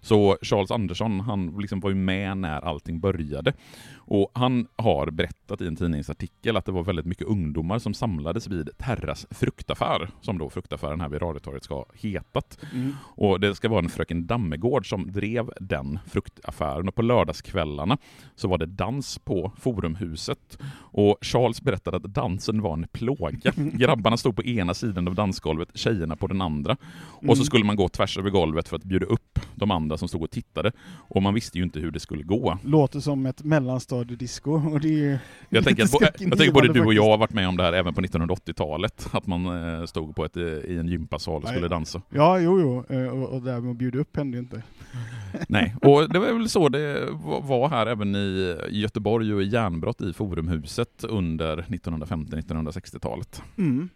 Så 0.00 0.36
Charles 0.42 0.70
Andersson, 0.70 1.20
han 1.20 1.46
liksom 1.60 1.80
var 1.80 1.90
ju 1.90 1.96
med 1.96 2.36
när 2.36 2.60
allting 2.60 3.00
började. 3.00 3.52
Och 3.96 4.30
han 4.34 4.66
har 4.76 5.10
berättat 5.10 5.60
i 5.60 5.66
en 5.66 5.76
tidningsartikel 5.76 6.56
att 6.56 6.64
det 6.64 6.72
var 6.72 6.82
väldigt 6.82 7.06
mycket 7.06 7.26
ungdomar 7.26 7.78
som 7.78 7.94
samlades 7.94 8.48
vid 8.48 8.70
Terras 8.78 9.26
fruktaffär, 9.30 10.10
som 10.20 10.38
då 10.38 10.50
fruktaffären 10.50 11.00
här 11.00 11.08
vid 11.08 11.22
Radiotorget 11.22 11.64
ska 11.64 11.74
ha 11.74 11.86
hetat. 11.94 12.58
Mm. 12.72 12.92
Och 13.02 13.40
det 13.40 13.54
ska 13.54 13.68
vara 13.68 13.78
en 13.84 13.88
fröken 13.88 14.26
Dammegård 14.26 14.88
som 14.88 15.12
drev 15.12 15.50
den 15.60 15.98
fruktaffären. 16.06 16.88
Och 16.88 16.94
på 16.94 17.02
lördagskvällarna 17.02 17.98
så 18.34 18.48
var 18.48 18.58
det 18.58 18.66
dans 18.66 19.18
på 19.18 19.52
Forumhuset. 19.58 20.58
Och 20.72 21.16
Charles 21.20 21.62
berättade 21.62 21.96
att 21.96 22.02
dansen 22.02 22.62
var 22.62 22.72
en 22.72 22.86
plåga. 22.92 23.52
Grabbarna 23.56 24.16
stod 24.16 24.36
på 24.36 24.42
ena 24.44 24.74
sidan 24.74 25.08
av 25.08 25.14
dansgolvet, 25.14 25.68
tjejerna 25.74 26.16
på 26.16 26.26
den 26.26 26.42
andra. 26.42 26.76
Och 27.02 27.26
så 27.36 27.40
Mm. 27.40 27.44
skulle 27.44 27.64
man 27.64 27.76
gå 27.76 27.88
tvärs 27.88 28.18
över 28.18 28.30
golvet 28.30 28.68
för 28.68 28.76
att 28.76 28.84
bjuda 28.84 29.06
upp 29.06 29.38
de 29.54 29.70
andra 29.70 29.89
enda 29.90 29.98
som 29.98 30.08
stod 30.08 30.22
och 30.22 30.30
tittade. 30.30 30.72
Och 31.08 31.22
man 31.22 31.34
visste 31.34 31.58
ju 31.58 31.64
inte 31.64 31.80
hur 31.80 31.90
det 31.90 32.00
skulle 32.00 32.22
gå. 32.22 32.58
Låter 32.64 33.00
som 33.00 33.26
ett 33.26 33.44
mellanstadiedisco 33.44 34.52
och 34.72 34.80
det 34.80 35.04
är 35.10 35.18
Jag 35.48 35.64
tänker, 35.64 35.82
att, 35.82 36.20
jag 36.20 36.38
tänker 36.38 36.52
både 36.52 36.72
du 36.72 36.84
och 36.84 36.94
jag 36.94 37.04
har 37.10 37.18
varit 37.18 37.32
med 37.32 37.48
om 37.48 37.56
det 37.56 37.62
här 37.62 37.72
även 37.72 37.94
på 37.94 38.00
1980-talet. 38.00 39.08
Att 39.12 39.26
man 39.26 39.46
eh, 39.80 39.84
stod 39.86 40.16
på 40.16 40.24
ett, 40.24 40.36
eh, 40.36 40.42
i 40.44 40.78
en 40.78 40.88
gympasal 40.88 41.42
och 41.42 41.48
skulle 41.48 41.68
dansa. 41.68 42.02
Ja, 42.10 42.38
jo, 42.40 42.60
jo. 42.60 42.96
eh, 42.96 43.08
Och, 43.08 43.28
och 43.34 43.42
det 43.42 43.50
där 43.52 43.60
med 43.60 43.70
att 43.70 43.76
bjuda 43.76 43.98
upp 43.98 44.16
hände 44.16 44.36
ju 44.36 44.42
inte. 44.42 44.62
Nej, 45.48 45.74
och 45.82 46.08
det 46.12 46.18
var 46.18 46.32
väl 46.32 46.48
så 46.48 46.68
det 46.68 47.08
va- 47.10 47.40
var 47.40 47.68
här 47.68 47.86
även 47.86 48.14
i 48.16 48.56
Göteborg 48.70 49.34
och 49.34 49.42
i 49.42 49.46
järnbrott 49.46 50.00
i 50.02 50.12
Forumhuset 50.12 51.04
under 51.04 51.56
1950-1960-talet. 51.62 53.42
Mm. 53.58 53.88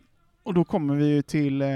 Och 0.42 0.54
då 0.54 0.64
kommer 0.64 0.94
vi 0.94 1.06
ju 1.06 1.22
till 1.22 1.62
eh, 1.62 1.68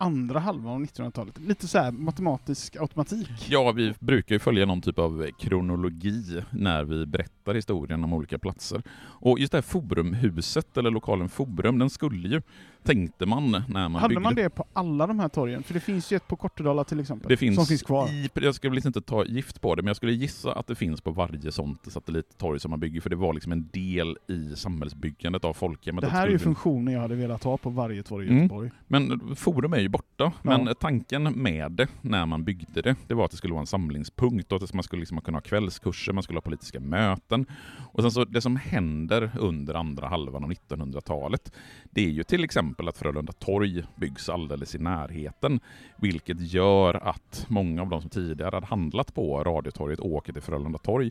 andra 0.00 0.38
halvan 0.38 0.72
av 0.72 0.80
1900-talet. 0.80 1.38
Lite 1.38 1.68
så 1.68 1.78
här 1.78 1.92
matematisk 1.92 2.76
automatik. 2.76 3.46
Ja, 3.48 3.72
vi 3.72 3.94
brukar 3.98 4.34
ju 4.34 4.38
följa 4.38 4.66
någon 4.66 4.80
typ 4.80 4.98
av 4.98 5.26
kronologi 5.38 6.42
när 6.50 6.84
vi 6.84 7.06
berättar 7.06 7.54
historien 7.54 8.04
om 8.04 8.12
olika 8.12 8.38
platser. 8.38 8.82
Och 9.00 9.38
just 9.38 9.52
det 9.52 9.56
här 9.58 9.62
Forumhuset, 9.62 10.76
eller 10.76 10.90
lokalen 10.90 11.28
Forum, 11.28 11.78
den 11.78 11.90
skulle 11.90 12.28
ju, 12.28 12.42
tänkte 12.82 13.26
man 13.26 13.50
när 13.50 13.88
man 13.88 13.94
Hade 13.94 14.08
byggde 14.08 14.20
man 14.20 14.34
det 14.34 14.50
på 14.50 14.64
alla 14.72 15.06
de 15.06 15.18
här 15.18 15.28
torgen? 15.28 15.62
För 15.62 15.74
det 15.74 15.80
finns 15.80 16.12
ju 16.12 16.16
ett 16.16 16.28
på 16.28 16.36
Kortedala 16.36 16.84
till 16.84 17.00
exempel. 17.00 17.28
Det 17.28 17.36
finns, 17.36 17.56
som 17.56 17.66
finns 17.66 17.82
kvar. 17.82 18.08
I, 18.08 18.30
jag 18.34 18.54
väl 18.70 18.74
liksom 18.74 18.88
inte 18.88 19.00
ta 19.00 19.24
gift 19.24 19.60
på 19.60 19.74
det, 19.74 19.82
men 19.82 19.86
jag 19.86 19.96
skulle 19.96 20.12
gissa 20.12 20.52
att 20.52 20.66
det 20.66 20.74
finns 20.74 21.00
på 21.00 21.10
varje 21.10 21.52
sånt 21.52 21.92
satellittorg 21.92 22.60
som 22.60 22.70
man 22.70 22.80
bygger, 22.80 23.00
för 23.00 23.10
det 23.10 23.16
var 23.16 23.34
liksom 23.34 23.52
en 23.52 23.68
del 23.72 24.18
i 24.28 24.56
samhällsbyggandet 24.56 25.44
av 25.44 25.52
folkhemmet. 25.52 26.02
Det 26.02 26.10
här 26.10 26.26
är 26.26 26.30
ju 26.30 26.38
skulle 26.38 26.54
funktionen 26.54 26.94
jag 26.94 27.00
hade 27.00 27.14
velat 27.14 27.44
ha 27.44 27.56
på 27.56 27.70
varje 27.70 28.02
torg 28.02 28.26
i 28.26 28.30
Mm. 28.30 28.42
Göteborg. 28.42 28.70
Men 28.86 29.36
Forum 29.36 29.72
är 29.72 29.78
ju 29.80 29.88
borta. 29.88 30.32
Men 30.42 30.74
tanken 30.80 31.22
med 31.22 31.72
det, 31.72 31.88
när 32.00 32.26
man 32.26 32.44
byggde 32.44 32.82
det, 32.82 32.96
det 33.06 33.14
var 33.14 33.24
att 33.24 33.30
det 33.30 33.36
skulle 33.36 33.52
vara 33.52 33.60
en 33.60 33.66
samlingspunkt 33.66 34.52
och 34.52 34.62
att 34.62 34.74
man 34.74 34.82
skulle 34.82 35.00
liksom 35.00 35.20
kunna 35.20 35.36
ha 35.36 35.42
kvällskurser, 35.42 36.12
man 36.12 36.22
skulle 36.22 36.36
ha 36.36 36.42
politiska 36.42 36.80
möten. 36.80 37.46
Och 37.92 38.02
sen 38.02 38.10
så 38.12 38.24
det 38.24 38.40
som 38.40 38.56
händer 38.56 39.30
under 39.38 39.74
andra 39.74 40.08
halvan 40.08 40.44
av 40.44 40.50
1900-talet, 40.50 41.52
det 41.90 42.04
är 42.04 42.10
ju 42.10 42.22
till 42.22 42.44
exempel 42.44 42.69
att 42.78 42.98
Frölunda 42.98 43.32
torg 43.32 43.82
byggs 43.96 44.28
alldeles 44.28 44.74
i 44.74 44.78
närheten, 44.78 45.60
vilket 45.96 46.52
gör 46.52 46.94
att 46.94 47.46
många 47.48 47.82
av 47.82 47.88
de 47.88 48.00
som 48.00 48.10
tidigare 48.10 48.56
hade 48.56 48.66
handlat 48.66 49.14
på 49.14 49.44
Radiotorget 49.44 50.00
åker 50.00 50.32
till 50.32 50.42
Frölunda 50.42 50.78
torg. 50.78 51.10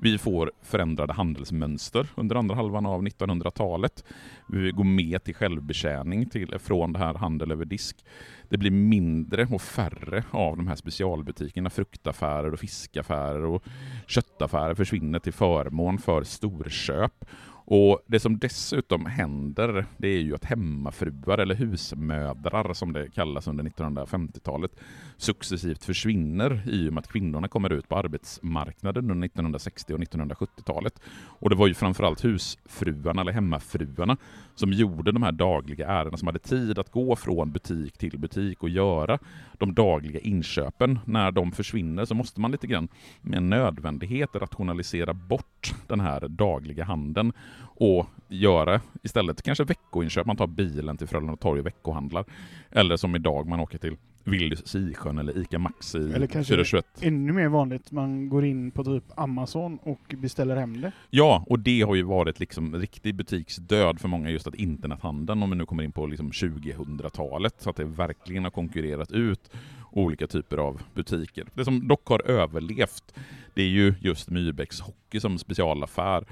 Vi 0.00 0.18
får 0.18 0.52
förändrade 0.62 1.12
handelsmönster 1.12 2.08
under 2.14 2.36
andra 2.36 2.54
halvan 2.54 2.86
av 2.86 3.02
1900-talet. 3.02 4.04
Vi 4.48 4.70
går 4.70 4.84
med 4.84 5.24
till 5.24 5.34
självbetjäning 5.34 6.28
till, 6.28 6.58
från 6.58 6.92
det 6.92 6.98
här 6.98 7.14
handel 7.14 7.52
över 7.52 7.64
disk. 7.64 8.04
Det 8.48 8.58
blir 8.58 8.70
mindre 8.70 9.48
och 9.50 9.62
färre 9.62 10.24
av 10.30 10.56
de 10.56 10.68
här 10.68 10.76
specialbutikerna. 10.76 11.70
Fruktaffärer 11.70 12.52
och 12.52 12.60
fiskaffärer 12.60 13.44
och 13.44 13.64
köttaffärer 14.06 14.74
försvinner 14.74 15.18
till 15.18 15.32
förmån 15.32 15.98
för 15.98 16.22
storköp. 16.22 17.24
Och 17.70 18.00
Det 18.06 18.20
som 18.20 18.38
dessutom 18.38 19.06
händer, 19.06 19.84
det 19.96 20.08
är 20.08 20.20
ju 20.20 20.34
att 20.34 20.44
hemmafruar, 20.44 21.38
eller 21.38 21.54
husmödrar 21.54 22.74
som 22.74 22.92
det 22.92 23.10
kallas 23.10 23.46
under 23.48 23.64
1950-talet, 23.64 24.70
successivt 25.16 25.84
försvinner 25.84 26.62
i 26.66 26.88
och 26.88 26.92
med 26.92 27.00
att 27.00 27.12
kvinnorna 27.12 27.48
kommer 27.48 27.72
ut 27.72 27.88
på 27.88 27.96
arbetsmarknaden 27.96 29.10
under 29.10 29.26
1960 29.26 29.94
och 29.94 30.00
1970-talet. 30.00 31.00
Och 31.40 31.50
det 31.50 31.56
var 31.56 31.66
ju 31.66 31.74
framförallt 31.74 32.24
husfruarna, 32.24 33.20
eller 33.20 33.32
hemmafruarna, 33.32 34.16
som 34.54 34.72
gjorde 34.72 35.12
de 35.12 35.22
här 35.22 35.32
dagliga 35.32 35.86
ärendena, 35.86 36.16
som 36.16 36.28
hade 36.28 36.38
tid 36.38 36.78
att 36.78 36.92
gå 36.92 37.16
från 37.16 37.52
butik 37.52 37.98
till 37.98 38.18
butik 38.18 38.62
och 38.62 38.68
göra 38.68 39.18
de 39.58 39.74
dagliga 39.74 40.20
inköpen. 40.20 40.98
När 41.04 41.30
de 41.30 41.52
försvinner 41.52 42.04
så 42.04 42.14
måste 42.14 42.40
man 42.40 42.50
lite 42.50 42.66
grann 42.66 42.88
med 43.20 43.42
nödvändighet 43.42 44.30
rationalisera 44.34 45.14
bort 45.14 45.74
den 45.86 46.00
här 46.00 46.28
dagliga 46.28 46.84
handeln 46.84 47.32
och 47.80 48.06
göra 48.28 48.80
istället 49.02 49.42
kanske 49.42 49.64
veckoinköp. 49.64 50.26
Man 50.26 50.36
tar 50.36 50.46
bilen 50.46 50.96
till 50.96 51.06
Frölunda 51.06 51.36
torg 51.36 51.60
och 51.60 51.66
veckohandlar. 51.66 52.24
Eller 52.70 52.96
som 52.96 53.16
idag, 53.16 53.46
man 53.46 53.60
åker 53.60 53.78
till 53.78 53.96
Willys 54.24 54.66
Sisjön 54.66 55.18
eller 55.18 55.38
ICA 55.38 55.58
Maxi 55.58 55.98
Eller 55.98 56.26
kanske 56.26 56.52
421. 56.52 56.86
ännu 57.00 57.32
mer 57.32 57.48
vanligt, 57.48 57.92
man 57.92 58.28
går 58.28 58.44
in 58.44 58.70
på 58.70 58.84
typ 58.84 59.04
Amazon 59.16 59.78
och 59.82 60.14
beställer 60.18 60.56
hem 60.56 60.80
det. 60.80 60.92
Ja, 61.10 61.44
och 61.46 61.58
det 61.58 61.80
har 61.80 61.94
ju 61.94 62.02
varit 62.02 62.40
liksom 62.40 62.76
riktig 62.76 63.14
butiksdöd 63.14 64.00
för 64.00 64.08
många, 64.08 64.30
just 64.30 64.46
att 64.46 64.54
internethandeln, 64.54 65.42
om 65.42 65.50
vi 65.50 65.56
nu 65.56 65.66
kommer 65.66 65.82
in 65.82 65.92
på 65.92 66.06
liksom 66.06 66.30
2000-talet, 66.30 67.54
så 67.58 67.70
att 67.70 67.76
det 67.76 67.84
verkligen 67.84 68.44
har 68.44 68.50
konkurrerat 68.50 69.12
ut 69.12 69.50
olika 69.98 70.26
typer 70.26 70.56
av 70.56 70.80
butiker. 70.94 71.46
Det 71.54 71.64
som 71.64 71.88
dock 71.88 72.06
har 72.08 72.30
överlevt, 72.30 73.14
det 73.54 73.62
är 73.62 73.66
ju 73.68 73.94
just 74.00 74.30
Myrbäcks 74.30 74.80
Hockey 74.80 75.20
som 75.20 75.38
specialaffär. 75.38 76.24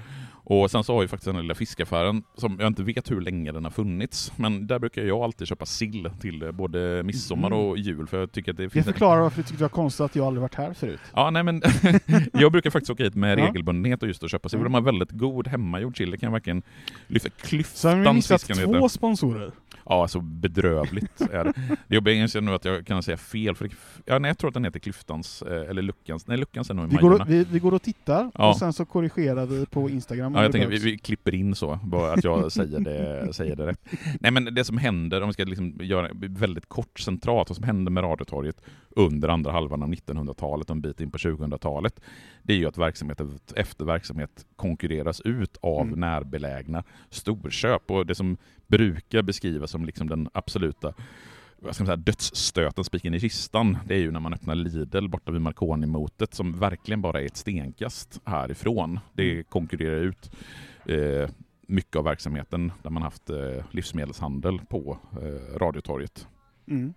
Och 0.49 0.71
sen 0.71 0.83
så 0.83 0.93
har 0.95 1.01
ju 1.01 1.07
faktiskt 1.07 1.25
den 1.25 1.41
lilla 1.41 1.55
fiskaffären, 1.55 2.23
som 2.35 2.57
jag 2.59 2.67
inte 2.67 2.83
vet 2.83 3.11
hur 3.11 3.21
länge 3.21 3.51
den 3.51 3.63
har 3.63 3.71
funnits, 3.71 4.31
men 4.35 4.67
där 4.67 4.79
brukar 4.79 5.01
jag 5.01 5.19
alltid 5.23 5.47
köpa 5.47 5.65
sill 5.65 6.09
till 6.19 6.51
både 6.53 7.03
midsommar 7.03 7.49
Mhm. 7.49 7.59
och 7.59 7.77
jul, 7.77 8.07
för 8.07 8.19
jag 8.19 8.31
tycker 8.31 8.51
att 8.51 8.57
det 8.57 8.63
Det 8.63 8.69
finns... 8.69 8.85
förklarar 8.85 9.21
varför 9.21 9.37
du 9.37 9.43
tyckte 9.43 9.57
det 9.57 9.63
var 9.63 9.69
konstigt 9.69 10.01
att 10.05 10.15
jag 10.15 10.25
aldrig 10.27 10.41
varit 10.41 10.55
här 10.55 10.73
förut. 10.73 10.99
Ja, 11.15 11.29
nej 11.29 11.43
men 11.43 11.61
jag 12.33 12.51
brukar 12.51 12.69
faktiskt 12.69 12.89
åka 12.89 13.03
hit 13.03 13.15
med 13.15 13.37
regelbundenhet 13.39 14.01
och 14.01 14.07
just 14.07 14.23
att 14.23 14.31
köpa 14.31 14.49
sill. 14.49 14.59
Mm. 14.59 14.71
De 14.71 14.73
har 14.73 14.81
väldigt 14.81 15.11
god 15.11 15.47
hemmagjord 15.47 15.97
sill. 15.97 16.11
Det 16.11 16.17
kan 16.17 16.27
jag 16.27 16.31
verkligen 16.33 16.61
lyfta. 17.07 17.29
Så 17.29 17.87
har 17.87 17.95
vi 17.95 18.01
Klyftan 18.03 18.15
missat 18.15 18.49
heter. 18.49 18.65
två 18.79 18.89
sponsorer. 18.89 19.51
Ja, 19.89 20.01
alltså 20.01 20.19
bedrövligt 20.21 21.21
är 21.21 21.43
det. 21.43 21.53
Det 21.87 21.95
jobbiga 21.95 22.23
är 22.23 22.41
nu 22.41 22.53
att 22.53 22.65
jag 22.65 22.87
kan 22.87 23.03
säga 23.03 23.17
fel, 23.17 23.55
för 23.55 23.69
ja, 24.05 24.19
nej, 24.19 24.29
jag 24.29 24.37
tror 24.37 24.47
att 24.47 24.53
den 24.53 24.65
heter 24.65 24.79
Klyftans, 24.79 25.41
eh, 25.41 25.69
eller 25.69 25.81
Luckans, 25.81 26.27
nej 26.27 26.37
Luckans 26.37 26.69
är 26.69 26.73
nog 26.73 26.85
i 26.85 26.89
Vi 26.89 26.95
går, 26.95 27.09
Majorna. 27.09 27.23
och, 27.23 27.29
vi, 27.29 27.43
vi 27.51 27.59
går 27.59 27.73
och 27.73 27.81
tittar 27.81 28.31
Ja. 28.33 28.49
och 28.49 28.57
sen 28.57 28.73
så 28.73 28.85
korrigerar 28.85 29.45
vi 29.45 29.65
på 29.65 29.89
Instagram 29.89 30.35
Ja, 30.35 30.43
jag 30.43 30.51
tänker 30.51 30.67
vi, 30.67 30.77
vi 30.77 30.97
klipper 30.97 31.33
in 31.35 31.55
så, 31.55 31.79
bara 31.83 32.13
att 32.13 32.23
jag 32.23 32.51
säger 32.51 32.79
det, 32.79 33.33
säger 33.33 33.55
det 33.55 33.67
rätt. 33.67 33.79
Nej 34.19 34.31
men 34.31 34.45
det 34.55 34.63
som 34.63 34.77
händer, 34.77 35.21
om 35.21 35.27
vi 35.29 35.33
ska 35.33 35.43
liksom 35.43 35.73
göra 35.81 36.09
väldigt 36.13 36.69
kort 36.69 36.99
centralt, 36.99 37.49
vad 37.49 37.55
som 37.55 37.65
hände 37.65 37.91
med 37.91 38.03
Radiotorget 38.03 38.61
under 38.97 39.29
andra 39.29 39.51
halvan 39.51 39.83
av 39.83 39.89
1900-talet 39.89 40.69
och 40.69 40.75
en 40.75 40.81
bit 40.81 41.01
in 41.01 41.11
på 41.11 41.17
2000-talet, 41.17 41.99
det 42.43 42.53
är 42.53 42.57
ju 42.57 42.65
att 42.67 42.77
verksamhet 42.77 43.21
efter 43.55 43.85
verksamhet 43.85 44.45
konkurreras 44.55 45.21
ut 45.21 45.57
av 45.61 45.81
Mm. 45.87 45.99
närbelägna 45.99 46.83
storköp. 47.09 47.91
Och 47.91 48.05
det 48.05 48.15
som 48.15 48.37
brukar 48.67 49.21
beskrivas 49.21 49.71
som 49.71 49.85
liksom 49.85 50.09
den 50.09 50.29
absoluta 50.33 50.93
vad 51.59 51.75
ska 51.75 51.83
man 51.83 51.87
säga, 51.87 51.95
dödsstöten, 51.95 52.83
spiken 52.83 53.13
i 53.13 53.19
kistan, 53.19 53.77
det 53.85 53.95
är 53.95 53.99
ju 53.99 54.11
när 54.11 54.19
man 54.19 54.33
öppnar 54.33 54.55
Lidl 54.55 55.07
borta 55.07 55.31
vid 55.31 55.41
Marconi-motet 55.41 56.33
som 56.33 56.59
verkligen 56.59 57.01
bara 57.01 57.21
är 57.21 57.25
ett 57.25 57.37
stenkast 57.37 58.21
härifrån. 58.25 58.99
Det 59.13 59.43
konkurrerar 59.43 59.99
ut 60.01 60.31
eh, 60.85 61.29
mycket 61.67 61.95
av 61.95 62.03
verksamheten 62.03 62.71
där 62.83 62.89
man 62.89 63.03
haft 63.03 63.29
eh, 63.29 63.63
livsmedelshandel 63.71 64.59
på 64.69 64.97
eh, 65.11 65.57
Radiotorget. 65.59 66.27
Mm. 66.67 66.93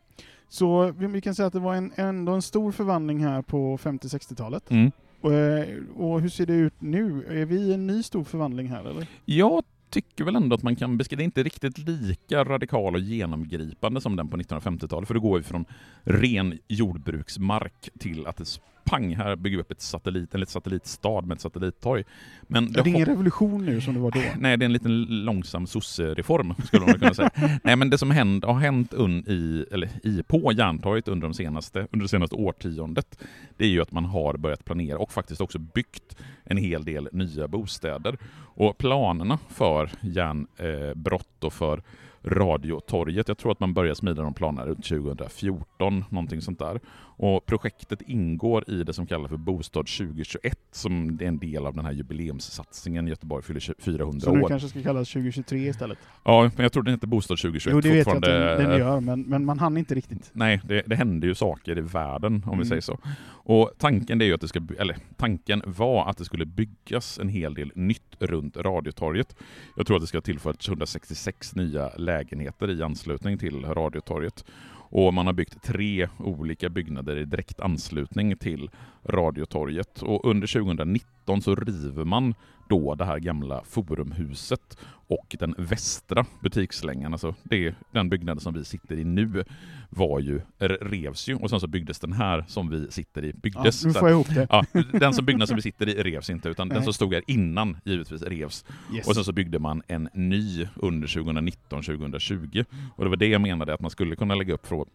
Så 0.50 0.92
vi, 0.92 1.06
vi 1.06 1.20
kan 1.20 1.34
säga 1.34 1.46
att 1.46 1.52
det 1.52 1.60
var 1.60 1.74
en, 1.74 1.92
ändå 1.96 2.32
en 2.32 2.42
stor 2.42 2.72
förvandling 2.72 3.24
här 3.24 3.42
på 3.42 3.76
50-60-talet. 3.76 4.70
Mm. 4.70 4.92
Och, 5.20 5.32
eh, 5.32 5.78
och 5.96 6.20
hur 6.20 6.28
ser 6.28 6.46
det 6.46 6.52
ut 6.52 6.74
nu? 6.78 7.24
Är 7.28 7.44
vi 7.44 7.56
i 7.56 7.72
en 7.72 7.86
ny 7.86 8.02
stor 8.02 8.24
förvandling 8.24 8.68
här 8.68 8.84
eller? 8.84 9.06
Jag 9.24 9.64
tycker 9.90 10.24
väl 10.24 10.36
ändå 10.36 10.54
att 10.54 10.62
man 10.62 10.76
kan 10.76 10.98
beskriva, 10.98 11.18
det 11.18 11.22
är 11.22 11.24
inte 11.24 11.42
riktigt 11.42 11.78
lika 11.78 12.44
radikal 12.44 12.94
och 12.94 13.00
genomgripande 13.00 14.00
som 14.00 14.16
den 14.16 14.28
på 14.28 14.36
1950-talet, 14.36 15.06
för 15.06 15.14
det 15.14 15.20
går 15.20 15.38
ju 15.38 15.42
från 15.42 15.64
ren 16.02 16.58
jordbruksmark 16.68 17.88
till 17.98 18.26
att 18.26 18.36
det 18.36 18.46
pang, 18.90 19.14
här 19.16 19.36
bygger 19.36 19.56
vi 19.56 19.62
upp 19.62 19.70
ett 19.70 19.80
satellit, 19.80 20.34
eller 20.34 20.42
ett 20.42 20.50
satellitstad 20.50 21.20
med 21.20 21.34
ett 21.34 21.40
satellittorg. 21.40 22.04
Men 22.42 22.72
Det 22.72 22.80
är 22.80 22.88
ingen 22.88 23.06
revolution 23.06 23.64
nu 23.64 23.80
som 23.80 23.94
det 23.94 24.00
var 24.00 24.10
då. 24.10 24.20
Nej, 24.38 24.56
det 24.56 24.64
är 24.64 24.66
en 24.66 24.72
liten 24.72 25.24
långsam 25.24 25.66
sossereform 25.66 26.54
skulle 26.64 26.86
man 26.86 26.98
kunna 26.98 27.14
säga. 27.14 27.30
Nej, 27.64 27.76
men 27.76 27.90
det 27.90 27.98
som 27.98 28.10
hänt, 28.10 28.44
har 28.44 28.54
hänt 28.54 28.94
un, 28.94 29.24
i, 29.26 29.66
eller 29.72 29.88
i, 30.02 30.22
på 30.22 30.52
Järntorget 30.52 31.08
under, 31.08 31.28
de 31.28 31.34
senaste, 31.34 31.78
under 31.92 32.04
det 32.04 32.08
senaste 32.08 32.36
årtiondet, 32.36 33.18
det 33.56 33.64
är 33.64 33.68
ju 33.68 33.82
att 33.82 33.92
man 33.92 34.04
har 34.04 34.36
börjat 34.36 34.64
planera 34.64 34.98
och 34.98 35.12
faktiskt 35.12 35.40
också 35.40 35.58
byggt 35.58 36.16
en 36.44 36.56
hel 36.56 36.84
del 36.84 37.08
nya 37.12 37.48
bostäder. 37.48 38.18
Och 38.54 38.78
planerna 38.78 39.38
för 39.48 39.90
järnbrott 40.00 41.44
och 41.44 41.52
för 41.52 41.82
Radiotorget, 42.22 43.28
jag 43.28 43.38
tror 43.38 43.52
att 43.52 43.60
man 43.60 43.74
börjar 43.74 43.94
smida 43.94 44.22
de 44.22 44.34
planerna 44.34 44.66
runt 44.66 44.84
2014, 44.84 46.04
någonting 46.08 46.40
sånt 46.40 46.58
där. 46.58 46.80
Och 47.22 47.46
projektet 47.46 48.02
ingår 48.02 48.70
i 48.70 48.82
det 48.84 48.92
som 48.92 49.06
kallas 49.06 49.28
för 49.30 49.36
Bostad 49.36 49.86
2021, 49.86 50.58
som 50.72 51.18
är 51.20 51.26
en 51.26 51.38
del 51.38 51.66
av 51.66 51.74
den 51.74 51.84
här 51.84 51.92
jubileumssatsningen 51.92 53.06
Göteborg 53.06 53.42
fyller 53.42 53.74
400 53.78 54.20
Så 54.20 54.32
nu 54.32 54.42
år. 54.42 54.48
kanske 54.48 54.68
ska 54.68 54.82
kallas 54.82 55.08
2023 55.12 55.58
istället. 55.68 55.98
Ja, 56.24 56.42
men 56.56 56.62
jag 56.62 56.72
tror 56.72 56.82
den 56.82 56.94
heter 56.94 57.06
Bostad 57.06 57.38
2021 57.38 57.74
Jo, 57.74 57.80
det 57.80 57.90
vet 57.90 58.06
jag 58.06 58.16
att 58.16 58.22
den, 58.22 58.68
den 58.68 58.78
gör, 58.78 59.00
men, 59.00 59.22
men 59.22 59.44
man 59.44 59.58
hann 59.58 59.76
inte 59.76 59.94
riktigt. 59.94 60.30
Nej, 60.32 60.60
det, 60.64 60.82
det 60.86 60.96
händer 60.96 61.28
ju 61.28 61.34
saker 61.34 61.78
i 61.78 61.80
världen 61.80 62.34
om 62.46 62.50
vi 62.50 62.54
Mm. 62.60 62.64
säger 62.68 62.80
så. 62.82 62.98
Och 63.28 63.70
tanken 63.78 64.18
det 64.18 64.24
är 64.24 64.34
att 64.34 64.40
det 64.40 64.48
ska, 64.48 64.60
eller 64.78 64.96
tanken 65.16 65.62
var 65.66 66.10
att 66.10 66.16
det 66.16 66.24
skulle 66.24 66.46
byggas 66.46 67.18
en 67.18 67.28
hel 67.28 67.54
del 67.54 67.72
nytt 67.74 68.16
runt 68.18 68.56
Radiotorget. 68.56 69.36
Jag 69.76 69.86
tror 69.86 69.96
att 69.96 70.02
det 70.02 70.06
ska 70.06 70.16
ha 70.18 70.22
tillförts 70.22 70.68
166 70.68 71.54
nya 71.54 71.88
lägenheter 71.96 72.70
i 72.70 72.82
anslutning 72.82 73.38
till 73.38 73.64
Radiotorget. 73.64 74.44
Och 74.90 75.14
man 75.14 75.26
har 75.26 75.32
byggt 75.32 75.62
tre 75.62 76.08
olika 76.18 76.68
byggnader 76.68 77.16
i 77.16 77.24
direkt 77.24 77.60
anslutning 77.60 78.36
till 78.36 78.70
Radiotorget. 79.04 80.02
Och 80.02 80.24
under 80.24 80.46
2019 80.46 81.42
så 81.42 81.54
river 81.54 82.04
man 82.04 82.34
då 82.68 82.94
det 82.94 83.04
här 83.04 83.18
gamla 83.18 83.64
forumhuset 83.64 84.78
och 85.06 85.36
den 85.38 85.54
västra 85.58 86.26
butikslängan, 86.42 87.12
alltså 87.12 87.34
det, 87.42 87.74
den 87.92 88.08
byggnaden 88.08 88.40
som 88.40 88.54
vi 88.54 88.64
sitter 88.64 88.98
i 88.98 89.04
nu, 89.04 89.44
var 89.88 90.20
ju, 90.20 90.40
revs 90.80 91.28
ju 91.28 91.34
och 91.34 91.50
sen 91.50 91.60
så 91.60 91.66
byggdes 91.66 91.98
den 91.98 92.12
här 92.12 92.44
som 92.48 92.70
vi 92.70 92.90
sitter 92.90 93.24
i, 93.24 93.32
byggdes. 93.32 93.82
Ja, 93.82 93.88
nu 93.88 93.94
får 93.94 94.08
jag 94.08 94.14
ihop 94.14 94.34
det. 94.34 94.46
Ja, 94.50 94.64
den 94.92 95.14
som 95.14 95.24
byggnaden 95.24 95.46
som 95.46 95.56
vi 95.56 95.62
sitter 95.62 95.88
i 95.88 96.02
revs 96.02 96.30
inte, 96.30 96.48
utan 96.48 96.68
den 96.68 96.76
Nej. 96.76 96.84
som 96.84 96.92
stod 96.92 97.14
här 97.14 97.22
innan 97.26 97.76
givetvis 97.84 98.22
revs. 98.22 98.64
Yes. 98.94 99.08
Och 99.08 99.14
sen 99.14 99.24
så 99.24 99.32
byggde 99.32 99.58
man 99.58 99.82
en 99.86 100.08
ny 100.14 100.68
under 100.76 101.08
2019-2020. 101.08 102.64
Och 102.96 103.04
det 103.04 103.10
var 103.10 103.16
det 103.16 103.28
jag 103.28 103.40
menade, 103.40 103.74
att 103.74 103.80
man 103.80 103.90
skulle 103.90 104.16
kunna 104.16 104.34
lägga 104.34 104.54
upp 104.54 104.66
från 104.66 104.86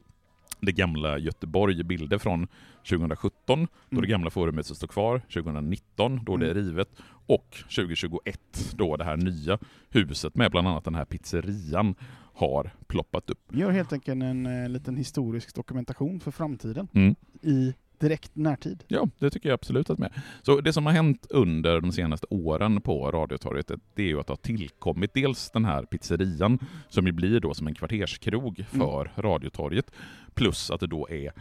det 0.60 0.72
gamla 0.72 1.18
Göteborg, 1.18 1.84
bilder 1.84 2.18
från 2.18 2.48
2017, 2.90 3.68
då 3.90 4.02
det 4.02 4.08
gamla 4.08 4.30
forumet 4.30 4.66
står 4.66 4.88
kvar, 4.88 5.20
2019, 5.20 6.20
då 6.26 6.38
det 6.38 6.50
är 6.50 6.54
rivet, 6.54 6.90
och 7.28 7.58
2021, 7.76 8.40
då 8.76 8.98
det 8.98 9.04
här 9.04 9.18
nya 9.18 9.60
huset 9.90 10.36
med 10.36 10.52
bland 10.52 10.68
annat 10.68 10.84
den 10.84 10.96
här 10.96 11.06
pizzerian 11.06 11.96
har 12.34 12.72
ploppat 12.88 13.30
upp. 13.30 13.40
Vi 13.48 13.60
gör 13.60 13.72
helt 13.72 13.94
enkelt 13.94 14.24
en 14.24 14.46
eh, 14.46 14.70
liten 14.70 14.98
historisk 14.98 15.56
dokumentation 15.56 16.20
för 16.20 16.32
framtiden 16.32 16.88
Mm. 16.94 17.16
i 17.42 17.74
direkt 18.00 18.36
närtid. 18.36 18.84
Ja, 18.88 19.08
det 19.20 19.30
tycker 19.30 19.50
jag 19.50 19.54
absolut 19.54 19.90
att 19.90 20.00
med. 20.00 20.12
Så 20.42 20.62
det 20.62 20.74
som 20.74 20.86
har 20.86 20.94
hänt 20.94 21.28
under 21.30 21.82
de 21.82 21.92
senaste 21.92 22.28
åren 22.30 22.82
på 22.82 23.12
Radiotorget, 23.12 23.72
det 23.96 24.04
är 24.04 24.08
ju 24.08 24.20
att 24.20 24.28
det 24.28 24.32
har 24.32 24.38
tillkommit 24.38 25.14
dels 25.14 25.50
den 25.52 25.66
här 25.66 25.84
pizzerian, 25.84 26.60
som 26.90 27.06
ju 27.06 27.12
blir 27.12 27.40
då 27.40 27.54
som 27.54 27.68
en 27.68 27.76
kvarterskrog 27.76 28.66
för 28.70 29.12
Radiotorget, 29.16 29.92
plus 30.34 30.72
att 30.72 30.80
det 30.80 30.88
då 30.88 31.08
är 31.10 31.32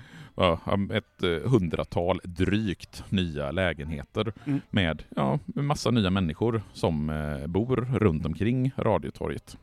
ett 0.92 1.22
eh, 1.22 1.50
hundratal 1.50 2.20
drygt 2.24 3.04
nya 3.08 3.50
lägenheter 3.50 4.32
Mm. 4.44 4.60
med 4.70 5.02
ja, 5.16 5.38
massa 5.46 5.90
nya 5.90 6.10
människor 6.10 6.62
som 6.72 7.10
eh, 7.10 7.46
bor 7.46 7.76
runt 7.76 8.26
omkring 8.26 8.70
Radiotorget. 8.76 9.58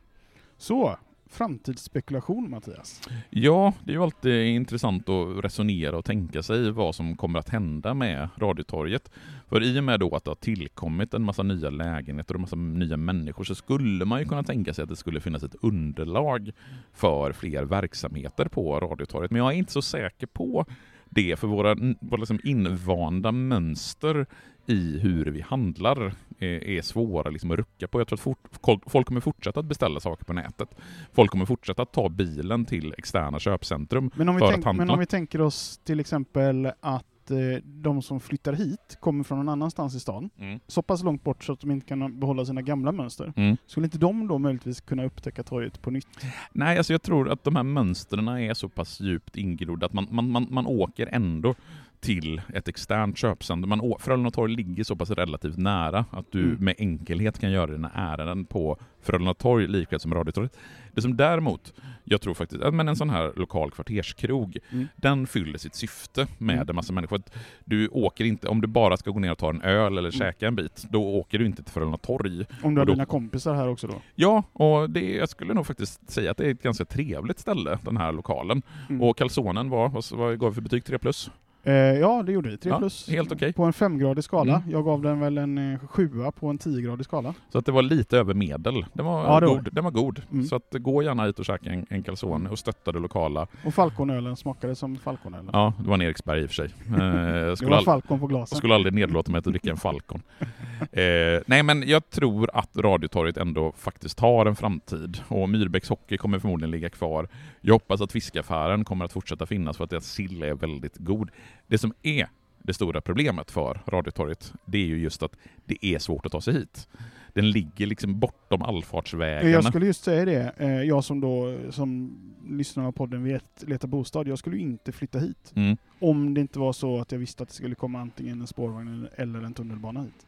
Så, 0.57 0.97
framtidsspekulation 1.32 2.49
Mattias. 2.49 3.01
Ja, 3.29 3.73
det 3.84 3.91
är 3.91 3.95
ju 3.95 4.03
alltid 4.03 4.45
intressant 4.47 5.09
att 5.09 5.43
resonera 5.43 5.97
och 5.97 6.05
tänka 6.05 6.43
sig 6.43 6.71
vad 6.71 6.95
som 6.95 7.17
kommer 7.17 7.39
att 7.39 7.49
hända 7.49 7.93
med 7.93 8.29
Radiotorget. 8.38 9.11
För 9.49 9.63
i 9.63 9.79
och 9.79 9.84
med 9.84 9.99
då 9.99 10.15
att 10.15 10.23
det 10.23 10.29
har 10.29 10.36
tillkommit 10.36 11.13
en 11.13 11.23
massa 11.23 11.43
nya 11.43 11.69
lägenheter 11.69 12.34
och 12.34 12.38
en 12.38 12.41
massa 12.41 12.55
nya 12.55 12.97
människor 12.97 13.43
så 13.43 13.55
skulle 13.55 14.05
man 14.05 14.19
ju 14.19 14.25
kunna 14.25 14.43
tänka 14.43 14.73
sig 14.73 14.84
att 14.84 14.89
det 14.89 14.95
skulle 14.95 15.21
finnas 15.21 15.43
ett 15.43 15.55
underlag 15.61 16.51
för 16.93 17.32
fler 17.32 17.63
verksamheter 17.63 18.45
på 18.45 18.79
Radiotorget. 18.79 19.32
Men 19.32 19.41
jag 19.41 19.53
är 19.53 19.57
inte 19.57 19.71
så 19.71 19.82
säker 19.82 20.27
på 20.27 20.65
det, 21.09 21.39
för 21.39 21.47
våra, 21.47 21.75
våra 21.99 22.19
liksom 22.19 22.39
invanda 22.43 23.32
mönster 23.32 24.25
i 24.65 24.99
hur 24.99 25.25
vi 25.25 25.41
handlar 25.41 26.13
är, 26.41 26.67
är 26.67 26.81
svåra 26.81 27.29
liksom 27.29 27.51
att 27.51 27.57
rucka 27.57 27.87
på. 27.87 27.99
Jag 27.99 28.07
tror 28.07 28.15
att 28.17 28.21
fort, 28.21 28.39
folk 28.87 29.07
kommer 29.07 29.21
fortsätta 29.21 29.59
att 29.59 29.65
beställa 29.65 29.99
saker 29.99 30.25
på 30.25 30.33
nätet. 30.33 30.69
Folk 31.13 31.31
kommer 31.31 31.45
fortsätta 31.45 31.81
att 31.81 31.93
ta 31.93 32.09
bilen 32.09 32.65
till 32.65 32.93
externa 32.97 33.39
köpcentrum 33.39 34.11
Men 34.15 34.29
om, 34.29 34.35
vi 34.35 34.39
för 34.39 34.47
tänk, 34.47 34.59
att 34.59 34.65
handla. 34.65 34.85
men 34.85 34.93
om 34.93 34.99
vi 34.99 35.05
tänker 35.05 35.41
oss 35.41 35.77
till 35.83 35.99
exempel 35.99 36.71
att 36.79 37.31
eh, 37.31 37.37
de 37.63 38.01
som 38.01 38.19
flyttar 38.19 38.53
hit 38.53 38.97
kommer 38.99 39.23
från 39.23 39.37
någon 39.37 39.49
annanstans 39.49 39.95
i 39.95 39.99
stan, 39.99 40.29
Mm. 40.39 40.59
så 40.67 40.81
pass 40.81 41.03
långt 41.03 41.23
bort 41.23 41.43
så 41.43 41.53
att 41.53 41.59
de 41.59 41.71
inte 41.71 41.85
kan 41.87 42.19
behålla 42.19 42.45
sina 42.45 42.61
gamla 42.61 42.91
mönster. 42.91 43.33
Mm. 43.35 43.57
Skulle 43.65 43.85
inte 43.85 43.97
de 43.97 44.27
då 44.27 44.37
möjligtvis 44.37 44.81
kunna 44.81 45.03
upptäcka 45.05 45.43
torget 45.43 45.81
på 45.81 45.91
nytt? 45.91 46.07
Nej, 46.51 46.77
alltså 46.77 46.93
jag 46.93 47.01
tror 47.01 47.29
att 47.29 47.43
de 47.43 47.55
här 47.55 47.63
mönstren 47.63 48.27
är 48.27 48.53
så 48.53 48.69
pass 48.69 48.99
djupt 48.99 49.37
ingrodda 49.37 49.85
att 49.85 49.93
man, 49.93 50.07
man, 50.11 50.31
man, 50.31 50.47
man 50.49 50.65
åker 50.67 51.07
ändå 51.11 51.55
till 52.02 52.41
ett 52.54 52.68
externt 52.68 53.18
köpcentrum. 53.18 53.70
Man 53.70 53.93
Frölunda 53.99 54.32
torg 54.32 54.56
ligger 54.56 54.84
så 54.84 54.95
pass 54.95 55.10
relativt 55.12 55.58
nära 55.58 56.06
att 56.12 56.32
du 56.32 56.43
Mm. 56.43 56.58
med 56.66 56.76
enkelhet 56.78 57.39
kan 57.39 57.52
göra 57.52 57.72
dina 57.72 57.91
ärenden 57.95 58.45
på 58.45 58.78
Frölunda 59.02 59.34
torg 59.34 59.68
likväl 59.68 59.99
som 59.99 60.14
Radiotorget. 60.14 60.58
Det 60.93 61.02
som 61.02 61.18
däremot, 61.18 61.74
jag 62.04 62.22
tror 62.22 62.34
faktiskt, 62.34 62.62
att 62.64 62.74
men 62.74 62.88
en 62.88 62.95
sån 62.95 63.10
här 63.10 63.32
lokal 63.36 63.72
kvarterskrog, 63.72 64.58
Mm. 64.72 64.88
den 64.95 65.28
fyller 65.28 65.58
sitt 65.58 65.76
syfte 65.76 66.28
med 66.38 66.56
Mm. 66.56 66.70
en 66.70 66.76
massa 66.76 66.93
människor. 66.93 67.22
Du 67.66 67.88
åker 67.88 68.26
inte, 68.26 68.47
om 68.47 68.62
du 68.62 68.68
bara 68.68 68.97
ska 68.97 69.12
gå 69.12 69.20
ner 69.20 69.32
och 69.32 69.38
ta 69.38 69.49
en 69.49 69.62
öl 69.62 69.97
eller 69.97 70.12
käka 70.12 70.47
en 70.47 70.56
bit, 70.56 70.86
då 70.89 71.04
åker 71.04 71.39
du 71.39 71.45
inte 71.45 71.64
till 71.64 71.74
Frölunda 71.74 71.97
torg. 71.97 72.45
Om 72.64 72.76
du 72.76 72.82
har 72.82 72.86
då- 72.86 72.93
dina 72.93 73.06
kompisar 73.06 73.54
här 73.56 73.68
också 73.68 73.88
då? 73.88 74.02
Ja, 74.16 74.43
och 74.54 74.89
det, 74.89 75.16
jag 75.16 75.30
skulle 75.30 75.54
nog 75.54 75.68
faktiskt 75.68 76.10
säga 76.12 76.32
att 76.32 76.38
det 76.38 76.45
är 76.45 76.52
ett 76.52 76.64
ganska 76.64 76.86
trevligt 76.86 77.39
ställe, 77.39 77.80
den 77.84 77.97
här 77.97 78.12
lokalen. 78.12 78.62
Mm. 78.89 79.02
Och 79.02 79.18
kalsonen 79.18 79.70
var, 79.70 79.89
vad, 79.89 80.04
vad 80.12 80.39
gav 80.39 80.49
vi 80.49 80.56
för 80.56 80.62
betyg? 80.62 80.86
3 80.86 80.97
plus? 80.99 81.32
Eh, 81.64 81.74
ja, 81.74 82.24
det 82.24 82.32
gjorde 82.32 82.49
vi. 82.49 82.57
3 82.57 82.70
Ja, 82.70 82.78
plus. 82.80 83.09
helt 83.09 83.32
okej. 83.32 83.53
På 83.53 83.64
en 83.64 83.74
femgradig 83.74 84.24
skala. 84.24 84.55
Mm. 84.55 84.72
Jag 84.72 84.86
gav 84.86 85.01
den 85.01 85.20
väl 85.20 85.38
en 85.38 85.74
eh, 85.74 85.80
sjua 85.88 86.32
på 86.32 86.47
en 86.47 86.57
tiogradig 86.57 87.05
skala. 87.05 87.34
Så 87.49 87.57
att 87.57 87.66
det 87.66 87.72
var 87.72 87.82
lite 87.82 88.18
över 88.18 88.34
medel. 88.34 88.86
Den 88.93 89.05
var 89.05 89.24
Ja, 89.26 89.39
det 89.39 89.45
var 89.45 89.55
god. 89.55 89.70
Den 89.72 89.84
var 89.84 89.91
god. 89.91 90.22
Mm. 90.32 90.45
Så 90.45 90.55
att 90.55 90.68
gå 90.72 91.03
gärna 91.03 91.26
hit 91.26 91.39
och 91.39 91.45
käka 91.45 91.70
en, 91.70 91.86
en 91.89 92.03
calzone 92.03 92.49
och 92.49 92.59
stötta 92.59 92.91
det 92.91 92.99
lokala. 92.99 93.47
Och 93.66 93.74
Falconölen 93.74 94.36
smakade 94.36 94.76
som 94.76 94.95
Falconölen. 94.95 95.49
Ja, 95.53 95.74
det 95.80 95.88
var 95.88 95.93
en 95.95 96.01
Eriksberg 96.01 96.41
i 96.41 96.45
och 96.45 96.49
för 96.49 96.55
sig. 96.55 96.70
Eh, 96.97 97.03
jag 97.05 97.45
det 97.49 97.57
skulle, 97.57 97.72
var 97.72 97.82
Falcon 97.82 98.20
på 98.20 98.24
jag 98.24 98.30
glasen. 98.30 98.57
skulle 98.57 98.76
aldrig 98.76 98.93
nedlåta 98.93 99.32
mig 99.32 99.39
att 99.39 99.45
dricka 99.45 99.70
en 99.72 99.78
Falcon. 99.78 100.22
Eh, 100.91 101.41
nej, 101.45 101.64
men 101.64 101.88
jag 101.88 102.09
tror 102.09 102.49
att 102.53 102.78
Radiotorget 102.78 103.38
ändå 103.38 103.74
faktiskt 103.78 104.20
har 104.20 104.45
en 104.45 104.55
framtid. 104.55 105.18
Och 105.28 105.49
Myrbäcks 105.49 105.89
Hockey 105.89 106.18
kommer 106.18 106.39
förmodligen 106.39 106.72
ligga 106.72 106.89
kvar. 106.89 107.28
Jag 107.62 107.74
hoppas 107.74 108.01
att 108.01 108.12
fiskaffären 108.12 108.84
kommer 108.86 109.05
att 109.05 109.12
fortsätta 109.12 109.45
finnas 109.45 109.78
för 109.78 109.84
att 109.84 109.89
deras 109.89 110.05
sill 110.05 110.43
är 110.43 110.53
väldigt 110.53 110.97
god. 110.97 111.30
Det 111.68 111.78
som 111.78 111.93
är 112.02 112.28
det 112.64 112.74
stora 112.74 113.02
problemet 113.02 113.52
för 113.52 113.82
Radiotorget, 113.88 114.54
det 114.66 114.78
är 114.78 114.86
ju 114.86 114.99
just 114.99 115.24
att 115.24 115.36
det 115.66 115.86
är 115.86 115.99
svårt 115.99 116.26
att 116.26 116.32
ta 116.32 116.41
sig 116.41 116.54
hit. 116.54 116.88
Den 117.34 117.52
ligger 117.52 117.88
liksom 117.88 118.20
bortom 118.20 118.62
allfartsvägarna. 118.62 119.49
Jag 119.49 119.64
skulle 119.66 119.86
just 119.86 120.04
säga 120.04 120.26
det, 120.26 120.54
eh, 120.58 120.70
jag 120.70 121.04
som 121.04 121.22
då 121.22 121.58
som 121.70 122.18
lyssnar 122.47 122.86
av 122.86 122.91
podden 122.91 123.24
vet 123.24 123.64
letar 123.68 123.88
bostad, 123.88 124.28
jag 124.28 124.39
skulle 124.39 124.56
ju 124.56 124.62
inte 124.62 124.91
flytta 124.91 125.20
hit. 125.20 125.52
Mm. 125.56 125.78
Om 125.99 126.34
det 126.34 126.41
inte 126.41 126.60
var 126.60 126.74
så 126.74 126.99
att 126.99 127.12
jag 127.12 127.20
visste 127.20 127.43
att 127.43 127.49
det 127.49 127.56
skulle 127.56 127.76
komma 127.76 127.99
antingen 127.99 128.41
en 128.41 128.47
spårvagn 128.47 129.08
eller 129.16 129.41
en 129.41 129.54
tunnelbana 129.54 130.02
hit. 130.02 130.28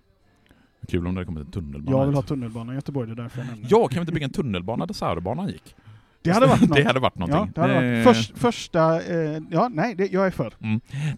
Kul 0.88 1.08
om 1.08 1.14
det 1.14 1.20
hade 1.20 1.26
kommit 1.26 1.46
en 1.46 1.52
tunnelbana 1.52 1.98
Jag 1.98 2.06
vill 2.06 2.16
hit. 2.16 2.24
ha 2.24 2.28
tunnelbana 2.28 2.72
i 2.74 2.76
Göteborg, 2.76 3.08
det 3.08 3.14
är 3.14 3.24
därför 3.24 3.40
jag 3.40 3.48
nämner. 3.48 3.68
Ja, 3.72 3.88
kan 3.88 3.96
vi 3.96 4.00
inte 4.00 4.14
bygga 4.14 4.26
en 4.26 4.32
tunnelbana 4.32 4.86
där 4.86 4.94
Säröbanan 4.94 5.48
gick? 5.48 5.76
Det 6.24 6.32
hade 6.32 6.46
varit 6.48 6.62
något. 6.70 6.76
det 6.76 6.84
hade 6.84 7.00
varit 7.00 7.18
någonting. 7.18 7.52
Ja, 7.56 7.62
hade 7.62 7.74
varit. 7.74 8.08
Eh, 8.08 8.14
Först, 8.14 8.38
första, 8.38 9.02
eh, 9.02 9.40
ja 9.52 9.70
nej, 9.74 9.96
det, 9.96 10.12
jag 10.12 10.28
är 10.28 10.32
för. 10.32 10.54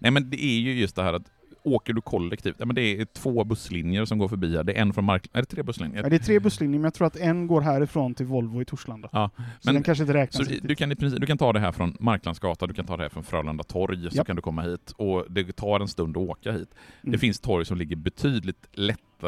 Nej 0.01 0.11
men 0.11 0.29
det 0.29 0.43
är 0.45 0.59
ju 0.59 0.73
just 0.73 0.95
det 0.95 1.03
här 1.03 1.13
att 1.13 1.23
åker 1.63 1.93
du 1.93 2.01
kollektivt, 2.01 2.55
ja, 2.59 2.65
men 2.65 2.75
det 2.75 2.81
är 2.81 3.05
två 3.05 3.43
busslinjer 3.43 4.05
som 4.05 4.17
går 4.17 4.27
förbi 4.27 4.55
här. 4.55 4.63
Det 4.63 4.73
är 4.77 4.81
en 4.81 4.93
från 4.93 5.05
Mark... 5.05 5.27
Är 5.33 5.39
det 5.39 5.45
tre 5.45 5.63
busslinjer? 5.63 6.03
Ja, 6.03 6.09
det 6.09 6.15
är 6.15 6.19
tre 6.19 6.39
busslinjer, 6.39 6.79
men 6.79 6.83
jag 6.83 6.93
tror 6.93 7.07
att 7.07 7.15
en 7.15 7.47
går 7.47 7.61
härifrån 7.61 8.13
till 8.15 8.25
Volvo 8.25 8.61
i 8.61 8.65
Torslanda. 8.65 9.09
Ja, 9.11 9.29
Så 9.37 9.41
men- 9.63 9.73
den 9.73 9.83
kanske 9.83 10.03
inte 10.03 10.13
Så 10.13 10.17
räknas 10.17 10.39
riktigt. 10.49 10.67
du 10.67 10.75
kan, 10.75 10.91
i 10.91 10.95
princip, 10.95 11.19
du 11.21 11.27
kan 11.27 11.37
ta 11.37 11.53
det 11.53 11.59
här 11.59 11.71
från 11.71 11.97
Marklandsgatan, 11.99 12.67
du 12.69 12.73
kan 12.75 12.85
ta 12.85 12.97
det 12.97 13.03
här 13.03 13.09
från 13.09 13.23
Frölunda 13.23 13.63
torg, 13.63 14.11
så 14.11 14.23
kan 14.23 14.35
du 14.35 14.41
komma 14.41 14.61
hit. 14.61 14.91
Och 14.97 15.25
det 15.29 15.55
tar 15.55 15.79
en 15.79 15.87
stund 15.87 16.17
att 16.17 16.23
åka 16.29 16.51
hit. 16.51 16.69
Mm. 17.03 17.11
Det 17.11 17.17
finns 17.17 17.39
torg 17.39 17.65
som 17.65 17.77
ligger 17.77 17.95
betydligt 17.95 18.67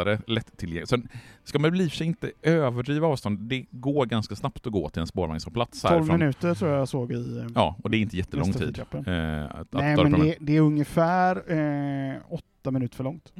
lättare, 0.04 0.34
lättillgängligt. 0.34 0.90
Så 0.90 0.98
ska 1.44 1.60
man 1.60 1.72
väl 1.72 1.82
i 1.82 1.88
och 1.88 1.92
för 1.92 1.98
sig 1.98 2.08
inte 2.08 2.32
överdriva 2.42 3.08
avstånd, 3.08 3.40
det 3.40 3.66
går 3.72 4.06
ganska 4.06 4.36
snabbt 4.36 4.68
att 4.68 4.74
gå 4.74 4.90
till 4.90 5.02
en 5.02 5.08
spårvagnshållplats 5.08 5.82
12 5.82 5.94
härifrån. 5.94 6.20
minuter 6.20 6.54
tror 6.54 6.72
jag 6.72 6.80
jag 6.80 6.90
såg 6.90 7.12
i... 7.12 7.46
Ja, 7.56 7.76
och 7.84 7.92
det 7.92 7.98
är 7.98 8.00
inte 8.00 8.18
jättelång 8.18 8.54
tid. 8.54 8.80
Eh, 8.80 9.46
att, 9.46 9.52
att 9.52 9.68
Nej, 9.72 9.96
ta 9.96 10.04
men 10.04 10.20
det, 10.22 10.36
det 10.40 10.58
är 10.58 10.62
ungefär 10.62 11.36
eh, 11.52 12.16
åtta 12.30 12.44
minuter 12.72 12.96
för 12.96 13.04
långt. 13.04 13.34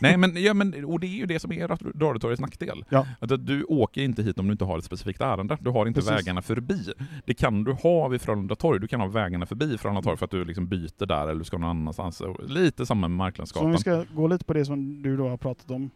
Nej, 0.00 0.16
men, 0.16 0.42
ja, 0.42 0.54
men 0.54 0.84
och 0.84 1.00
det 1.00 1.06
är 1.06 1.16
ju 1.16 1.26
det 1.26 1.38
som 1.38 1.52
är 1.52 1.68
Radiotorgets 1.68 2.40
nackdel. 2.40 2.84
Ja. 2.88 3.06
Att, 3.18 3.46
du 3.46 3.64
åker 3.64 4.02
inte 4.02 4.22
hit 4.22 4.38
om 4.38 4.46
du 4.46 4.52
inte 4.52 4.64
har 4.64 4.78
ett 4.78 4.84
specifikt 4.84 5.20
ärende. 5.20 5.58
Du 5.60 5.70
har 5.70 5.86
inte 5.86 6.00
Precis. 6.00 6.12
vägarna 6.12 6.42
förbi. 6.42 6.92
Det 7.24 7.34
kan 7.34 7.64
du 7.64 7.72
ha 7.72 8.08
vid 8.08 8.20
Frölunda 8.20 8.54
torg. 8.54 8.80
Du 8.80 8.88
kan 8.88 9.00
ha 9.00 9.06
vägarna 9.08 9.46
förbi 9.46 9.78
Frölunda 9.78 10.02
torg 10.02 10.16
för 10.16 10.24
att 10.24 10.30
du 10.30 10.44
liksom 10.44 10.68
byter 10.68 11.06
där 11.06 11.22
eller 11.22 11.38
du 11.38 11.44
ska 11.44 11.58
någon 11.58 11.70
annanstans. 11.70 12.22
Lite 12.48 12.86
samma 12.86 13.00
med 13.00 13.08
Så 13.08 13.12
om 13.12 13.16
Marklandsgatan. 13.16 13.72
vi 13.72 13.78
ska 13.78 14.04
gå 14.14 14.26
lite 14.26 14.44
på 14.44 14.52
det 14.52 14.64
som 14.64 15.02
du 15.02 15.16
då 15.16 15.28
har 15.28 15.36
pratat 15.36 15.70
om. 15.70 15.90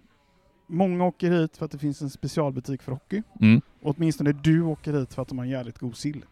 Många 0.67 1.05
åker 1.05 1.31
hit 1.31 1.57
för 1.57 1.65
att 1.65 1.71
det 1.71 1.79
finns 1.79 2.03
en 2.03 2.11
specialbutik 2.11 2.83
för 2.83 2.93
hockey. 2.93 3.23
Mm. 3.41 3.61
Och 3.83 3.95
åtminstone 3.97 4.33
du 4.33 4.63
åker 4.63 4.93
hit 4.93 5.15
för 5.15 5.23
att 5.23 5.29
de 5.29 5.39
har 5.39 5.45
jävligt 5.45 5.79
god 5.79 5.97
sill. 5.97 6.25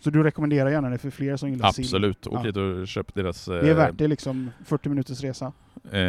Så 0.00 0.10
du 0.10 0.22
rekommenderar 0.22 0.70
gärna 0.70 0.90
det 0.90 0.98
för 0.98 1.10
fler 1.10 1.36
som 1.36 1.50
gillar 1.50 1.72
sill. 1.72 1.84
Absolut. 1.84 2.26
Åk 2.26 2.34
Ja. 2.34 2.40
hit 2.42 2.56
och 2.56 2.88
köp 2.88 3.14
deras... 3.14 3.44
Det 3.44 3.70
är 3.70 3.74
värt 3.74 3.98
det 3.98 4.06
liksom, 4.08 4.50
40 4.64 4.88
minuters 4.88 5.20
resa. 5.20 5.52
Eh, 5.92 6.00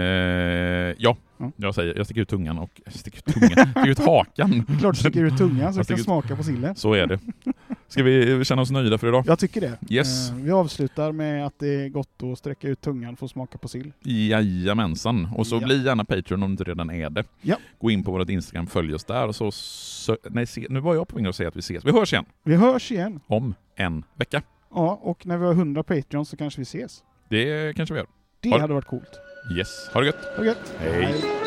ja, 0.97 1.17
Ja. 1.37 1.51
jag 1.55 1.75
säger, 1.75 1.95
jag 1.97 2.05
sticker 2.05 2.21
ut 2.21 2.29
tungan 2.29 2.57
och... 2.57 2.81
Sticker 2.87 3.17
ut 3.17 3.25
tungan? 3.25 3.49
sticker 3.71 3.87
ut 3.87 3.99
hakan. 3.99 4.65
Klart 4.79 4.95
du 4.95 4.99
sticker 4.99 5.23
ut 5.23 5.37
tungan 5.37 5.73
så 5.73 5.79
du 5.79 5.85
kan 5.85 5.97
ut- 5.97 6.03
smaka 6.03 6.35
på 6.35 6.43
sillen. 6.43 6.75
Så 6.75 6.93
är 6.93 7.07
det. 7.07 7.19
Ska 7.87 8.03
vi 8.03 8.45
känna 8.45 8.61
oss 8.61 8.71
nöjda 8.71 8.97
för 8.97 9.07
idag? 9.07 9.23
Jag 9.27 9.39
tycker 9.39 9.61
det. 9.61 9.77
Yes. 9.89 10.29
Eh, 10.29 10.35
vi 10.35 10.51
avslutar 10.51 11.11
med 11.11 11.45
att 11.45 11.59
det 11.59 11.67
är 11.85 11.89
gott 11.89 12.23
att 12.23 12.37
sträcka 12.39 12.67
ut 12.67 12.81
tungan 12.81 13.15
för 13.17 13.25
att 13.25 13.31
smaka 13.31 13.57
på 13.57 13.67
sill. 13.67 13.91
Jajamensan. 14.03 15.27
Och 15.35 15.47
så 15.47 15.55
Ja. 15.55 15.65
bli 15.65 15.83
gärna 15.85 16.05
Patreon 16.05 16.43
om 16.43 16.49
du 16.49 16.53
inte 16.53 16.63
redan 16.63 16.89
är 16.91 17.09
det. 17.09 17.23
Ja. 17.41 17.55
Gå 17.79 17.91
in 17.91 18.03
på 18.03 18.11
vårt 18.11 18.29
Instagram, 18.29 18.67
följ 18.67 18.93
oss 18.93 19.03
där 19.05 19.27
och 19.27 19.35
så... 19.35 19.49
sö- 19.49 20.17
nej, 20.29 20.45
se, 20.47 20.67
nu 20.69 20.79
var 20.79 20.95
jag 20.95 21.07
på 21.07 21.15
väg 21.15 21.27
att 21.27 21.35
säga 21.35 21.49
att 21.49 21.55
vi 21.55 21.59
ses. 21.59 21.85
Vi 21.85 21.91
hörs 21.91 22.13
igen 22.13 22.25
Vi 22.43 22.55
hörs 22.55 22.91
igen. 22.91 23.19
om 23.27 23.53
en 23.75 24.03
vecka. 24.15 24.41
Ja, 24.73 24.99
och 25.01 25.25
när 25.25 25.37
vi 25.37 25.45
har 25.45 25.53
100 25.53 25.83
Patreons 25.83 26.29
så 26.29 26.37
kanske 26.37 26.59
vi 26.59 26.63
ses. 26.63 27.03
Det 27.29 27.75
kanske 27.75 27.93
vi 27.93 27.99
gör. 27.99 28.07
Det 28.39 28.59
hade 28.59 28.73
varit 28.73 28.85
coolt. 28.87 29.19
Yes, 29.49 29.89
ha 29.93 29.99
det 29.99 30.05
gött! 30.05 30.31
Ha 30.35 30.41
det 30.41 30.47
gött. 30.47 30.73
Hej. 30.79 31.46